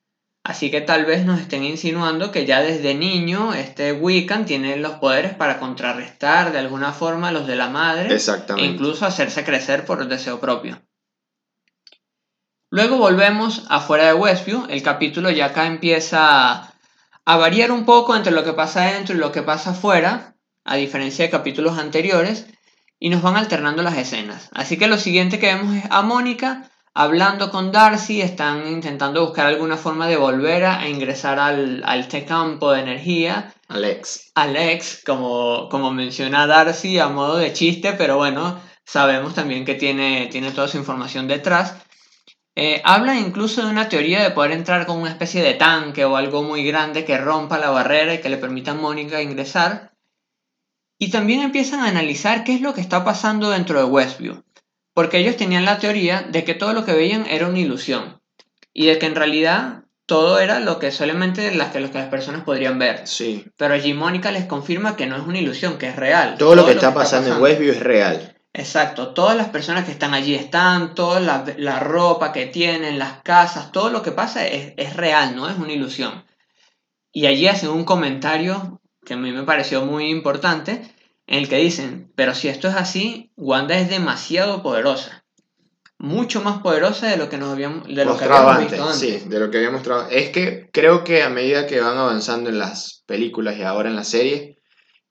Así 0.43 0.69
que 0.69 0.81
tal 0.81 1.05
vez 1.05 1.23
nos 1.23 1.39
estén 1.39 1.63
insinuando 1.63 2.29
que 2.29 2.45
ya 2.45 2.59
desde 2.59 2.93
niño 2.93 3.53
este 3.53 3.93
Wiccan 3.93 4.45
tiene 4.45 4.75
los 4.75 4.95
poderes 4.95 5.33
para 5.33 5.59
contrarrestar 5.59 6.51
de 6.51 6.59
alguna 6.59 6.91
forma 6.91 7.31
los 7.31 7.47
de 7.47 7.55
la 7.55 7.69
madre 7.69 8.09
e 8.11 8.15
Exactamente. 8.15 8.69
incluso 8.69 9.05
hacerse 9.05 9.45
crecer 9.45 9.85
por 9.85 10.05
deseo 10.05 10.41
propio. 10.41 10.81
Luego 12.69 12.97
volvemos 12.97 13.65
afuera 13.69 14.07
de 14.07 14.13
Westview, 14.13 14.65
el 14.69 14.83
capítulo 14.83 15.29
ya 15.29 15.45
acá 15.45 15.67
empieza 15.67 16.51
a, 16.51 16.73
a 17.23 17.37
variar 17.37 17.71
un 17.71 17.85
poco 17.85 18.13
entre 18.13 18.33
lo 18.33 18.43
que 18.43 18.51
pasa 18.51 18.91
dentro 18.91 19.15
y 19.15 19.19
lo 19.19 19.31
que 19.31 19.41
pasa 19.41 19.69
afuera, 19.69 20.35
a 20.65 20.75
diferencia 20.75 21.23
de 21.23 21.31
capítulos 21.31 21.77
anteriores, 21.77 22.45
y 22.99 23.09
nos 23.09 23.21
van 23.21 23.37
alternando 23.37 23.83
las 23.83 23.97
escenas. 23.97 24.49
Así 24.53 24.77
que 24.77 24.87
lo 24.87 24.97
siguiente 24.97 25.39
que 25.39 25.53
vemos 25.53 25.75
es 25.75 25.83
a 25.89 26.01
Mónica 26.01 26.69
hablando 26.97 27.51
con 27.51 27.71
Darcy, 27.71 28.21
están 28.21 28.67
intentando 28.67 29.23
buscar 29.23 29.45
alguna 29.45 29.77
forma 29.77 30.07
de 30.07 30.17
volver 30.17 30.65
a, 30.65 30.89
ingresar 30.89 31.37
al, 31.37 31.83
a 31.85 31.95
este 31.95 32.25
campo 32.25 32.71
de 32.71 32.81
energía, 32.81 33.53
Alex. 33.67 34.31
Alex, 34.33 35.03
como, 35.05 35.69
como 35.69 35.91
menciona 35.91 36.47
Darcy 36.47 36.97
a 36.97 37.07
modo 37.07 37.37
de 37.37 37.53
chiste, 37.53 37.93
pero 37.93 38.17
bueno, 38.17 38.59
sabemos 38.83 39.35
también 39.35 39.63
que 39.63 39.75
tiene, 39.75 40.27
tiene 40.31 40.49
toda 40.49 40.67
su 40.67 40.77
información 40.77 41.27
detrás. 41.27 41.75
Eh, 42.55 42.81
habla 42.83 43.15
incluso 43.15 43.63
de 43.63 43.69
una 43.69 43.89
teoría 43.89 44.23
de 44.23 44.31
poder 44.31 44.51
entrar 44.51 44.87
con 44.87 44.97
una 44.97 45.11
especie 45.11 45.43
de 45.43 45.53
tanque 45.53 46.03
o 46.03 46.15
algo 46.15 46.41
muy 46.41 46.65
grande 46.65 47.05
que 47.05 47.19
rompa 47.19 47.59
la 47.59 47.69
barrera 47.69 48.15
y 48.15 48.21
que 48.21 48.29
le 48.29 48.37
permita 48.37 48.71
a 48.71 48.73
Mónica 48.73 49.21
ingresar. 49.21 49.91
Y 50.99 51.11
también 51.11 51.41
empiezan 51.41 51.81
a 51.81 51.87
analizar 51.87 52.43
qué 52.43 52.55
es 52.55 52.61
lo 52.61 52.73
que 52.73 52.81
está 52.81 53.03
pasando 53.03 53.49
dentro 53.51 53.77
de 53.79 53.85
Westview. 53.85 54.43
Porque 54.93 55.19
ellos 55.19 55.37
tenían 55.37 55.65
la 55.65 55.77
teoría 55.77 56.23
de 56.23 56.43
que 56.43 56.55
todo 56.55 56.73
lo 56.73 56.85
que 56.85 56.93
veían 56.93 57.25
era 57.29 57.47
una 57.47 57.59
ilusión. 57.59 58.19
Y 58.73 58.87
de 58.87 58.97
que 58.97 59.05
en 59.05 59.15
realidad 59.15 59.83
todo 60.07 60.39
era 60.39 60.59
lo 60.59 60.79
que 60.79 60.91
solamente 60.91 61.53
las 61.53 61.71
que, 61.71 61.81
lo 61.81 61.91
que 61.91 61.99
las 61.99 62.09
personas 62.09 62.43
podrían 62.43 62.79
ver. 62.79 63.05
Sí. 63.05 63.45
Pero 63.57 63.75
allí 63.75 63.93
Mónica 63.93 64.31
les 64.31 64.45
confirma 64.45 64.95
que 64.95 65.05
no 65.05 65.17
es 65.17 65.27
una 65.27 65.37
ilusión, 65.37 65.77
que 65.77 65.89
es 65.89 65.95
real. 65.95 66.37
Todo, 66.39 66.55
lo 66.55 66.65
que 66.65 66.71
está 66.71 66.93
pasando 66.93 67.35
en 67.35 67.41
Westview 67.41 67.73
es 67.73 67.79
real. 67.79 68.33
Exacto, 68.53 69.13
todas 69.13 69.37
las 69.37 69.49
personas 69.49 69.85
que 69.85 69.91
están 69.91 70.15
allí 70.15 70.33
están, 70.33 70.95
toda 70.95 71.19
la, 71.19 71.45
la 71.57 71.79
ropa 71.79 72.31
que 72.31 72.47
tienen, 72.47 72.97
las 72.97 73.21
casas, 73.21 73.71
todo 73.71 73.91
lo 73.91 74.01
que 74.01 74.11
pasa 74.11 74.47
es, 74.47 74.73
es 74.77 74.95
real, 74.95 75.35
no 75.35 75.47
es 75.47 75.57
una 75.57 75.73
ilusión. 75.73 76.25
Y 77.11 77.27
allí 77.27 77.47
hacen 77.47 77.69
un 77.69 77.83
comentario 77.83 78.81
que 79.07 79.13
a 79.13 79.17
mí 79.17 79.31
me 79.31 79.43
pareció 79.43 79.85
muy 79.85 80.09
importante, 80.09 80.81
en 81.27 81.39
el 81.39 81.47
que 81.47 81.55
dicen, 81.55 82.11
pero 82.15 82.35
si 82.35 82.49
esto 82.49 82.67
es 82.67 82.75
así, 82.75 83.31
Wanda 83.37 83.77
es 83.77 83.89
demasiado 83.89 84.61
poderosa. 84.61 85.23
Mucho 85.97 86.41
más 86.41 86.59
poderosa 86.59 87.07
de 87.07 87.15
lo 87.15 87.29
que 87.29 87.37
nos 87.37 87.53
habíamos, 87.53 87.87
de 87.87 88.03
lo 88.03 88.17
que 88.17 88.25
habíamos 88.25 88.55
antes, 88.57 88.71
visto 88.71 88.83
antes. 88.83 88.99
sí, 88.99 89.29
de 89.29 89.39
lo 89.39 89.49
que 89.49 89.59
había 89.59 89.71
mostrado. 89.71 90.09
Es 90.09 90.31
que 90.31 90.69
creo 90.73 91.05
que 91.05 91.23
a 91.23 91.29
medida 91.29 91.67
que 91.67 91.79
van 91.79 91.97
avanzando 91.97 92.49
en 92.49 92.59
las 92.59 93.03
películas 93.07 93.57
y 93.57 93.63
ahora 93.63 93.87
en 93.87 93.95
la 93.95 94.03
serie, 94.03 94.59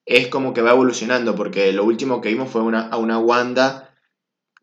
es 0.04 0.28
como 0.28 0.52
que 0.52 0.60
va 0.60 0.72
evolucionando, 0.72 1.34
porque 1.34 1.72
lo 1.72 1.84
último 1.84 2.20
que 2.20 2.28
vimos 2.28 2.50
fue 2.50 2.60
una, 2.60 2.88
a 2.88 2.98
una 2.98 3.18
Wanda 3.18 3.94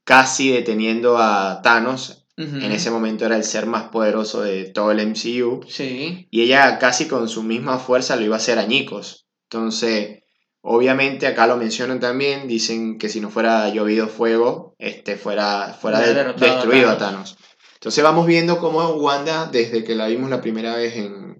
casi 0.04 0.52
deteniendo 0.52 1.17
a 1.17 1.62
Thanos. 1.63 2.28
Ujú. 2.38 2.58
En 2.58 2.72
ese 2.72 2.91
momento 2.91 3.26
era 3.26 3.36
el 3.36 3.43
ser 3.43 3.65
más 3.65 3.86
poderoso 3.86 4.43
de 4.43 4.65
todo 4.65 4.91
el 4.91 5.00
MCU. 5.00 5.65
Sí, 5.67 6.28
Y 6.30 6.43
ella 6.43 6.78
casi 6.78 7.08
con 7.08 7.28
su 7.28 7.41
misma 7.41 7.80
fuerza 7.80 8.15
lo 8.15 8.24
iba 8.24 8.36
a 8.36 8.38
hacer 8.38 8.60
añicos. 8.60 9.23
Entonces, 9.54 10.24
obviamente 10.62 11.28
acá 11.28 11.46
lo 11.46 11.58
mencionan 11.58 12.00
también, 12.00 12.48
dicen 12.48 12.98
que 12.98 13.08
si 13.10 13.22
no 13.22 13.30
fuera 13.30 13.70
llovido 13.70 14.08
fuego, 14.08 14.76
este 14.80 15.16
fuera, 15.16 15.78
fuera 15.80 16.00
de- 16.00 16.13
destruido 16.56 16.89
a 16.89 16.98
Thanos. 16.98 17.38
Entonces 17.76 18.04
vamos 18.04 18.26
viendo 18.26 18.58
cómo 18.60 18.82
Wanda, 18.96 19.46
desde 19.52 19.84
que 19.84 19.94
la 19.94 20.08
vimos 20.08 20.30
la 20.30 20.42
primera 20.42 20.76
vez 20.76 20.96
en 20.96 21.38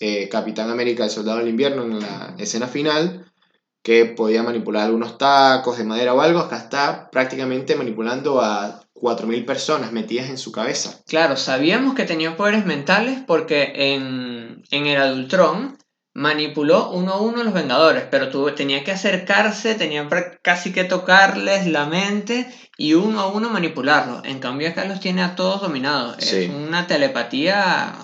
eh, 0.00 0.28
Capitán 0.28 0.70
América, 0.70 1.04
el 1.04 1.10
Soldado 1.10 1.38
del 1.38 1.48
Invierno, 1.50 1.82
en 1.84 2.00
la 2.00 2.34
escena 2.38 2.66
final, 2.66 3.30
que 3.82 4.06
podía 4.06 4.42
manipular 4.42 4.86
algunos 4.86 5.18
tacos 5.18 5.78
de 5.78 5.84
madera 5.84 6.14
o 6.14 6.20
algo, 6.20 6.40
acá 6.40 6.56
está 6.56 7.10
prácticamente 7.10 7.76
manipulando 7.76 8.40
a 8.40 8.80
4.000 8.94 9.44
personas 9.44 9.92
metidas 9.92 10.30
en 10.30 10.38
su 10.38 10.50
cabeza. 10.50 11.00
Claro, 11.06 11.36
sabíamos 11.36 11.94
que 11.94 12.04
tenía 12.04 12.36
poderes 12.36 12.64
mentales 12.64 13.20
porque 13.26 13.72
en, 13.94 14.62
en 14.70 14.86
el 14.86 15.00
Adultron 15.00 15.76
manipuló 16.14 16.90
uno 16.90 17.12
a 17.12 17.20
uno 17.20 17.40
a 17.40 17.44
los 17.44 17.54
Vengadores, 17.54 18.04
pero 18.10 18.28
tuvo, 18.28 18.52
tenía 18.52 18.84
que 18.84 18.92
acercarse, 18.92 19.74
tenía 19.74 20.08
casi 20.42 20.72
que 20.72 20.84
tocarles 20.84 21.66
la 21.66 21.86
mente 21.86 22.46
y 22.76 22.94
uno 22.94 23.20
a 23.20 23.28
uno 23.28 23.48
manipularlos. 23.48 24.22
En 24.24 24.38
cambio 24.38 24.68
acá 24.68 24.84
los 24.84 25.00
tiene 25.00 25.22
a 25.22 25.34
todos 25.36 25.62
dominados. 25.62 26.16
Sí. 26.18 26.44
Es 26.44 26.50
una 26.50 26.86
telepatía 26.86 27.94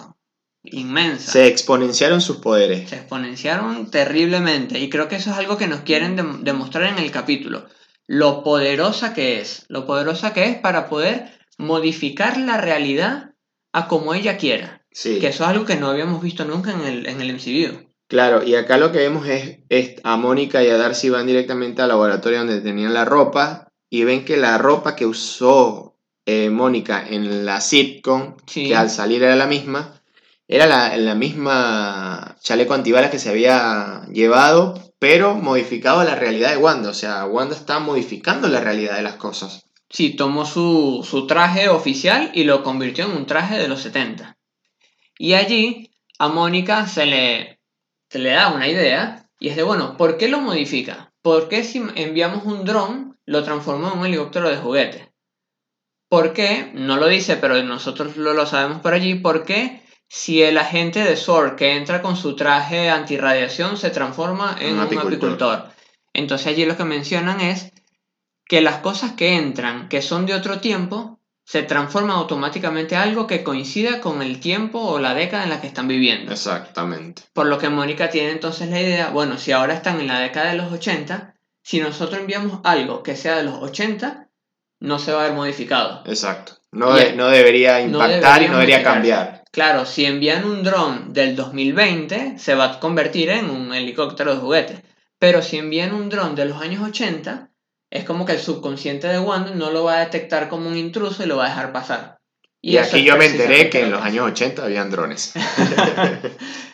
inmensa. 0.65 1.33
Se 1.33 1.47
exponenciaron 1.47 2.21
sus 2.21 2.39
poderes. 2.39 2.89
Se 2.91 2.97
exponenciaron 2.97 3.91
terriblemente 3.91 4.79
y 4.79 4.89
creo 4.91 5.09
que 5.09 5.17
eso 5.17 5.31
es 5.31 5.37
algo 5.37 5.57
que 5.57 5.67
nos 5.67 5.81
quieren 5.81 6.17
dem- 6.17 6.41
demostrar 6.43 6.85
en 6.85 6.99
el 6.99 7.11
capítulo. 7.11 7.67
Lo 8.07 8.43
poderosa 8.43 9.13
que 9.13 9.41
es, 9.41 9.67
lo 9.69 9.87
poderosa 9.87 10.33
que 10.33 10.45
es 10.47 10.57
para 10.59 10.89
poder 10.89 11.31
modificar 11.59 12.39
la 12.39 12.57
realidad 12.57 13.35
a 13.73 13.87
como 13.87 14.15
ella 14.15 14.39
quiera. 14.39 14.83
Sí. 14.91 15.19
Que 15.21 15.29
eso 15.29 15.45
es 15.45 15.51
algo 15.51 15.67
que 15.67 15.77
no 15.77 15.89
habíamos 15.89 16.23
visto 16.23 16.45
nunca 16.47 16.73
en 16.73 16.81
el, 16.81 17.07
en 17.07 17.21
el 17.21 17.31
MCU. 17.35 17.88
Claro, 18.09 18.43
y 18.43 18.55
acá 18.55 18.79
lo 18.79 18.91
que 18.91 18.99
vemos 18.99 19.27
es, 19.27 19.59
es 19.69 19.97
a 20.03 20.17
Mónica 20.17 20.65
y 20.65 20.69
a 20.69 20.79
Darcy 20.79 21.11
van 21.11 21.27
directamente 21.27 21.83
al 21.83 21.89
laboratorio 21.89 22.39
donde 22.39 22.61
tenían 22.63 22.95
la 22.95 23.05
ropa 23.05 23.69
y 23.91 24.05
ven 24.05 24.25
que 24.25 24.39
la 24.39 24.57
ropa 24.57 24.97
que 24.97 25.05
usó 25.07 25.99
eh, 26.25 26.49
Mónica 26.51 27.07
en 27.07 27.45
la 27.45 27.61
sitcom, 27.61 28.37
Sí. 28.47 28.69
que 28.69 28.77
al 28.77 28.89
salir 28.91 29.23
era 29.23 29.37
la 29.37 29.47
misma, 29.47 30.01
era 30.47 30.67
la, 30.67 30.97
la 30.97 31.15
misma 31.15 32.37
chaleco 32.43 32.73
antibalas 32.73 33.11
que 33.11 33.19
se 33.19 33.29
había 33.29 34.07
llevado, 34.11 34.93
pero 34.99 35.35
modificado 35.35 36.01
a 36.01 36.05
la 36.05 36.15
realidad 36.15 36.51
de 36.51 36.57
Wanda. 36.57 36.89
O 36.89 36.95
sea, 36.95 37.27
Wanda 37.27 37.55
está 37.55 37.79
modificando 37.79 38.49
la 38.49 38.61
realidad 38.61 38.97
de 38.97 39.03
las 39.03 39.15
cosas. 39.17 39.67
Sí, 39.91 40.11
tomó 40.17 40.45
su, 40.47 41.07
su 41.09 41.27
traje 41.27 41.69
oficial 41.69 42.31
y 42.35 42.45
lo 42.45 42.63
convirtió 42.63 43.05
en 43.05 43.13
un 43.13 43.27
traje 43.27 43.59
de 43.59 43.69
los 43.69 43.81
70. 43.83 44.37
Y 45.19 45.35
allí 45.35 45.91
a 46.19 46.29
Mónica 46.29 46.87
se 46.87 47.07
le, 47.07 47.58
se 48.11 48.19
le 48.19 48.31
da 48.31 48.49
una 48.49 48.69
idea 48.69 49.27
y 49.39 49.49
es 49.49 49.57
de, 49.57 49.63
bueno, 49.63 49.97
¿por 49.97 50.17
qué 50.17 50.29
lo 50.29 50.41
modifica? 50.41 51.13
¿Por 51.23 51.49
qué 51.49 51.65
si 51.65 51.83
enviamos 51.95 52.45
un 52.45 52.65
dron 52.65 53.19
lo 53.27 53.45
transformó 53.45 53.93
en 53.93 53.99
un 53.99 54.07
helicóptero 54.07 54.49
de 54.49 54.57
juguete? 54.57 55.13
¿Por 56.09 56.33
qué? 56.33 56.71
No 56.75 56.97
lo 56.97 57.07
dice, 57.07 57.37
pero 57.37 57.63
nosotros 57.63 58.17
lo, 58.17 58.33
lo 58.33 58.47
sabemos 58.47 58.81
por 58.81 58.95
allí. 58.95 59.17
¿Por 59.17 59.45
qué 59.45 59.83
si 60.09 60.43
el 60.43 60.57
agente 60.57 61.05
de 61.05 61.17
SWORD 61.17 61.57
que 61.57 61.77
entra 61.77 62.01
con 62.01 62.17
su 62.17 62.35
traje 62.35 62.89
antirradiación 62.89 63.77
se 63.77 63.91
transforma 63.91 64.57
en 64.59 64.73
Un 64.73 64.79
un 64.79 64.87
apicultor. 64.87 65.13
apicultor? 65.13 65.71
Entonces 66.15 66.47
allí 66.47 66.65
lo 66.65 66.77
que 66.77 66.85
mencionan 66.85 67.41
es 67.41 67.73
que 68.47 68.63
las 68.63 68.79
cosas 68.79 69.13
que 69.13 69.37
entran, 69.37 69.89
que 69.91 70.01
son 70.01 70.25
de 70.25 70.35
otro 70.35 70.61
tiempo, 70.61 71.18
se 71.51 71.63
transforman 71.63 72.17
automáticamente 72.19 72.95
a 72.95 73.03
algo 73.05 73.27
que 73.27 73.43
coincida 73.43 74.03
con 74.03 74.21
el 74.21 74.39
tiempo 74.39 74.81
o 74.81 74.99
la 74.99 75.15
década 75.15 75.45
en 75.45 75.49
la 75.49 75.63
que 75.63 75.67
están 75.67 75.89
viviendo. 75.89 76.31
Exactamente. 76.31 77.23
Por 77.33 77.47
lo 77.47 77.57
que 77.57 77.71
Mónica 77.71 78.11
tiene 78.11 78.33
entonces 78.33 78.69
la 78.69 78.83
idea, 78.83 79.09
bueno, 79.09 79.39
si 79.39 79.53
ahora 79.53 79.73
están 79.73 79.99
en 79.99 80.09
la 80.09 80.21
década 80.21 80.51
de 80.51 80.59
los 80.59 80.71
80, 80.71 81.35
si 81.63 81.81
nosotros 81.81 82.21
enviamos 82.21 82.61
algo 82.65 83.03
que 83.03 83.17
sea 83.17 83.39
de 83.39 83.45
los 83.45 83.63
80, 83.63 84.29
no 84.81 84.99
se 84.99 85.11
va 85.13 85.23
a 85.23 85.25
ver 85.25 85.33
modificado. 85.33 86.03
Exacto. 86.05 86.59
No, 86.71 86.93
de- 86.95 87.15
no 87.15 87.29
debería 87.29 87.79
no 87.79 87.93
impactar 87.93 88.43
y 88.43 88.49
no 88.49 88.53
debería 88.59 88.83
cambiar. 88.83 89.45
Claro, 89.51 89.87
si 89.87 90.05
envían 90.05 90.45
un 90.45 90.63
dron 90.63 91.15
del 91.15 91.35
2020, 91.35 92.39
se 92.39 92.55
va 92.57 92.65
a 92.73 92.79
convertir 92.79 93.31
en 93.31 93.49
un 93.49 93.73
helicóptero 93.73 94.35
de 94.35 94.41
juguete. 94.43 94.85
Pero 95.19 95.41
si 95.41 95.57
envían 95.57 95.95
un 95.95 96.11
dron 96.11 96.35
de 96.35 96.45
los 96.45 96.61
años 96.61 96.83
80, 96.87 97.49
es 97.91 98.05
como 98.05 98.25
que 98.27 98.33
el 98.33 98.41
subconsciente 98.41 99.07
de 99.09 99.19
Wanda 99.19 99.53
no 99.55 99.71
lo 99.71 99.85
va 99.85 99.97
a 99.97 100.01
detectar 100.01 100.49
como 100.49 100.69
un 100.69 100.77
intruso 100.77 101.23
y 101.23 101.27
lo 101.27 101.37
va 101.37 101.47
a 101.47 101.49
dejar 101.51 101.73
pasar. 101.73 102.19
Y, 102.61 102.77
aquí 102.77 103.05
yo 103.05 103.17
me 103.17 103.27
enteré 103.27 103.71
que 103.71 103.83
en 103.83 103.91
lo 103.91 103.97
los 103.99 104.05
años 104.07 104.27
80 104.27 104.65
habían 104.65 104.91
drones. 104.91 105.33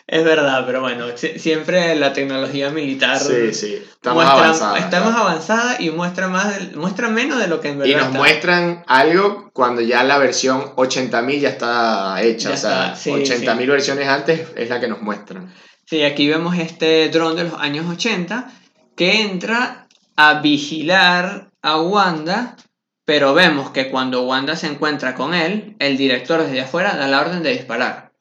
Es 0.07 0.23
verdad, 0.23 0.63
pero 0.67 0.81
bueno, 0.81 1.05
si- 1.15 1.39
siempre 1.39 1.95
la 1.95 2.13
tecnología 2.13 2.69
militar 2.69 3.19
Sí, 3.19 3.53
sí. 3.53 3.73
Está 3.75 4.13
más 4.13 4.29
avanzada. 4.29 4.77
está 4.77 5.03
más 5.03 5.15
avanzada 5.17 5.77
y 5.81 5.89
muestra, 5.89 6.27
más 6.27 6.75
muestra 6.75 7.09
menos 7.09 7.39
de 7.39 7.47
lo 7.47 7.59
que 7.59 7.69
en 7.69 7.79
verdad 7.79 7.91
Y 7.91 7.95
nos 7.95 8.05
está. 8.07 8.17
muestran 8.19 8.83
algo 8.85 9.49
cuando 9.51 9.81
ya 9.81 10.03
la 10.03 10.19
versión 10.19 10.75
80.000 10.75 11.39
ya 11.39 11.49
está 11.49 12.21
hecha. 12.21 12.49
Ya 12.49 12.53
o 12.55 12.57
sea, 12.57 12.95
sí, 12.95 13.09
80.000 13.09 13.67
versiones 13.67 14.07
antes 14.07 14.47
es 14.55 14.69
la 14.69 14.79
que 14.79 14.87
nos 14.87 15.01
muestran. 15.01 15.51
Sí, 15.87 16.03
aquí 16.03 16.27
vemos 16.27 16.55
este 16.57 17.09
dron 17.09 17.35
de 17.35 17.45
los 17.45 17.53
años 17.59 17.87
80 17.91 18.51
que 18.95 19.21
entra 19.21 19.84
a 20.15 20.41
vigilar 20.41 21.51
a 21.61 21.81
Wanda, 21.81 22.55
pero 23.05 23.33
vemos 23.33 23.69
que 23.71 23.89
cuando 23.89 24.23
Wanda 24.25 24.55
se 24.55 24.67
encuentra 24.67 25.15
con 25.15 25.33
él, 25.33 25.75
el 25.79 25.97
director 25.97 26.41
desde 26.43 26.61
afuera 26.61 26.95
da 26.95 27.07
la 27.07 27.21
orden 27.21 27.43
de 27.43 27.51
disparar. 27.53 28.11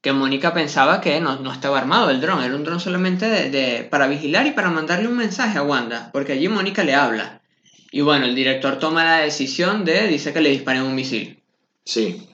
Que 0.00 0.12
Mónica 0.12 0.52
pensaba 0.52 1.00
que 1.00 1.20
no, 1.20 1.36
no 1.36 1.52
estaba 1.52 1.78
armado 1.78 2.10
el 2.10 2.20
dron, 2.20 2.42
era 2.42 2.54
un 2.54 2.64
dron 2.64 2.80
solamente 2.80 3.26
de, 3.28 3.50
de- 3.50 3.84
para 3.84 4.06
vigilar 4.06 4.46
y 4.46 4.50
para 4.52 4.70
mandarle 4.70 5.08
un 5.08 5.16
mensaje 5.16 5.56
a 5.58 5.62
Wanda, 5.62 6.10
porque 6.12 6.32
allí 6.32 6.48
Mónica 6.48 6.84
le 6.84 6.94
habla. 6.94 7.40
Y 7.90 8.00
bueno, 8.00 8.26
el 8.26 8.34
director 8.34 8.78
toma 8.78 9.04
la 9.04 9.18
decisión 9.18 9.84
de, 9.84 10.08
dice 10.08 10.32
que 10.32 10.40
le 10.40 10.50
disparen 10.50 10.82
un 10.82 10.94
misil. 10.94 11.42
Sí. 11.84 12.28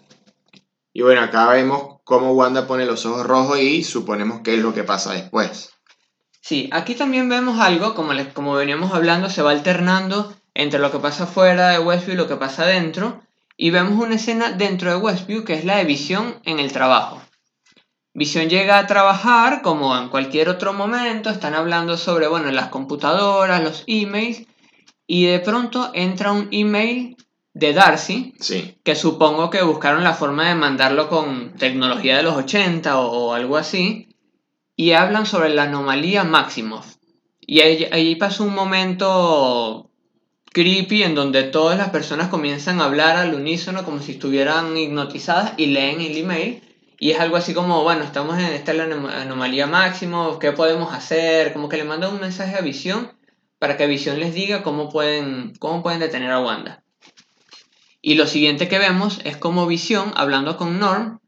Y 0.92 1.02
bueno, 1.02 1.20
acá 1.20 1.48
vemos 1.50 1.98
cómo 2.02 2.32
Wanda 2.32 2.66
pone 2.66 2.86
los 2.86 3.06
ojos 3.06 3.24
rojos 3.26 3.60
y 3.60 3.84
suponemos 3.84 4.40
qué 4.42 4.54
es 4.54 4.60
lo 4.60 4.74
que 4.74 4.82
pasa 4.84 5.12
después. 5.12 5.70
Sí, 6.40 6.68
aquí 6.72 6.94
también 6.94 7.28
vemos 7.28 7.60
algo, 7.60 7.94
como, 7.94 8.12
les- 8.12 8.32
como 8.32 8.54
veníamos 8.54 8.92
hablando, 8.92 9.28
se 9.28 9.42
va 9.42 9.50
alternando 9.50 10.32
entre 10.54 10.80
lo 10.80 10.90
que 10.90 10.98
pasa 10.98 11.26
fuera 11.26 11.68
de 11.70 11.78
Westview 11.78 12.14
y 12.14 12.18
lo 12.18 12.28
que 12.28 12.36
pasa 12.36 12.66
dentro, 12.66 13.20
y 13.56 13.70
vemos 13.70 14.02
una 14.02 14.14
escena 14.16 14.50
dentro 14.52 14.90
de 14.90 14.96
Westview 14.96 15.44
que 15.44 15.54
es 15.54 15.64
la 15.64 15.76
de 15.76 15.84
Visión 15.84 16.36
en 16.44 16.58
el 16.58 16.72
trabajo. 16.72 17.20
Visión 18.14 18.48
llega 18.48 18.78
a 18.78 18.86
trabajar 18.86 19.62
como 19.62 19.96
en 19.96 20.08
cualquier 20.08 20.48
otro 20.48 20.72
momento, 20.72 21.30
están 21.30 21.54
hablando 21.54 21.96
sobre, 21.96 22.26
bueno, 22.26 22.50
las 22.50 22.68
computadoras, 22.68 23.62
los 23.62 23.84
emails, 23.86 24.46
y 25.06 25.26
de 25.26 25.38
pronto 25.40 25.90
entra 25.94 26.32
un 26.32 26.48
email 26.50 27.16
de 27.52 27.72
Darcy, 27.72 28.34
Sí. 28.40 28.76
que 28.82 28.94
supongo 28.96 29.50
que 29.50 29.62
buscaron 29.62 30.02
la 30.04 30.14
forma 30.14 30.48
de 30.48 30.54
mandarlo 30.54 31.08
con 31.08 31.52
tecnología 31.56 32.16
de 32.16 32.22
los 32.22 32.34
80 32.36 32.98
o, 32.98 33.06
o 33.28 33.34
algo 33.34 33.56
así, 33.56 34.08
y 34.80 34.92
hablan 34.92 35.26
sobre 35.26 35.50
la 35.50 35.64
anomalía 35.64 36.24
Maximoff. 36.24 36.94
Y 37.38 37.60
ahí, 37.60 37.86
ahí 37.92 38.14
pasa 38.16 38.44
un 38.44 38.54
momento 38.54 39.90
creepy 40.54 41.02
en 41.02 41.14
donde 41.14 41.42
todas 41.42 41.76
las 41.76 41.90
personas 41.90 42.28
comienzan 42.28 42.80
a 42.80 42.84
hablar 42.84 43.18
al 43.18 43.34
unísono 43.34 43.84
como 43.84 44.00
si 44.00 44.12
estuvieran 44.12 44.74
hipnotizadas 44.74 45.52
y 45.58 45.66
leen 45.66 46.00
el 46.00 46.16
email. 46.16 46.62
Y 46.98 47.10
es 47.10 47.20
algo 47.20 47.36
así 47.36 47.52
como, 47.52 47.82
bueno, 47.82 48.04
estamos 48.04 48.38
en 48.38 48.46
esta 48.46 48.72
anom- 48.72 49.12
anomalía 49.12 49.66
Maximoff, 49.66 50.38
¿qué 50.38 50.52
podemos 50.52 50.94
hacer? 50.94 51.52
Como 51.52 51.68
que 51.68 51.76
le 51.76 51.84
mandan 51.84 52.14
un 52.14 52.20
mensaje 52.22 52.56
a 52.56 52.62
Visión 52.62 53.12
para 53.58 53.76
que 53.76 53.86
Visión 53.86 54.18
les 54.18 54.32
diga 54.32 54.62
cómo 54.62 54.88
pueden, 54.88 55.52
cómo 55.58 55.82
pueden 55.82 56.00
detener 56.00 56.30
a 56.30 56.40
Wanda. 56.40 56.82
Y 58.00 58.14
lo 58.14 58.26
siguiente 58.26 58.66
que 58.66 58.78
vemos 58.78 59.20
es 59.24 59.36
como 59.36 59.66
Visión, 59.66 60.14
hablando 60.16 60.56
con 60.56 60.78
Norm, 60.78 61.20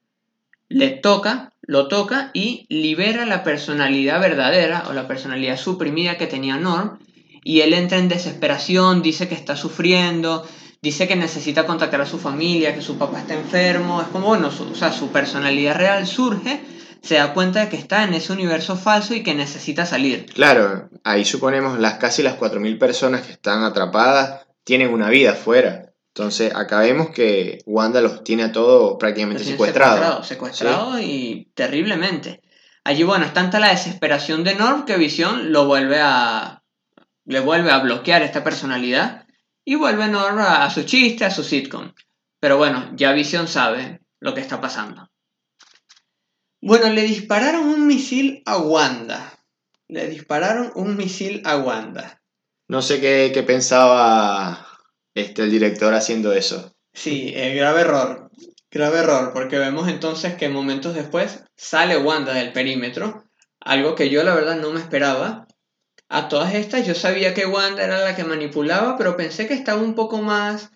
le 0.71 0.89
toca, 0.89 1.52
lo 1.63 1.89
toca 1.89 2.31
y 2.35 2.67
libera 2.69 3.25
la 3.25 3.43
personalidad 3.45 4.21
verdadera 4.21 4.85
o 4.89 4.93
la 4.93 5.07
personalidad 5.07 5.57
suprimida 5.57 6.19
que 6.19 6.27
tenía 6.27 6.57
Norm. 6.57 6.99
Y 7.45 7.61
él 7.61 7.73
entra 7.73 7.99
en 7.99 8.09
desesperación, 8.09 9.03
dice 9.03 9.29
que 9.29 9.35
está 9.35 9.57
sufriendo, 9.57 10.47
dice 10.81 11.09
que 11.09 11.17
necesita 11.17 11.67
contactar 11.67 12.01
a 12.01 12.07
su 12.07 12.19
familia, 12.19 12.75
que 12.75 12.83
su 12.83 12.99
papá 12.99 13.21
está 13.21 13.35
enfermo. 13.35 14.01
Es 14.01 14.09
como, 14.09 14.29
bueno, 14.29 14.51
su, 14.51 14.65
o 14.65 14.75
sea, 14.75 14.93
su 14.93 15.09
personalidad 15.09 15.77
real 15.77 16.07
surge, 16.07 16.61
se 17.03 17.17
da 17.17 17.35
cuenta 17.35 17.61
de 17.61 17.69
que 17.69 17.77
está 17.77 18.05
en 18.05 18.15
ese 18.15 18.33
universo 18.33 18.77
falso 18.77 19.15
y 19.15 19.23
que 19.23 19.35
necesita 19.35 19.87
salir. 19.87 20.27
Claro, 20.27 20.89
ahí 21.05 21.25
suponemos 21.25 21.79
las 21.79 21.95
casi 21.95 22.23
las 22.23 22.39
4.000 22.39 22.79
personas 22.79 23.23
que 23.23 23.33
están 23.33 23.65
atrapadas 23.65 24.47
tienen 24.65 24.93
una 24.93 25.11
vida 25.11 25.33
afuera. 25.33 25.92
Entonces, 26.15 26.55
acá 26.55 26.81
vemos 26.81 27.09
que 27.09 27.63
Wanda 27.65 28.03
los 28.03 28.23
tiene 28.23 28.43
a 28.43 28.53
todos 28.53 28.97
prácticamente 28.99 29.45
secuestrados. 29.45 30.27
Secuestrado, 30.27 30.93
secuestrado 30.93 31.01
y 31.01 31.51
terriblemente. 31.55 32.43
Allí, 32.85 33.03
bueno, 33.03 33.25
es 33.25 33.33
tanta 33.33 33.59
la 33.59 33.71
desesperación 33.71 34.45
de 34.45 34.55
Norm 34.55 34.85
que 34.85 34.99
Visión 34.99 35.53
lo 35.53 35.67
vuelve 35.67 36.01
a. 36.03 36.63
le 37.25 37.41
vuelve 37.41 37.71
a 37.71 37.79
bloquear 37.79 38.23
esta 38.23 38.45
personalidad 38.45 39.27
y 39.65 39.77
vuelve 39.77 40.09
Norm 40.09 40.39
a, 40.39 40.65
a 40.65 40.71
su 40.71 40.83
chiste, 40.83 41.25
a 41.25 41.31
su 41.31 41.43
sitcom. 41.45 41.93
Pero 42.41 42.59
bueno, 42.59 42.91
ya 42.95 43.13
Visión 43.13 43.49
sabe 43.49 44.03
lo 44.21 44.35
que 44.35 44.43
está 44.43 44.61
pasando. 44.61 45.09
Bueno, 46.61 46.91
le 46.91 47.05
dispararon 47.05 47.69
un 47.69 47.87
misil 47.87 48.43
a 48.45 48.59
Wanda. 48.59 49.33
Le 49.89 50.09
dispararon 50.09 50.73
un 50.75 50.95
misil 50.99 51.41
a 51.47 51.57
Wanda. 51.57 52.21
No 52.69 52.83
sé 52.83 53.01
qué, 53.01 53.31
qué 53.33 53.43
pensaba 53.43 54.72
este, 55.15 55.43
el 55.43 55.51
director 55.51 55.95
haciendo 55.95 56.33
eso. 56.33 56.75
Sí, 56.93 57.33
eh, 57.35 57.55
grave 57.55 57.83
error. 57.83 58.31
Grave 58.71 58.99
error, 59.01 59.33
porque 59.35 59.59
vemos 59.59 59.89
entonces 59.89 60.35
que 60.35 60.49
momentos 60.49 60.95
después 60.95 61.45
sale 61.57 61.99
Wanda 61.99 62.33
del 62.33 62.53
perímetro, 62.53 63.25
algo 63.61 63.95
que 63.95 64.09
yo 64.09 64.25
la 64.25 64.35
verdad 64.35 64.57
no 64.57 64.71
me 64.71 64.81
esperaba. 64.81 65.47
A 66.09 66.29
todas 66.29 66.55
estas 66.55 66.87
yo 66.87 66.95
sabía 66.95 67.35
que 67.35 67.47
Wanda 67.47 67.85
era 67.85 67.99
la 67.99 68.17
que 68.17 68.25
manipulaba, 68.25 68.97
pero 68.97 69.17
pensé 69.17 69.47
que 69.47 69.55
estaba 69.55 69.81
un 69.81 69.95
poco 69.95 70.23
más 70.23 70.71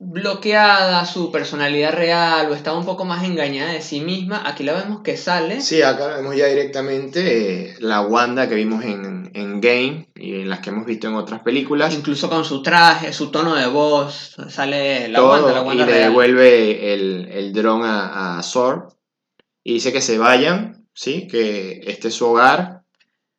bloqueada 0.00 1.04
su 1.04 1.30
personalidad 1.30 1.92
real 1.92 2.50
o 2.50 2.54
estaba 2.54 2.78
un 2.78 2.86
poco 2.86 3.04
más 3.04 3.22
engañada 3.22 3.72
de 3.72 3.82
sí 3.82 4.00
misma. 4.00 4.48
Aquí 4.48 4.64
la 4.64 4.72
vemos 4.72 5.02
que 5.02 5.16
sale. 5.16 5.60
Sí, 5.60 5.82
acá 5.82 6.16
vemos 6.16 6.34
ya 6.34 6.46
directamente 6.46 7.70
eh, 7.70 7.74
la 7.80 8.00
Wanda 8.00 8.48
que 8.48 8.54
vimos 8.54 8.82
en, 8.82 9.19
en 9.34 9.60
Game 9.60 10.10
y 10.14 10.40
en 10.40 10.48
las 10.48 10.60
que 10.60 10.70
hemos 10.70 10.86
visto 10.86 11.08
en 11.08 11.14
otras 11.14 11.40
películas. 11.40 11.94
Incluso 11.94 12.28
con 12.28 12.44
su 12.44 12.62
traje, 12.62 13.12
su 13.12 13.30
tono 13.30 13.54
de 13.54 13.66
voz, 13.66 14.36
sale 14.48 15.08
la 15.08 15.18
todo, 15.18 15.30
Wanda, 15.30 15.52
la 15.52 15.62
Wanda 15.62 15.84
y 15.84 15.86
le 15.86 15.94
devuelve 15.94 16.94
el, 16.94 17.28
el 17.30 17.52
dron 17.52 17.84
a, 17.84 18.38
a 18.38 18.42
Sword 18.42 18.92
y 19.62 19.74
dice 19.74 19.92
que 19.92 20.00
se 20.00 20.18
vayan, 20.18 20.86
¿sí? 20.94 21.26
que 21.28 21.80
este 21.84 22.08
es 22.08 22.14
su 22.14 22.26
hogar. 22.26 22.82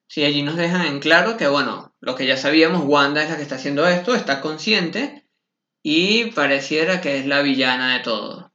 Sí, 0.08 0.23
allí 0.23 0.43
nos 0.43 0.58
dejan 0.58 0.86
en 0.86 0.99
claro 0.99 1.38
que, 1.38 1.47
bueno, 1.47 1.95
lo 2.01 2.15
que 2.15 2.25
ya 2.25 2.38
sabíamos, 2.38 2.84
Wanda 2.86 3.23
es 3.23 3.30
la 3.30 3.38
que 3.38 3.43
está 3.43 3.56
haciendo 3.56 3.88
esto, 3.88 4.13
está 4.13 4.41
consciente 4.41 5.25
y 5.84 6.25
pareciera 6.32 7.01
que 7.01 7.17
es 7.17 7.25
la 7.25 7.41
villana 7.41 7.97
de 7.97 8.04
todo. 8.04 8.51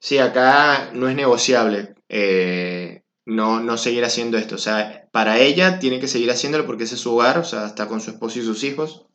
Sí, 0.00 0.18
acá 0.18 0.90
no 0.92 1.08
es 1.08 1.14
negociable 1.14 1.94
eh, 2.08 3.01
no, 3.24 3.60
no 3.60 3.76
seguir 3.76 4.04
haciendo 4.04 4.38
esto. 4.38 4.56
O 4.56 4.58
sea, 4.58 5.08
para 5.12 5.38
ella 5.38 5.78
tiene 5.78 6.00
que 6.00 6.08
seguir 6.08 6.30
haciéndolo 6.30 6.66
porque 6.66 6.84
ese 6.84 6.96
es 6.96 7.00
su 7.00 7.14
hogar, 7.14 7.38
o 7.38 7.44
sea, 7.44 7.66
está 7.66 7.88
con 7.88 8.00
su 8.00 8.10
esposo 8.10 8.38
y 8.38 8.42
sus 8.42 8.64
hijos. 8.64 9.06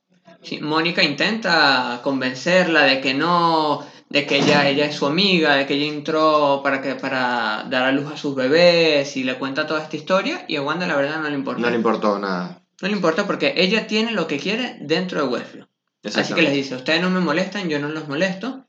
Sí, 0.43 0.59
Mónica 0.59 1.03
intenta 1.03 1.99
convencerla 2.03 2.83
de 2.83 3.01
que 3.01 3.13
no, 3.13 3.85
de 4.09 4.25
que 4.25 4.37
ella, 4.37 4.69
ella 4.69 4.85
es 4.85 4.95
su 4.95 5.05
amiga, 5.05 5.55
de 5.55 5.65
que 5.65 5.73
ella 5.73 5.87
entró 5.87 6.61
para, 6.63 6.81
que, 6.81 6.95
para 6.95 7.65
dar 7.69 7.83
a 7.83 7.91
luz 7.91 8.11
a 8.11 8.17
sus 8.17 8.35
bebés 8.35 9.17
y 9.17 9.23
le 9.23 9.37
cuenta 9.37 9.67
toda 9.67 9.81
esta 9.81 9.95
historia 9.95 10.45
y 10.47 10.55
a 10.55 10.61
Wanda 10.61 10.87
la 10.87 10.95
verdad 10.95 11.21
no 11.21 11.29
le 11.29 11.35
importa. 11.35 11.61
No 11.61 11.69
le 11.69 11.75
importó 11.75 12.19
nada. 12.19 12.61
No 12.81 12.87
le 12.87 12.93
importa 12.93 13.25
porque 13.25 13.55
ella 13.57 13.87
tiene 13.87 14.11
lo 14.11 14.27
que 14.27 14.37
quiere 14.37 14.77
dentro 14.81 15.21
de 15.21 15.27
Westview. 15.27 15.67
Así 16.15 16.33
que 16.33 16.43
les 16.43 16.53
dice, 16.53 16.75
ustedes 16.75 17.01
no 17.01 17.09
me 17.09 17.19
molestan, 17.19 17.69
yo 17.69 17.79
no 17.79 17.89
los 17.89 18.07
molesto. 18.07 18.65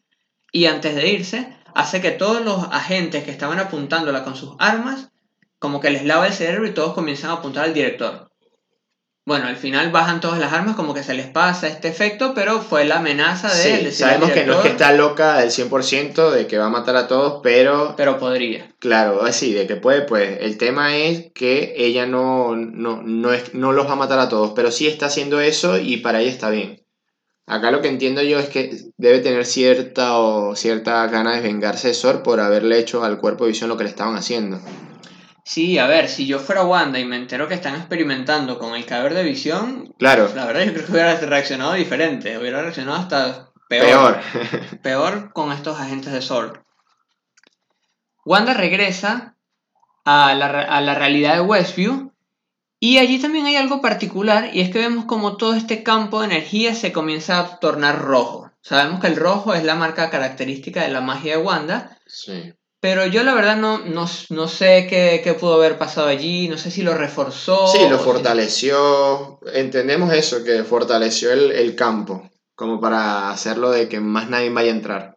Y 0.50 0.64
antes 0.64 0.96
de 0.96 1.08
irse, 1.08 1.56
hace 1.74 2.00
que 2.00 2.10
todos 2.10 2.42
los 2.44 2.64
agentes 2.72 3.24
que 3.24 3.30
estaban 3.30 3.60
apuntándola 3.60 4.24
con 4.24 4.34
sus 4.34 4.54
armas, 4.58 5.10
como 5.58 5.80
que 5.80 5.90
les 5.90 6.04
lava 6.04 6.26
el 6.26 6.32
cerebro 6.32 6.66
y 6.66 6.74
todos 6.74 6.94
comienzan 6.94 7.30
a 7.30 7.34
apuntar 7.34 7.64
al 7.64 7.74
director. 7.74 8.28
Bueno, 9.28 9.46
al 9.46 9.56
final 9.56 9.90
bajan 9.92 10.22
todas 10.22 10.38
las 10.38 10.54
armas, 10.54 10.74
como 10.74 10.94
que 10.94 11.02
se 11.02 11.12
les 11.12 11.26
pasa 11.26 11.68
este 11.68 11.88
efecto, 11.88 12.32
pero 12.34 12.62
fue 12.62 12.86
la 12.86 12.96
amenaza 12.96 13.54
de 13.54 13.90
Sí, 13.90 13.92
sabemos 13.92 14.30
que 14.30 14.46
no 14.46 14.54
es 14.54 14.60
que 14.60 14.68
está 14.68 14.92
loca 14.92 15.36
del 15.36 15.50
100% 15.50 16.30
de 16.30 16.46
que 16.46 16.56
va 16.56 16.64
a 16.64 16.70
matar 16.70 16.96
a 16.96 17.08
todos, 17.08 17.40
pero 17.42 17.92
Pero 17.94 18.18
podría. 18.18 18.74
claro, 18.78 19.22
así, 19.22 19.52
de 19.52 19.66
que 19.66 19.76
puede, 19.76 20.00
pues 20.00 20.38
el 20.40 20.56
tema 20.56 20.96
es 20.96 21.30
que 21.34 21.74
ella 21.76 22.06
no, 22.06 22.56
no, 22.56 23.02
no, 23.02 23.34
es, 23.34 23.52
no 23.52 23.72
los 23.72 23.86
va 23.86 23.92
a 23.92 23.96
matar 23.96 24.18
a 24.18 24.30
todos, 24.30 24.52
pero 24.56 24.70
sí 24.70 24.86
está 24.86 25.06
haciendo 25.06 25.42
eso 25.42 25.76
y 25.78 25.98
para 25.98 26.22
ella 26.22 26.30
está 26.30 26.48
bien. 26.48 26.82
Acá 27.46 27.70
lo 27.70 27.82
que 27.82 27.88
entiendo 27.88 28.22
yo 28.22 28.38
es 28.38 28.48
que 28.48 28.74
debe 28.96 29.18
tener 29.18 29.44
cierta 29.44 30.16
o 30.18 30.56
cierta 30.56 31.06
gana 31.08 31.34
de 31.34 31.42
vengarse 31.42 31.88
de 31.88 31.94
Sor 31.94 32.22
por 32.22 32.40
haberle 32.40 32.78
hecho 32.78 33.04
al 33.04 33.18
cuerpo 33.18 33.44
de 33.44 33.50
visión 33.50 33.68
lo 33.68 33.76
que 33.76 33.84
le 33.84 33.90
estaban 33.90 34.16
haciendo. 34.16 34.58
Sí, 35.48 35.78
a 35.78 35.86
ver, 35.86 36.10
si 36.10 36.26
yo 36.26 36.40
fuera 36.40 36.62
Wanda 36.62 36.98
y 36.98 37.06
me 37.06 37.16
entero 37.16 37.48
que 37.48 37.54
están 37.54 37.74
experimentando 37.74 38.58
con 38.58 38.74
el 38.74 38.84
cadáver 38.84 39.14
de 39.14 39.22
visión, 39.22 39.94
Claro, 39.98 40.30
la 40.34 40.44
verdad 40.44 40.64
yo 40.64 40.74
creo 40.74 40.84
que 40.84 40.92
hubiera 40.92 41.16
reaccionado 41.18 41.72
diferente, 41.72 42.36
hubiera 42.36 42.60
reaccionado 42.60 42.98
hasta 42.98 43.50
peor. 43.66 43.86
peor. 43.86 44.20
Peor 44.82 45.32
con 45.32 45.50
estos 45.50 45.80
agentes 45.80 46.12
de 46.12 46.20
Sword. 46.20 46.58
Wanda 48.26 48.52
regresa 48.52 49.36
a 50.04 50.34
la, 50.34 50.48
a 50.48 50.82
la 50.82 50.94
realidad 50.94 51.36
de 51.36 51.40
Westview 51.40 52.12
y 52.78 52.98
allí 52.98 53.18
también 53.18 53.46
hay 53.46 53.56
algo 53.56 53.80
particular 53.80 54.50
y 54.52 54.60
es 54.60 54.68
que 54.68 54.80
vemos 54.80 55.06
como 55.06 55.38
todo 55.38 55.54
este 55.54 55.82
campo 55.82 56.20
de 56.20 56.26
energía 56.26 56.74
se 56.74 56.92
comienza 56.92 57.38
a 57.38 57.58
tornar 57.58 58.02
rojo. 58.02 58.52
Sabemos 58.60 59.00
que 59.00 59.06
el 59.06 59.16
rojo 59.16 59.54
es 59.54 59.64
la 59.64 59.76
marca 59.76 60.10
característica 60.10 60.82
de 60.82 60.90
la 60.90 61.00
magia 61.00 61.38
de 61.38 61.42
Wanda, 61.42 61.98
Sí. 62.06 62.52
Pero 62.80 63.06
yo 63.06 63.22
la 63.24 63.34
verdad 63.34 63.56
no, 63.56 63.78
no, 63.78 64.08
no 64.30 64.48
sé 64.48 64.86
qué, 64.88 65.20
qué 65.24 65.34
pudo 65.34 65.54
haber 65.54 65.78
pasado 65.78 66.06
allí, 66.06 66.48
no 66.48 66.56
sé 66.58 66.70
si 66.70 66.82
lo 66.82 66.94
reforzó. 66.94 67.66
Sí, 67.68 67.78
lo 67.88 67.98
si- 67.98 68.04
fortaleció. 68.04 69.40
Entendemos 69.52 70.12
eso, 70.12 70.44
que 70.44 70.62
fortaleció 70.64 71.32
el, 71.32 71.52
el 71.52 71.74
campo, 71.74 72.30
como 72.54 72.80
para 72.80 73.30
hacerlo 73.30 73.70
de 73.70 73.88
que 73.88 74.00
más 74.00 74.28
nadie 74.30 74.50
vaya 74.50 74.70
a 74.72 74.76
entrar. 74.76 75.16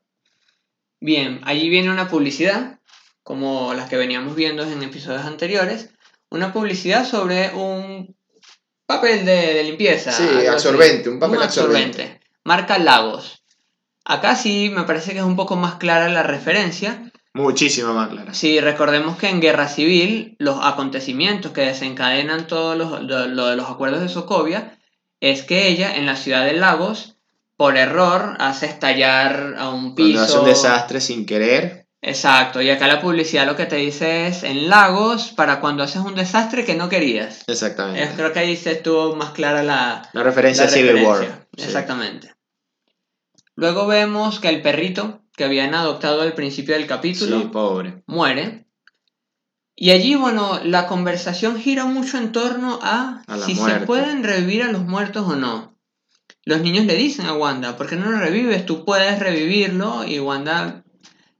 Bien, 0.99 1.41
allí 1.43 1.69
viene 1.69 1.89
una 1.91 2.07
publicidad, 2.07 2.79
como 3.23 3.73
las 3.73 3.89
que 3.89 3.97
veníamos 3.97 4.35
viendo 4.35 4.63
en 4.63 4.81
episodios 4.83 5.25
anteriores, 5.25 5.89
una 6.29 6.53
publicidad 6.53 7.05
sobre 7.07 7.53
un 7.53 8.15
papel 8.85 9.25
de, 9.25 9.53
de 9.53 9.63
limpieza. 9.63 10.11
Sí, 10.11 10.45
absorbente, 10.47 11.09
un 11.09 11.19
papel 11.19 11.41
absorbente. 11.41 12.21
Marca 12.43 12.77
Lagos. 12.77 13.43
Acá 14.05 14.35
sí 14.35 14.71
me 14.73 14.83
parece 14.83 15.11
que 15.13 15.19
es 15.19 15.23
un 15.23 15.35
poco 15.35 15.55
más 15.55 15.75
clara 15.75 16.09
la 16.09 16.23
referencia. 16.23 17.10
Muchísimo 17.33 17.93
más 17.93 18.09
clara. 18.09 18.33
Si 18.33 18.59
recordemos 18.59 19.17
que 19.17 19.29
en 19.29 19.39
Guerra 19.39 19.67
Civil 19.69 20.35
los 20.39 20.59
acontecimientos 20.61 21.51
que 21.53 21.61
desencadenan 21.61 22.45
todos 22.47 22.77
los, 22.77 23.01
lo- 23.03 23.27
lo 23.27 23.47
de 23.47 23.55
los 23.55 23.69
acuerdos 23.69 24.01
de 24.01 24.09
Sokovia 24.09 24.77
es 25.21 25.43
que 25.43 25.67
ella 25.67 25.95
en 25.95 26.05
la 26.05 26.15
ciudad 26.17 26.43
de 26.45 26.53
Lagos, 26.53 27.15
por 27.55 27.77
error, 27.77 28.35
hace 28.39 28.65
estallar 28.65 29.55
a 29.57 29.69
un 29.69 29.95
piso. 29.95 30.13
Cuando 30.17 30.23
hace 30.23 30.39
un 30.39 30.45
desastre 30.45 30.99
sin 30.99 31.25
querer. 31.25 31.87
Exacto, 32.03 32.61
y 32.63 32.69
acá 32.71 32.87
la 32.87 32.99
publicidad 32.99 33.45
lo 33.45 33.55
que 33.55 33.67
te 33.67 33.75
dice 33.75 34.25
es 34.25 34.41
en 34.43 34.67
Lagos 34.69 35.31
para 35.35 35.59
cuando 35.61 35.83
haces 35.83 36.01
un 36.01 36.15
desastre 36.15 36.65
que 36.65 36.73
no 36.75 36.89
querías. 36.89 37.43
Exactamente. 37.47 38.09
Creo 38.15 38.33
que 38.33 38.39
ahí 38.39 38.57
se 38.57 38.71
estuvo 38.71 39.15
más 39.15 39.29
clara 39.29 39.61
la, 39.61 40.09
La 40.11 40.23
referencia 40.23 40.63
la 40.65 40.71
a 40.71 40.73
Civil 40.73 40.93
referencia. 40.93 41.29
War. 41.29 41.47
Sí. 41.55 41.63
Exactamente. 41.65 42.33
Luego 43.55 43.85
vemos 43.85 44.39
que 44.39 44.49
el 44.49 44.61
perrito 44.63 45.21
que 45.41 45.45
habían 45.45 45.73
adoptado 45.73 46.21
al 46.21 46.33
principio 46.33 46.75
del 46.75 46.85
capítulo 46.85 47.39
Sí, 47.41 47.47
pobre. 47.51 48.03
muere. 48.05 48.67
Y 49.75 49.89
allí, 49.89 50.13
bueno, 50.13 50.59
la 50.63 50.85
conversación 50.85 51.57
gira 51.59 51.85
mucho 51.85 52.19
en 52.19 52.31
torno 52.31 52.77
a, 52.83 53.23
si 53.43 53.55
se 53.55 53.79
pueden 53.87 54.23
revivir 54.23 54.61
a 54.61 54.71
los 54.71 54.83
muertos 54.83 55.27
o 55.27 55.35
no. 55.35 55.75
Los 56.45 56.61
niños 56.61 56.85
le 56.85 56.93
dicen 56.93 57.25
a 57.25 57.33
Wanda, 57.33 57.75
¿por 57.75 57.87
qué 57.89 57.95
no 57.95 58.11
lo 58.11 58.19
revives? 58.19 58.67
Tú 58.67 58.85
puedes 58.85 59.17
revivirlo. 59.17 60.03
Y 60.05 60.19
Wanda, 60.19 60.83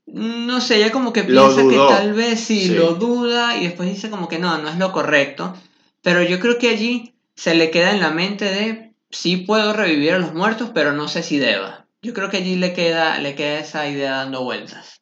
no 0.07 0.61
sé, 0.61 0.77
ella 0.77 0.91
como 0.91 1.13
que 1.13 1.23
piensa 1.23 1.61
que 1.69 1.77
tal 1.77 2.13
vez 2.13 2.39
sí, 2.39 2.61
Sí. 2.69 2.73
lo 2.73 2.95
duda 2.95 3.57
y 3.57 3.65
después 3.65 3.87
dice 3.87 4.09
como 4.09 4.27
que 4.27 4.39
no, 4.39 4.57
no 4.57 4.69
es 4.69 4.79
lo 4.79 4.91
correcto. 4.91 5.53
Pero 6.01 6.23
yo 6.23 6.39
creo 6.39 6.57
que 6.57 6.69
allí 6.69 7.13
se 7.35 7.53
le 7.53 7.69
queda 7.69 7.91
en 7.91 7.99
la 7.99 8.09
mente 8.09 8.45
de, 8.45 8.93
sí 9.11 9.37
puedo 9.37 9.73
revivir 9.73 10.13
a 10.13 10.19
los 10.19 10.33
muertos, 10.33 10.71
pero 10.73 10.91
no 10.93 11.07
sé 11.07 11.21
si 11.21 11.37
deba. 11.37 11.80
Yo 12.01 12.13
creo 12.13 12.29
que 12.29 12.37
allí 12.37 12.55
le 12.55 12.73
queda, 12.73 13.19
le 13.19 13.35
queda 13.35 13.59
esa 13.59 13.87
idea 13.87 14.11
dando 14.17 14.43
vueltas. 14.43 15.01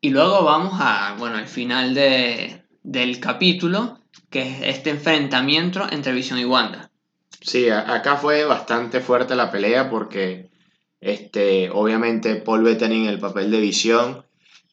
Y 0.00 0.10
luego 0.10 0.44
vamos 0.44 0.74
a, 0.80 1.16
bueno, 1.18 1.36
al 1.36 1.48
final 1.48 1.94
de, 1.94 2.62
del 2.82 3.18
capítulo, 3.18 4.00
que 4.30 4.42
es 4.42 4.76
este 4.76 4.90
enfrentamiento 4.90 5.84
entre 5.90 6.12
Visión 6.12 6.38
y 6.38 6.44
Wanda. 6.44 6.90
Sí, 7.40 7.68
acá 7.70 8.16
fue 8.16 8.44
bastante 8.44 9.00
fuerte 9.00 9.34
la 9.34 9.50
pelea 9.50 9.90
porque 9.90 10.50
este, 11.00 11.70
obviamente 11.70 12.36
Paul 12.36 12.62
Bettany 12.62 13.04
en 13.04 13.06
el 13.06 13.18
papel 13.18 13.50
de 13.50 13.60
visión 13.60 14.24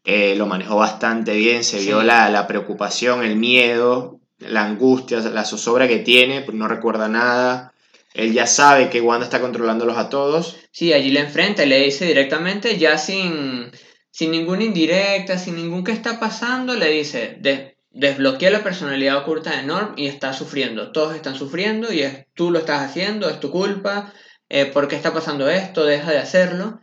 eh, 0.03 0.35
lo 0.35 0.45
manejó 0.45 0.75
bastante 0.75 1.35
bien, 1.35 1.63
se 1.63 1.79
Sí. 1.79 1.87
vio 1.87 2.03
la, 2.03 2.29
la 2.29 2.45
preocupación, 2.47 3.23
el 3.23 3.35
miedo, 3.37 4.19
la 4.39 4.65
angustia, 4.65 5.19
la 5.19 5.45
zozobra 5.45 5.87
que 5.87 5.99
tiene, 5.99 6.41
pues 6.41 6.55
no 6.57 6.67
recuerda 6.67 7.07
nada. 7.07 7.72
Él 8.13 8.33
ya 8.33 8.47
sabe 8.47 8.89
que 8.89 9.01
Wanda 9.01 9.25
está 9.25 9.41
controlándolos 9.41 9.97
a 9.97 10.09
todos. 10.09 10.57
Sí, 10.71 10.93
allí 10.93 11.09
le 11.11 11.21
enfrenta 11.21 11.63
y 11.63 11.69
le 11.69 11.79
dice 11.83 12.05
directamente, 12.05 12.77
ya 12.77 12.97
sin, 12.97 13.71
sin 14.11 14.31
ninguna 14.31 14.63
indirecta, 14.63 15.37
sin 15.37 15.55
ningún 15.55 15.83
qué 15.83 15.91
está 15.91 16.19
pasando, 16.19 16.75
le 16.75 16.89
dice, 16.91 17.37
"Des- 17.39 17.73
desbloquea 17.91 18.49
la 18.51 18.63
personalidad 18.63 19.17
oculta 19.17 19.55
de 19.55 19.63
Norm 19.63 19.93
y 19.97 20.07
está 20.07 20.33
sufriendo. 20.33 20.91
Todos 20.91 21.15
están 21.15 21.35
sufriendo 21.35 21.91
y 21.93 22.03
tú 22.33 22.49
lo 22.51 22.59
estás 22.59 22.81
haciendo, 22.81 23.29
es 23.29 23.39
tu 23.39 23.51
culpa. 23.51 24.13
Eh, 24.49 24.65
¿Por 24.65 24.87
qué 24.87 24.95
está 24.95 25.13
pasando 25.13 25.47
esto? 25.49 25.83
Deja 25.85 26.11
de 26.11 26.17
hacerlo. 26.19 26.81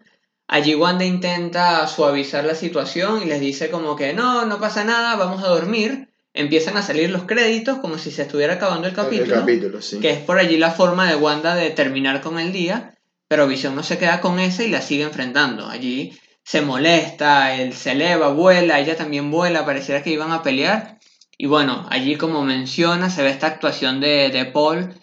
Allí 0.49 0.75
Wanda 0.75 1.05
intenta 1.05 1.87
suavizar 1.87 2.45
la 2.45 2.55
situación 2.57 3.23
y 3.23 3.27
les 3.27 3.41
dice 3.41 3.71
como 3.71 3.95
que 3.97 4.13
no, 4.15 4.45
no 4.47 4.59
pasa 4.61 4.85
nada, 4.85 5.17
vamos 5.17 5.43
a 5.45 5.49
dormir. 5.49 6.10
Empiezan 6.33 6.77
a 6.77 6.83
salir 6.83 7.11
los 7.11 7.25
créditos 7.25 7.79
como 7.79 7.99
si 7.99 8.11
se 8.11 8.23
estuviera 8.23 8.55
acabando 8.55 8.87
el 8.87 8.95
capítulo 8.95 9.35
El 9.35 9.41
capítulo, 9.41 9.83
sí. 9.83 9.99
que 9.99 10.11
es 10.11 10.19
por 10.19 10.39
allí 10.39 10.57
la 10.59 10.71
forma 10.71 11.09
de 11.09 11.17
Wanda 11.17 11.55
de 11.57 11.71
terminar 11.71 12.21
con 12.21 12.39
el 12.39 12.53
día, 12.53 12.95
pero 13.27 13.49
Visión 13.49 13.75
no 13.75 13.83
se 13.83 13.99
queda 13.99 14.21
con 14.21 14.39
ese 14.39 14.67
y 14.67 14.71
la 14.71 14.81
sigue 14.81 15.03
enfrentando. 15.03 15.67
Allí 15.69 16.13
se 16.45 16.61
molesta, 16.63 17.55
él 17.57 17.73
se 17.73 17.93
eleva, 17.93 18.29
vuela, 18.29 18.79
ella 18.81 18.97
también 18.97 19.31
vuela, 19.31 19.65
pareciera 19.67 20.03
que 20.03 20.11
iban 20.11 20.33
a 20.33 20.43
pelear. 20.43 20.99
Y 21.37 21.47
bueno, 21.47 21.87
allí 21.91 22.17
como 22.17 22.43
menciona, 22.45 23.11
se 23.11 23.23
ve 23.23 23.31
esta 23.31 23.47
actuación 23.49 24.01
de, 24.01 24.31
de 24.31 24.45
Paul 24.47 24.95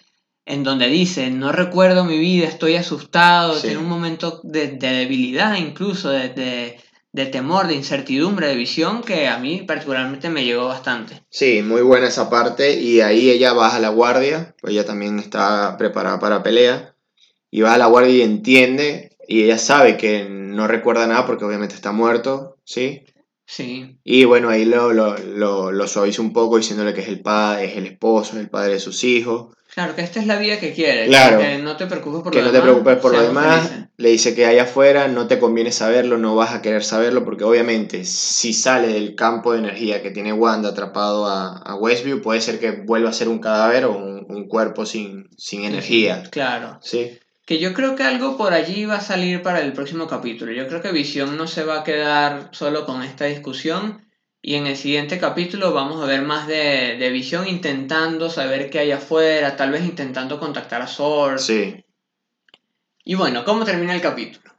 en 0.46 0.64
donde 0.64 0.88
dice, 0.88 1.30
no 1.30 1.52
recuerdo 1.52 2.04
mi 2.04 2.18
vida, 2.18 2.46
estoy 2.48 2.76
asustado, 2.76 3.54
Sí. 3.54 3.62
tiene 3.68 3.78
un 3.78 3.88
momento 3.88 4.40
de, 4.44 4.68
de 4.68 4.92
debilidad 4.92 5.56
incluso, 5.56 6.08
de, 6.08 6.30
de- 6.30 6.80
de 7.18 7.26
temor, 7.26 7.66
de 7.66 7.74
incertidumbre, 7.74 8.46
de 8.46 8.54
visión, 8.54 9.02
que 9.02 9.26
a 9.26 9.38
mí 9.38 9.62
particularmente 9.66 10.30
me 10.30 10.44
llegó 10.44 10.66
bastante. 10.66 11.20
Sí, 11.30 11.62
muy 11.62 11.82
buena 11.82 12.06
esa 12.06 12.30
parte 12.30 12.80
y 12.80 13.00
ahí 13.00 13.28
ella 13.28 13.52
baja 13.52 13.80
la 13.80 13.88
guardia, 13.88 14.54
pues 14.60 14.72
ella 14.72 14.86
también 14.86 15.18
está 15.18 15.76
preparada 15.76 16.20
para 16.20 16.44
pelea 16.44 16.94
y 17.50 17.62
baja 17.62 17.76
la 17.76 17.86
guardia 17.86 18.14
y 18.14 18.22
entiende 18.22 19.16
y 19.26 19.42
ella 19.42 19.58
sabe 19.58 19.96
que 19.96 20.28
no 20.30 20.68
recuerda 20.68 21.08
nada 21.08 21.26
porque 21.26 21.44
obviamente 21.44 21.74
está 21.74 21.90
muerto, 21.90 22.56
¿sí? 22.62 23.02
Sí, 23.44 23.98
Y 24.04 24.24
bueno, 24.24 24.48
ahí 24.50 24.64
lo, 24.64 24.92
lo, 24.92 25.18
lo, 25.18 25.72
lo 25.72 25.88
suaviza 25.88 26.22
un 26.22 26.32
poco 26.32 26.58
diciéndole 26.58 26.94
que 26.94 27.00
es 27.00 27.08
el 27.08 27.20
padre, 27.20 27.64
es 27.64 27.76
el 27.78 27.86
esposo, 27.86 28.34
es 28.34 28.40
el 28.40 28.50
padre 28.50 28.74
de 28.74 28.80
sus 28.80 29.02
hijos, 29.02 29.56
claro, 29.72 29.94
que 29.94 30.02
esta 30.02 30.20
es 30.20 30.26
la 30.26 30.36
vida 30.38 30.58
que 30.58 30.72
quiere. 30.72 31.06
Claro. 31.06 31.38
Que 31.38 31.58
no 31.58 31.76
te 31.76 31.86
preocupes 31.86 32.22
por 32.22 32.32
que 32.32 32.38
lo 32.38 32.46
no 32.46 32.50
te 32.50 32.56
demás, 32.58 32.70
preocupes 32.70 32.96
por 32.98 33.12
lo 33.12 33.22
demás, 33.22 33.70
le 33.96 34.08
dice 34.10 34.34
que 34.34 34.46
allá 34.46 34.64
afuera 34.64 35.08
no 35.08 35.26
te 35.26 35.38
conviene 35.38 35.72
saberlo, 35.72 36.18
no 36.18 36.34
vas 36.34 36.54
a 36.54 36.62
querer 36.62 36.84
saberlo 36.84 37.24
porque 37.24 37.44
obviamente 37.44 38.04
si 38.04 38.52
sale 38.52 38.88
del 38.88 39.14
campo 39.14 39.52
de 39.52 39.60
energía 39.60 40.02
que 40.02 40.10
tiene 40.10 40.32
Wanda 40.32 40.70
atrapado 40.70 41.26
a, 41.26 41.58
a 41.58 41.74
Westview 41.76 42.20
puede 42.22 42.40
ser 42.40 42.58
que 42.60 42.70
vuelva 42.72 43.10
a 43.10 43.12
ser 43.12 43.28
un 43.28 43.38
cadáver 43.40 43.84
o 43.86 43.96
un, 43.96 44.26
un 44.28 44.48
cuerpo 44.48 44.86
sin, 44.86 45.28
sin 45.36 45.64
energía, 45.64 46.22
Claro. 46.30 46.78
¿sí? 46.82 47.18
Que 47.44 47.58
yo 47.58 47.72
creo 47.72 47.96
que 47.96 48.02
algo 48.02 48.36
por 48.36 48.52
allí 48.52 48.84
va 48.84 48.96
a 48.96 49.00
salir 49.00 49.42
para 49.42 49.60
el 49.62 49.72
próximo 49.72 50.06
capítulo. 50.06 50.52
Yo 50.52 50.68
creo 50.68 50.82
que 50.82 50.92
Visión 50.92 51.38
no 51.38 51.46
se 51.46 51.64
va 51.64 51.80
a 51.80 51.84
quedar 51.84 52.50
solo 52.52 52.84
con 52.84 53.02
esta 53.02 53.24
discusión. 53.24 54.04
Y 54.40 54.54
en 54.54 54.66
el 54.66 54.76
siguiente 54.76 55.18
capítulo 55.18 55.72
vamos 55.72 56.02
a 56.02 56.06
ver 56.06 56.22
más 56.22 56.46
de, 56.46 56.96
de 56.98 57.10
Visión 57.10 57.46
intentando 57.48 58.30
saber 58.30 58.70
qué 58.70 58.78
hay 58.80 58.92
afuera, 58.92 59.56
tal 59.56 59.72
vez 59.72 59.82
intentando 59.84 60.38
contactar 60.38 60.80
a 60.82 60.86
Sword. 60.86 61.38
Sí. 61.38 61.84
Y 63.04 63.14
bueno, 63.14 63.44
¿cómo 63.44 63.64
termina 63.64 63.94
el 63.94 64.00
capítulo? 64.00 64.50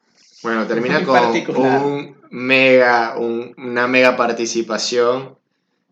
Bueno, 0.43 0.67
termina 0.67 0.95
Muy 0.99 1.05
con 1.05 1.15
particular. 1.19 1.81
un 1.83 2.17
mega, 2.29 3.17
un- 3.17 3.53
una 3.57 3.87
mega 3.87 4.17
participación 4.17 5.37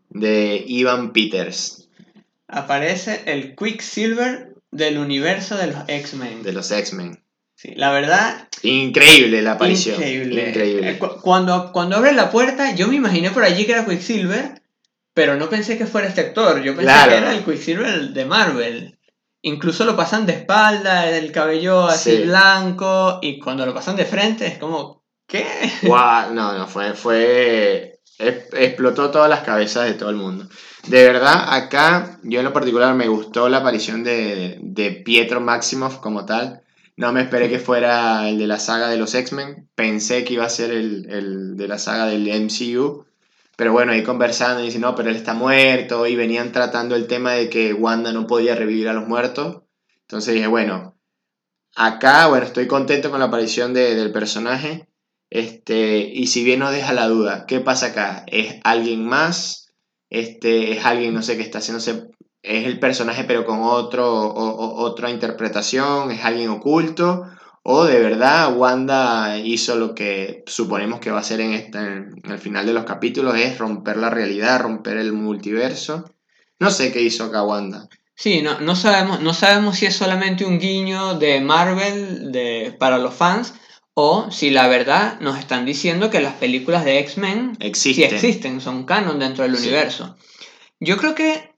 de 0.10 0.64
Ivan 0.68 1.12
Peters, 1.14 1.84
Aparece 2.50 3.24
el 3.26 3.56
Quicksilver 3.58 4.54
del 4.72 4.98
universo 5.00 5.58
de 5.58 5.68
los 5.68 5.78
X-Men. 5.88 6.44
de 6.44 6.54
los 6.54 6.72
X-Men. 6.72 7.22
Sí, 7.60 7.74
la 7.76 7.92
verdad, 7.92 8.48
Increíble 8.62 9.42
la 9.42 9.54
aparición. 9.54 9.96
Increíble. 9.96 10.50
Increíble. 10.50 10.90
Eh, 10.92 10.98
cu- 11.00 11.20
Cuando, 11.22 11.72
cuando 11.72 11.96
abre 11.98 12.12
la 12.14 12.30
puerta, 12.30 12.76
yo 12.76 12.88
me 12.88 12.96
imaginé 12.96 13.32
por 13.32 13.44
allí 13.44 13.66
que 13.66 13.72
era 13.72 13.84
Quicksilver, 13.86 14.62
pero 15.16 15.36
no 15.38 15.50
pensé 15.50 15.76
que 15.78 15.88
fuera 15.88 16.08
este 16.08 16.22
actor. 16.22 16.62
Yo 16.62 16.74
pensé 16.76 16.84
Claro. 16.84 17.12
que 17.12 17.18
era 17.18 17.32
el 17.34 17.44
Quicksilver 17.44 18.10
de 18.10 18.26
Marvel. 18.26 19.00
Incluso 19.42 19.86
lo 19.86 19.96
pasan 19.96 20.28
de 20.28 20.34
espalda, 20.34 21.10
el 21.10 21.32
cabello 21.32 21.88
así 21.88 22.18
Sí. 22.18 22.24
blanco, 22.26 23.18
y 23.24 23.40
cuando 23.40 23.66
lo 23.66 23.74
pasan 23.74 23.96
de 23.96 24.06
frente 24.06 24.46
es 24.46 24.58
como, 24.60 25.04
¿qué? 25.28 25.46
No, 25.84 26.54
no, 26.54 26.68
fue, 26.68 26.94
fue, 26.94 28.00
explotó 28.20 29.10
todas 29.10 29.30
las 29.30 29.42
cabezas 29.42 29.86
de 29.86 29.94
todo 29.94 30.10
el 30.12 30.16
mundo. 30.16 30.48
De 30.88 31.04
verdad, 31.06 31.54
acá, 31.56 32.20
yo 32.24 32.40
en 32.40 32.46
lo 32.46 32.54
particular 32.54 32.94
me 32.94 33.08
gustó 33.08 33.50
la 33.50 33.58
aparición 33.58 34.04
de, 34.04 34.58
de 34.62 34.92
Pietro 34.92 35.40
Maximoff 35.42 35.98
como 35.98 36.24
tal. 36.26 36.62
No 36.98 37.14
me 37.14 37.22
esperé 37.22 37.50
que 37.50 37.60
fuera 37.60 38.28
el 38.28 38.38
de 38.40 38.48
la 38.48 38.60
saga 38.60 38.90
de 38.90 38.98
los 38.98 39.14
X-Men. 39.14 39.70
Pensé 39.76 40.24
que 40.24 40.34
iba 40.34 40.46
a 40.46 40.50
ser 40.50 40.72
el, 40.72 41.08
el 41.10 41.56
de 41.56 41.68
la 41.68 41.78
saga 41.80 42.08
del 42.08 42.28
MCU. 42.28 43.06
Pero 43.56 43.72
bueno, 43.72 43.92
ahí 43.92 44.04
conversando 44.04 44.64
y 44.66 44.78
no, 44.80 44.96
pero 44.96 45.10
él 45.10 45.16
está 45.16 45.34
muerto. 45.34 46.08
Y 46.08 46.16
venían 46.16 46.52
tratando 46.52 46.96
el 46.96 47.08
tema 47.08 47.34
de 47.34 47.50
que 47.50 47.74
Wanda 47.74 48.12
no 48.14 48.26
podía 48.28 48.56
revivir 48.56 48.90
a 48.90 48.94
los 48.94 49.08
muertos. 49.08 49.62
Entonces 50.02 50.34
dije, 50.34 50.48
bueno, 50.48 50.96
acá, 51.76 52.28
bueno, 52.28 52.46
estoy 52.46 52.68
contento 52.68 53.12
con 53.12 53.20
la 53.20 53.28
aparición 53.28 53.74
de- 53.74 53.96
del 53.96 54.12
personaje. 54.12 54.88
Este, 55.30 56.00
y 56.00 56.28
si 56.28 56.44
bien 56.44 56.60
nos 56.60 56.72
deja 56.72 56.94
la 56.94 57.08
duda, 57.08 57.46
¿qué 57.48 57.60
pasa 57.62 57.88
acá? 57.88 58.24
¿Es 58.28 58.58
alguien 58.64 59.06
más? 59.06 59.74
Este, 60.10 60.74
¿Es 60.74 60.86
alguien, 60.86 61.14
no 61.14 61.22
sé, 61.24 61.38
que 61.38 61.44
está 61.44 61.60
haciéndose... 61.60 62.08
¿Es 62.48 62.66
el 62.66 62.80
personaje 62.80 63.24
pero 63.26 63.46
con 63.46 63.60
otro, 63.62 64.10
o- 64.10 64.32
o- 64.50 64.76
otra 64.84 65.10
interpretación? 65.10 66.12
¿Es 66.12 66.24
alguien 66.26 66.50
oculto? 66.50 67.26
o 67.70 67.84
de 67.84 68.00
verdad 68.00 68.56
Wanda 68.56 69.38
hizo 69.40 69.76
lo 69.76 69.94
que 69.94 70.42
suponemos 70.48 71.02
que 71.02 71.12
va 71.12 71.18
a 71.18 71.20
hacer 71.20 71.42
en, 71.42 71.52
este, 71.52 71.78
en 71.80 72.22
el 72.30 72.40
final 72.40 72.66
de 72.66 72.72
los 72.72 72.86
capítulos, 72.86 73.36
es 73.36 73.58
romper 73.58 73.98
la 73.98 74.10
realidad, 74.10 74.62
romper 74.62 74.96
el 74.96 75.12
multiverso. 75.12 76.06
No 76.60 76.72
sé 76.72 76.94
qué 76.94 77.02
hizo 77.02 77.26
acá 77.26 77.44
Wanda. 77.44 77.90
Sí, 78.16 78.42
no, 78.42 78.62
no, 78.62 78.74
sabemos, 78.78 79.20
no 79.20 79.34
sabemos 79.34 79.76
si 79.76 79.86
es 79.86 79.98
solamente 79.98 80.46
un 80.46 80.60
guiño 80.60 81.16
de 81.16 81.42
Marvel 81.42 82.32
de, 82.32 82.74
para 82.80 83.00
los 83.00 83.14
fans 83.14 83.54
o 83.94 84.32
si 84.32 84.50
la 84.50 84.70
verdad 84.70 85.20
nos 85.20 85.38
están 85.38 85.66
diciendo 85.66 86.10
que 86.10 86.22
las 86.22 86.36
películas 86.36 86.86
de 86.86 87.00
X-Men 87.00 87.58
sí 87.60 87.68
Existen. 87.68 88.14
existen, 88.16 88.62
son 88.62 88.86
canon 88.86 89.20
dentro 89.20 89.44
del 89.44 89.58
Sí. 89.58 89.64
universo. 89.68 90.16
Yo 90.80 90.96
creo 90.96 91.16
que, 91.16 91.52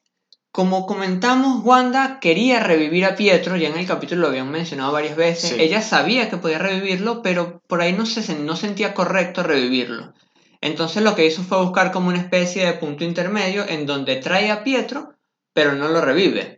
como 0.52 0.88
comentamos, 0.88 1.64
Wanda 1.64 2.20
quería 2.20 2.60
revivir 2.60 3.06
a 3.06 3.16
Pietro, 3.16 3.56
ya 3.56 3.70
en 3.70 3.78
el 3.78 3.86
capítulo 3.86 4.22
lo 4.22 4.28
habían 4.30 4.50
mencionado 4.50 4.92
varias 4.92 5.16
veces. 5.16 5.52
Sí. 5.52 5.56
Ella 5.60 5.82
sabía 5.82 6.30
que 6.30 6.38
podía 6.38 6.58
revivirlo, 6.58 7.22
pero 7.22 7.62
por 7.68 7.82
ahí 7.82 7.94
no, 7.94 8.06
se, 8.06 8.36
no 8.36 8.56
sentía 8.56 8.96
correcto 8.96 9.44
revivirlo. 9.44 10.14
Entonces 10.62 11.04
lo 11.04 11.16
que 11.16 11.26
hizo 11.26 11.44
fue 11.44 11.62
buscar 11.62 11.92
como 11.92 12.10
una 12.10 12.18
especie 12.18 12.66
de 12.66 12.74
punto 12.74 13.04
intermedio 13.04 13.64
en 13.68 13.86
donde 13.86 14.16
trae 14.16 14.50
a 14.50 14.64
Pietro, 14.64 15.14
pero 15.54 15.74
no 15.74 15.88
lo 15.88 16.02
revive. 16.02 16.58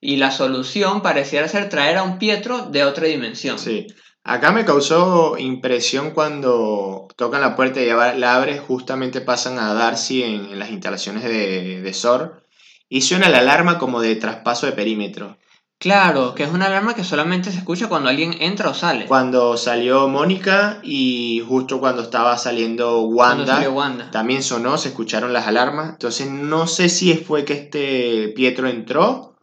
Y 0.00 0.16
la 0.16 0.32
solución 0.32 1.00
pareciera 1.00 1.48
ser 1.48 1.68
traer 1.68 1.96
a 1.98 2.02
un 2.02 2.18
Pietro 2.18 2.66
de 2.66 2.84
otra 2.84 3.06
dimensión. 3.06 3.58
Sí. 3.58 3.86
Acá 4.24 4.50
me 4.50 4.64
causó 4.64 5.38
impresión 5.38 6.10
cuando 6.10 7.06
tocan 7.16 7.40
la 7.40 7.54
puerta 7.56 7.80
y 7.80 7.86
la 7.86 8.34
abre, 8.34 8.58
justamente 8.58 9.20
pasan 9.20 9.58
a 9.58 9.72
Darcy 9.74 10.24
en, 10.24 10.46
en 10.46 10.58
las 10.58 10.70
instalaciones 10.70 11.22
de, 11.22 11.80
de 11.80 11.94
SOR 11.94 12.47
y 12.88 13.02
suena 13.02 13.28
la 13.28 13.38
alarma 13.38 13.78
como 13.78 14.00
de 14.00 14.16
traspaso 14.16 14.66
de 14.66 14.72
perímetro. 14.72 15.36
Claro, 15.80 16.34
que 16.34 16.42
es 16.42 16.50
una 16.50 16.66
alarma 16.66 16.94
que 16.94 17.04
solamente 17.04 17.52
se 17.52 17.58
escucha 17.58 17.88
cuando 17.88 18.08
alguien 18.08 18.34
entra 18.40 18.68
o 18.68 18.74
sale. 18.74 19.06
Cuando 19.06 19.56
salió 19.56 20.08
Mónica 20.08 20.80
y 20.82 21.40
justo 21.46 21.78
cuando 21.78 22.02
estaba 22.02 22.36
saliendo 22.36 23.06
Cuando 23.14 23.42
Wanda, 23.44 23.54
salió 23.54 23.72
Wanda. 23.72 24.10
también 24.10 24.42
sonó, 24.42 24.76
se 24.76 24.88
escucharon 24.88 25.32
las 25.32 25.46
alarmas. 25.46 25.90
Entonces 25.90 26.28
no 26.28 26.66
sé 26.66 26.88
si 26.88 27.14
fue 27.14 27.44
que 27.44 27.52
este 27.52 28.32
Pietro 28.34 28.68
entró 28.68 29.36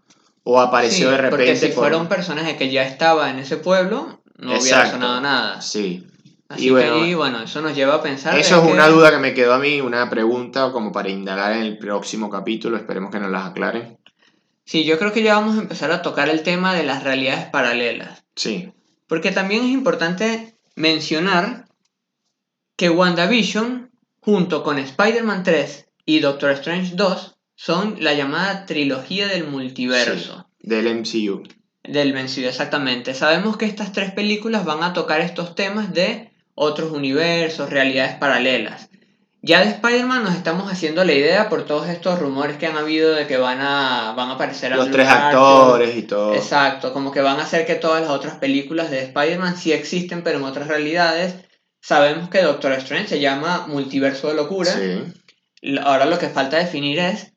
o 0.43 0.59
apareció 0.59 1.05
Sí, 1.07 1.11
de 1.11 1.17
repente. 1.21 1.37
Porque 1.37 1.55
si 1.55 1.67
por- 1.67 1.75
fuera 1.75 1.97
un 1.97 2.07
personaje 2.07 2.57
que 2.57 2.69
ya 2.69 2.83
estaba 2.83 3.29
en 3.29 3.39
ese 3.39 3.55
pueblo, 3.55 4.19
no 4.37 4.49
hubiera 4.49 4.57
Exacto. 4.57 4.91
sonado 4.91 5.21
nada. 5.21 5.61
Sí. 5.61 6.05
Así 6.55 6.67
Y 6.67 6.69
bueno, 6.71 6.95
que 6.95 7.01
ahí, 7.03 7.13
bueno, 7.13 7.41
eso 7.43 7.61
nos 7.61 7.75
lleva 7.75 7.95
a 7.95 8.01
pensar. 8.01 8.37
Eso 8.37 8.57
es 8.57 8.65
que- 8.67 8.71
una 8.73 8.87
duda 8.87 9.11
que 9.11 9.19
me 9.19 9.33
quedó 9.33 9.53
a 9.53 9.59
mí, 9.59 9.79
una 9.81 10.09
pregunta 10.09 10.71
como 10.71 10.91
para 10.91 11.09
indagar 11.09 11.53
en 11.53 11.61
el 11.63 11.77
próximo 11.77 12.29
capítulo. 12.29 12.77
Esperemos 12.77 13.11
que 13.11 13.19
nos 13.19 13.29
las 13.31 13.45
aclaren. 13.47 13.97
Sí, 14.65 14.83
yo 14.83 14.97
creo 14.97 15.13
que 15.13 15.21
ya 15.21 15.35
vamos 15.35 15.57
a 15.57 15.61
empezar 15.61 15.91
a 15.91 16.01
tocar 16.01 16.27
el 16.29 16.41
tema 16.41 16.73
de 16.73 16.83
las 16.83 17.03
realidades 17.03 17.45
paralelas. 17.45 18.23
Sí, 18.35 18.71
Porque 19.07 19.31
también 19.31 19.63
es 19.63 19.69
importante 19.69 20.55
mencionar 20.75 21.67
que 22.75 22.89
WandaVision, 22.89 23.91
junto 24.19 24.63
con 24.63 24.79
Spider-Man 24.79 25.43
3 25.43 25.85
y 26.05 26.19
Doctor 26.19 26.51
Strange 26.51 26.93
2, 26.95 27.35
son 27.55 27.97
la 27.99 28.13
llamada 28.15 28.65
trilogía 28.65 29.27
del 29.27 29.45
multiverso. 29.47 30.49
del 30.59 30.87
MCU. 30.87 31.43
Del 31.83 32.13
vencido, 32.13 32.49
exactamente. 32.49 33.13
Sabemos 33.13 33.57
que 33.57 33.65
estas 33.65 33.91
tres 33.91 34.11
películas 34.11 34.65
van 34.65 34.81
a 34.81 34.93
tocar 34.93 35.21
estos 35.21 35.53
temas 35.53 35.93
de 35.93 36.31
otros 36.55 36.91
universos, 36.91 37.69
realidades 37.69 38.15
paralelas. 38.15 38.89
Ya 39.41 39.59
de 39.59 39.69
Spider-Man 39.69 40.23
nos 40.23 40.33
estamos 40.33 40.71
haciendo 40.71 41.03
la 41.05 41.13
idea 41.13 41.49
por 41.49 41.65
todos 41.65 41.87
estos 41.87 42.17
rumores 42.17 42.57
que 42.57 42.65
han 42.65 42.77
habido 42.77 43.13
de 43.13 43.27
que 43.27 43.37
van 43.37 43.61
a, 43.61 44.13
van 44.17 44.29
a 44.29 44.33
aparecer 44.33 44.71
Los 44.71 44.87
Andrew 44.87 44.95
tres 44.95 45.07
actores 45.07 45.95
y 45.95 46.01
todo. 46.01 46.33
Exacto, 46.33 46.91
como 46.93 47.11
que 47.11 47.21
van 47.21 47.39
a 47.39 47.43
hacer 47.43 47.67
que 47.67 47.75
todas 47.75 48.01
las 48.01 48.09
otras 48.09 48.37
películas 48.37 48.89
de 48.89 49.03
Spider-Man 49.03 49.55
sí 49.55 49.71
existen, 49.71 50.23
pero 50.23 50.39
en 50.39 50.45
otras 50.45 50.67
realidades. 50.67 51.35
Sabemos 51.79 52.29
que 52.29 52.41
Doctor 52.41 52.71
Strange 52.71 53.07
se 53.07 53.19
llama 53.19 53.67
Multiverso 53.67 54.29
de 54.29 54.33
Locura. 54.33 54.71
Sí. 54.71 55.77
Ahora 55.83 56.05
lo 56.05 56.17
que 56.17 56.29
falta 56.29 56.57
definir 56.57 56.97
es 56.97 57.33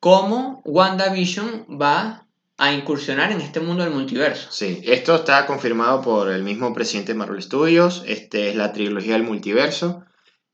cómo 0.00 0.60
WandaVision 0.64 1.68
va 1.80 2.23
a 2.56 2.72
incursionar 2.72 3.32
en 3.32 3.40
este 3.40 3.60
mundo 3.60 3.82
del 3.84 3.92
multiverso. 3.92 4.48
Sí, 4.52 4.80
esto 4.84 5.16
está 5.16 5.44
confirmado 5.46 6.00
por 6.02 6.30
el 6.30 6.42
mismo 6.42 6.72
presidente 6.72 7.12
de 7.12 7.18
Marvel 7.18 7.42
Studios. 7.42 8.02
Este 8.06 8.48
es 8.50 8.56
la 8.56 8.72
trilogía 8.72 9.14
del 9.14 9.24
multiverso. 9.24 10.04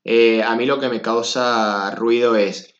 Eh, 0.03 0.41
a 0.43 0.55
mí 0.55 0.65
lo 0.65 0.79
que 0.79 0.89
me 0.89 1.01
causa 1.01 1.91
ruido 1.95 2.35
es, 2.35 2.73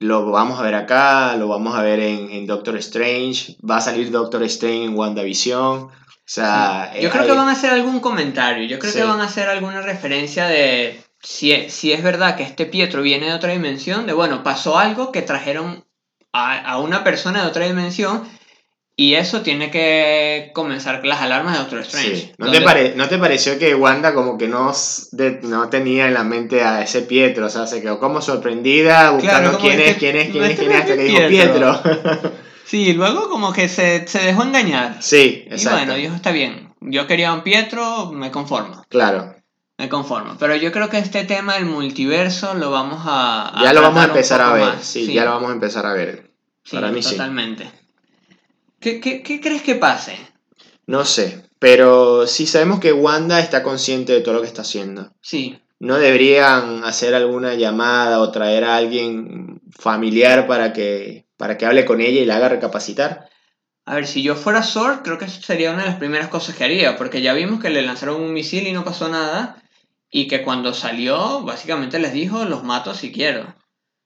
lo 0.00 0.30
vamos 0.30 0.60
a 0.60 0.62
ver 0.62 0.74
acá, 0.74 1.34
lo 1.36 1.48
vamos 1.48 1.74
a 1.74 1.82
ver 1.82 2.00
en, 2.00 2.30
en 2.30 2.46
Doctor 2.46 2.76
Strange, 2.76 3.56
va 3.68 3.78
a 3.78 3.80
salir 3.80 4.10
Doctor 4.10 4.42
Strange 4.44 4.84
en 4.84 4.94
WandaVision. 4.96 5.84
O 5.84 5.90
sea, 6.30 6.92
Yo 7.00 7.08
creo 7.08 7.22
hay- 7.22 7.28
que 7.28 7.34
van 7.34 7.48
a 7.48 7.52
hacer 7.52 7.70
algún 7.70 8.00
comentario, 8.00 8.66
yo 8.68 8.78
creo 8.78 8.92
Sí. 8.92 8.98
que 8.98 9.04
van 9.04 9.20
a 9.22 9.24
hacer 9.24 9.48
alguna 9.48 9.80
referencia 9.80 10.46
de 10.46 11.02
si 11.22 11.52
es, 11.52 11.72
si 11.72 11.90
es 11.92 12.02
verdad 12.02 12.36
que 12.36 12.42
este 12.42 12.66
Pietro 12.66 13.00
viene 13.00 13.26
de 13.26 13.32
otra 13.34 13.52
dimensión, 13.52 14.06
de 14.06 14.12
bueno, 14.12 14.42
pasó 14.42 14.78
algo 14.78 15.10
que 15.10 15.22
trajeron 15.22 15.86
a, 16.34 16.58
a 16.60 16.78
una 16.78 17.02
persona 17.02 17.42
de 17.42 17.48
otra 17.48 17.64
dimensión 17.64 18.28
y 19.00 19.14
eso 19.14 19.42
tiene 19.42 19.70
que 19.70 20.50
comenzar 20.54 21.06
las 21.06 21.20
alarmas 21.22 21.52
de 21.52 21.58
Doctor 21.60 21.78
Strange. 21.80 22.16
Sí. 22.16 22.32
¿No, 22.36 22.46
donde- 22.46 22.58
te 22.58 22.64
pare- 22.64 22.94
¿No 22.96 23.08
te 23.08 23.16
pareció 23.16 23.56
que 23.56 23.72
Wanda 23.76 24.12
como 24.12 24.36
que 24.36 24.48
no, 24.48 24.72
de- 25.12 25.38
no 25.44 25.68
tenía 25.68 26.08
en 26.08 26.14
la 26.14 26.24
mente 26.24 26.64
a 26.64 26.82
ese 26.82 27.02
Pietro? 27.02 27.46
O 27.46 27.48
sea, 27.48 27.68
se 27.68 27.80
quedó 27.80 28.00
como 28.00 28.20
sorprendida 28.20 29.10
buscando 29.12 29.52
como 29.52 29.62
quién 29.64 29.80
es 29.80 29.94
que 29.94 29.98
quién 30.00 30.16
es, 30.16 30.30
quién 30.30 30.42
no 30.42 30.48
es, 30.50 30.58
quién 30.58 30.72
es, 30.72 30.78
hasta 30.80 30.96
que 30.96 31.04
dijo 31.04 31.28
Pietro. 31.28 31.80
Pietro. 31.82 32.32
Sí, 32.68 32.92
luego 32.92 33.30
como 33.30 33.50
que 33.54 33.66
se, 33.66 34.06
se 34.06 34.18
dejó 34.18 34.42
engañar. 34.42 34.98
sí, 35.02 35.44
Y 35.48 35.54
exacto. 35.54 35.78
bueno, 35.78 35.94
dijo, 35.94 36.14
está 36.14 36.32
bien, 36.32 36.74
yo 36.82 37.06
quería 37.06 37.32
un 37.32 37.42
Pietro, 37.42 38.10
me 38.12 38.30
conformo, 38.30 38.84
Claro. 38.90 39.36
me 39.78 39.88
conformo. 39.88 40.36
Pero 40.38 40.54
yo 40.56 40.70
creo 40.70 40.90
que 40.90 40.98
este 40.98 41.24
tema 41.24 41.54
del 41.54 41.64
multiverso 41.64 42.52
lo 42.52 42.70
vamos 42.70 43.00
a... 43.06 43.54
Ya 43.62 43.72
lo 43.72 43.80
vamos 43.80 44.02
a 44.02 44.06
empezar 44.08 44.42
a 44.42 44.52
ver. 44.52 44.68
Sí, 44.82 45.10
ya 45.14 45.24
lo 45.24 45.30
vamos 45.30 45.48
a 45.48 45.54
empezar 45.54 45.86
a 45.86 45.94
ver. 45.94 46.30
Sí, 46.62 46.76
Para 46.76 46.90
mí 46.90 47.02
sí. 47.02 47.12
totalmente. 47.12 47.70
¿Qué, 48.80 49.00
qué, 49.00 49.22
qué 49.22 49.40
crees 49.40 49.62
que 49.62 49.74
pase? 49.74 50.16
No 50.86 51.04
sé, 51.04 51.44
pero 51.58 52.26
sí 52.26 52.46
sabemos 52.46 52.80
que 52.80 52.92
Wanda 52.92 53.40
está 53.40 53.62
consciente 53.62 54.12
de 54.12 54.20
todo 54.20 54.34
lo 54.34 54.40
que 54.40 54.46
está 54.46 54.62
haciendo. 54.62 55.12
Sí, 55.20 55.60
¿No 55.80 55.96
deberían 55.98 56.82
hacer 56.84 57.14
alguna 57.14 57.54
llamada 57.54 58.20
o 58.20 58.32
traer 58.32 58.64
a 58.64 58.76
alguien 58.76 59.60
familiar 59.70 60.48
para 60.48 60.72
que, 60.72 61.26
para 61.36 61.56
que 61.56 61.66
hable 61.66 61.84
con 61.84 62.00
ella 62.00 62.20
y 62.20 62.24
la 62.24 62.36
haga 62.36 62.48
recapacitar? 62.48 63.28
a 63.88 63.94
ver, 63.94 64.06
si 64.06 64.22
yo 64.22 64.36
fuera 64.36 64.62
Sword, 64.62 65.00
creo 65.02 65.16
que 65.16 65.24
eso 65.24 65.40
sería 65.40 65.70
una 65.70 65.80
de 65.80 65.88
las 65.88 65.96
primeras 65.96 66.28
cosas 66.28 66.54
que 66.54 66.62
haría, 66.62 66.98
porque 66.98 67.22
ya 67.22 67.32
vimos 67.32 67.58
que 67.58 67.70
le 67.70 67.80
lanzaron 67.80 68.20
un 68.20 68.34
misil 68.34 68.66
y 68.66 68.72
no 68.72 68.84
pasó 68.84 69.08
nada, 69.08 69.62
y 70.10 70.28
que 70.28 70.42
cuando 70.42 70.74
salió, 70.74 71.40
básicamente 71.40 71.98
les 71.98 72.12
dijo, 72.12 72.44
los 72.44 72.64
mato 72.64 72.92
si 72.92 73.10
quiero. 73.12 73.54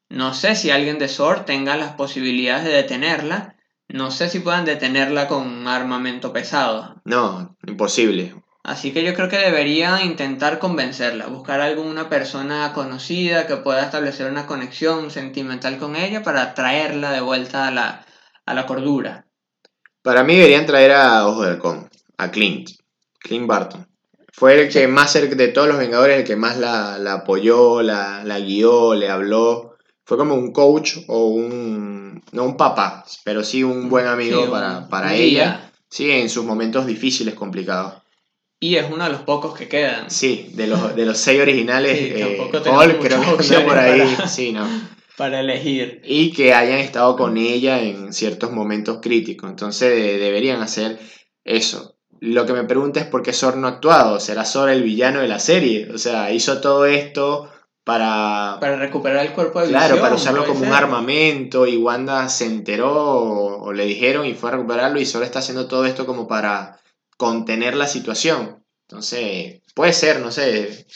No 0.08 0.34
sé 0.34 0.54
si 0.54 0.70
alguien 0.70 1.00
de 1.00 1.08
Sword 1.08 1.46
tenga 1.46 1.76
las 1.76 1.94
posibilidades 1.94 2.62
de 2.62 2.70
detenerla, 2.70 3.56
no 3.92 4.10
sé 4.10 4.28
si 4.28 4.40
puedan 4.40 4.64
detenerla 4.64 5.28
con 5.28 5.66
armamento 5.68 6.32
pesado. 6.32 7.00
No, 7.04 7.56
imposible. 7.66 8.34
Así 8.64 8.92
que 8.92 9.02
yo 9.02 9.14
creo 9.14 9.28
que 9.28 9.38
debería 9.38 10.02
intentar 10.04 10.60
convencerla, 10.60 11.26
buscar 11.26 11.60
alguna 11.60 12.08
persona 12.08 12.72
conocida 12.72 13.46
que 13.46 13.56
pueda 13.56 13.82
establecer 13.84 14.30
una 14.30 14.46
conexión 14.46 15.10
sentimental 15.10 15.78
con 15.78 15.96
ella 15.96 16.22
para 16.22 16.54
traerla 16.54 17.10
de 17.10 17.20
vuelta 17.20 17.66
a 17.66 17.70
la, 17.72 18.06
a 18.46 18.54
la 18.54 18.66
cordura. 18.66 19.26
Para 20.02 20.22
mí 20.22 20.36
deberían 20.36 20.66
traer 20.66 20.92
a 20.92 21.26
Ojo 21.26 21.42
de 21.42 21.50
Halcón, 21.50 21.90
a 22.18 22.30
Clint, 22.30 22.70
Clint 23.18 23.48
Barton. 23.48 23.88
Fue 24.32 24.60
el 24.60 24.72
que 24.72 24.88
más 24.88 25.12
cerca 25.12 25.34
de 25.34 25.48
todos 25.48 25.68
los 25.68 25.78
Vengadores, 25.78 26.18
el 26.18 26.24
que 26.24 26.36
más 26.36 26.56
la, 26.56 26.98
la 26.98 27.14
apoyó, 27.14 27.82
la, 27.82 28.24
la 28.24 28.38
guió, 28.38 28.94
le 28.94 29.10
habló. 29.10 29.71
Fue 30.12 30.18
como 30.18 30.34
un 30.34 30.52
coach 30.52 30.98
o 31.08 31.28
un, 31.28 32.22
no 32.32 32.44
un 32.44 32.54
papá, 32.58 33.02
pero 33.24 33.42
sí 33.42 33.64
un 33.64 33.88
buen 33.88 34.06
amigo 34.06 34.44
Sí, 34.44 34.50
para, 34.50 34.86
para 34.86 35.06
un 35.06 35.12
ella. 35.14 35.72
Sí, 35.88 36.10
en 36.10 36.28
sus 36.28 36.44
momentos 36.44 36.84
difíciles, 36.84 37.32
complicados. 37.32 37.94
Y 38.60 38.76
es 38.76 38.84
uno 38.92 39.04
de 39.04 39.10
los 39.10 39.22
pocos 39.22 39.56
que 39.56 39.68
quedan. 39.68 40.10
Sí, 40.10 40.50
de 40.52 40.66
los, 40.66 40.94
de 40.94 41.06
los 41.06 41.16
seis 41.16 41.40
originales, 41.40 41.98
Sí, 41.98 42.12
eh, 42.14 42.38
Hulk 42.52 43.00
creo 43.00 43.38
que 43.38 43.60
por 43.60 43.78
ahí, 43.78 44.14
para- 44.14 44.28
sí, 44.28 44.52
¿no? 44.52 44.66
Para 45.16 45.40
elegir. 45.40 46.02
Y 46.04 46.30
que 46.32 46.52
hayan 46.52 46.80
estado 46.80 47.16
con 47.16 47.38
ella 47.38 47.80
en 47.80 48.12
ciertos 48.12 48.52
momentos 48.52 48.98
críticos. 49.00 49.48
Entonces 49.48 49.96
de- 49.96 50.18
deberían 50.18 50.60
hacer 50.60 50.98
eso. 51.42 51.96
Lo 52.20 52.44
que 52.44 52.52
me 52.52 52.64
pregunta 52.64 53.00
es 53.00 53.06
por 53.06 53.22
qué 53.22 53.32
Sor 53.32 53.56
no 53.56 53.66
ha 53.66 53.70
actuado. 53.70 54.20
¿Será 54.20 54.44
Sor 54.44 54.68
el 54.68 54.82
villano 54.82 55.20
de 55.20 55.28
la 55.28 55.38
serie? 55.38 55.90
O 55.90 55.96
sea, 55.96 56.30
hizo 56.34 56.60
todo 56.60 56.84
esto 56.84 57.48
para... 57.84 58.58
Para 58.60 58.76
recuperar 58.76 59.24
el 59.26 59.32
cuerpo 59.32 59.60
de 59.60 59.68
Claro, 59.68 59.94
visión, 59.94 60.00
para 60.00 60.14
usarlo 60.14 60.44
como 60.46 60.60
un 60.66 60.72
armamento 60.72 61.66
y 61.66 61.76
Wanda 61.76 62.28
se 62.28 62.46
enteró 62.46 62.92
o, 62.94 63.62
o 63.64 63.72
le 63.72 63.84
dijeron 63.86 64.24
y 64.26 64.34
fue 64.34 64.50
a 64.50 64.52
recuperarlo 64.54 65.00
y 65.00 65.06
Sor 65.06 65.22
está 65.24 65.40
haciendo 65.40 65.66
todo 65.68 65.84
esto 65.86 66.06
como 66.06 66.28
para 66.28 66.78
contener 67.16 67.74
la 67.76 67.86
situación. 67.86 68.64
Entonces, 68.88 69.60
puede 69.74 69.92
ser, 69.92 70.20
no 70.20 70.30
sé, 70.30 70.86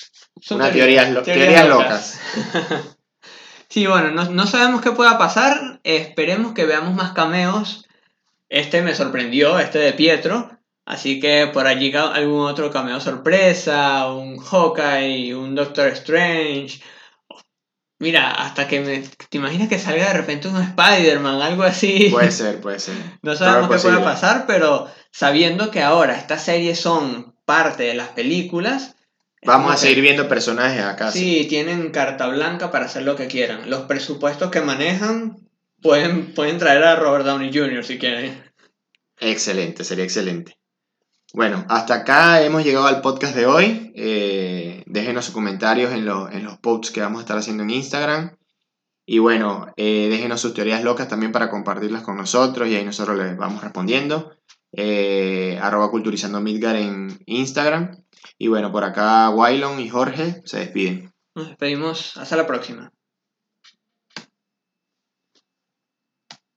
Son 0.40 0.58
una 0.60 0.70
teorías- 0.70 1.06
teorías 1.24 1.24
teorías 1.24 1.68
locas. 1.68 2.20
locas. 2.44 2.96
Sí, 3.68 3.86
bueno, 3.86 4.10
no, 4.12 4.24
no 4.30 4.46
sabemos 4.46 4.80
qué 4.80 4.92
pueda 4.92 5.18
pasar. 5.18 5.80
Esperemos 5.82 6.52
que 6.54 6.64
veamos 6.64 6.94
más 6.94 7.12
cameos. 7.12 7.84
Este 8.48 8.80
me 8.80 8.94
sorprendió, 8.94 9.58
este 9.58 9.78
de 9.80 9.92
Pietro. 9.92 10.55
Así 10.86 11.18
que 11.20 11.48
por 11.52 11.66
allí 11.66 11.92
algún 11.94 12.42
otro 12.46 12.70
cameo 12.70 13.00
sorpresa, 13.00 14.10
un 14.12 14.38
Hawkeye, 14.38 15.34
un 15.34 15.54
Doctor 15.56 15.88
Strange. 15.88 16.80
Mira, 17.98 18.30
hasta 18.30 18.68
que 18.68 18.80
me... 18.80 18.98
¿Te 19.00 19.38
imaginas 19.38 19.68
que 19.68 19.78
salga 19.78 20.08
de 20.08 20.12
repente 20.18 20.48
un 20.48 20.60
Spider-Man, 20.62 21.40
algo 21.42 21.62
así? 21.64 22.08
Puede 22.10 22.30
ser, 22.30 22.60
puede 22.60 22.78
ser. 22.78 22.94
No 23.22 23.34
sabemos 23.34 23.68
qué 23.70 23.82
puede 23.82 23.98
pasar, 24.04 24.44
pero 24.46 24.88
sabiendo 25.10 25.70
que 25.70 25.82
ahora 25.82 26.14
estas 26.16 26.44
series 26.44 26.78
son 26.78 27.34
parte 27.44 27.84
de 27.84 27.94
las 27.94 28.08
películas... 28.10 28.94
Vamos 29.42 29.72
a 29.72 29.74
que- 29.74 29.80
seguir 29.80 30.02
viendo 30.02 30.28
personajes 30.28 30.82
acá. 30.82 31.10
Sí, 31.10 31.46
tienen 31.48 31.90
carta 31.90 32.26
blanca 32.28 32.70
para 32.70 32.86
hacer 32.86 33.02
lo 33.02 33.16
que 33.16 33.28
quieran. 33.28 33.70
Los 33.70 33.82
presupuestos 33.82 34.50
que 34.50 34.60
manejan 34.60 35.36
pueden, 35.80 36.32
pueden 36.34 36.58
traer 36.58 36.84
a 36.84 36.96
Robert 36.96 37.24
Downey 37.24 37.50
Jr. 37.52 37.84
si 37.84 37.98
quieren. 37.98 38.44
Excelente, 39.20 39.84
sería 39.84 40.04
excelente. 40.04 40.58
Bueno, 41.36 41.66
hasta 41.68 41.96
acá 41.96 42.40
hemos 42.42 42.64
llegado 42.64 42.86
al 42.86 43.02
podcast 43.02 43.36
de 43.36 43.44
hoy. 43.44 43.92
Eh, 43.94 44.82
déjenos 44.86 45.26
sus 45.26 45.34
comentarios 45.34 45.92
en, 45.92 46.06
los- 46.06 46.32
en 46.32 46.42
los 46.44 46.56
posts 46.56 46.90
que 46.90 47.02
vamos 47.02 47.18
a 47.18 47.24
estar 47.24 47.36
haciendo 47.36 47.62
en 47.62 47.68
Instagram. 47.68 48.38
Y 49.04 49.18
bueno, 49.18 49.66
eh, 49.76 50.08
déjenos 50.10 50.40
sus 50.40 50.54
teorías 50.54 50.82
locas 50.82 51.08
también 51.08 51.32
para 51.32 51.50
compartirlas 51.50 52.02
con 52.02 52.16
nosotros 52.16 52.66
y 52.68 52.74
ahí 52.76 52.86
nosotros 52.86 53.18
les 53.18 53.36
vamos 53.36 53.62
respondiendo. 53.62 54.32
Eh, 54.72 55.58
arroba 55.60 55.90
culturizando 55.90 56.38
en 56.38 57.18
Instagram. 57.26 58.02
Y 58.38 58.48
bueno, 58.48 58.72
por 58.72 58.84
acá 58.84 59.28
Wailon 59.28 59.78
y 59.78 59.90
Jorge 59.90 60.40
se 60.46 60.60
despiden. 60.60 61.12
Nos 61.34 61.48
despedimos. 61.48 62.16
Hasta 62.16 62.36
la 62.36 62.46
próxima. 62.46 62.90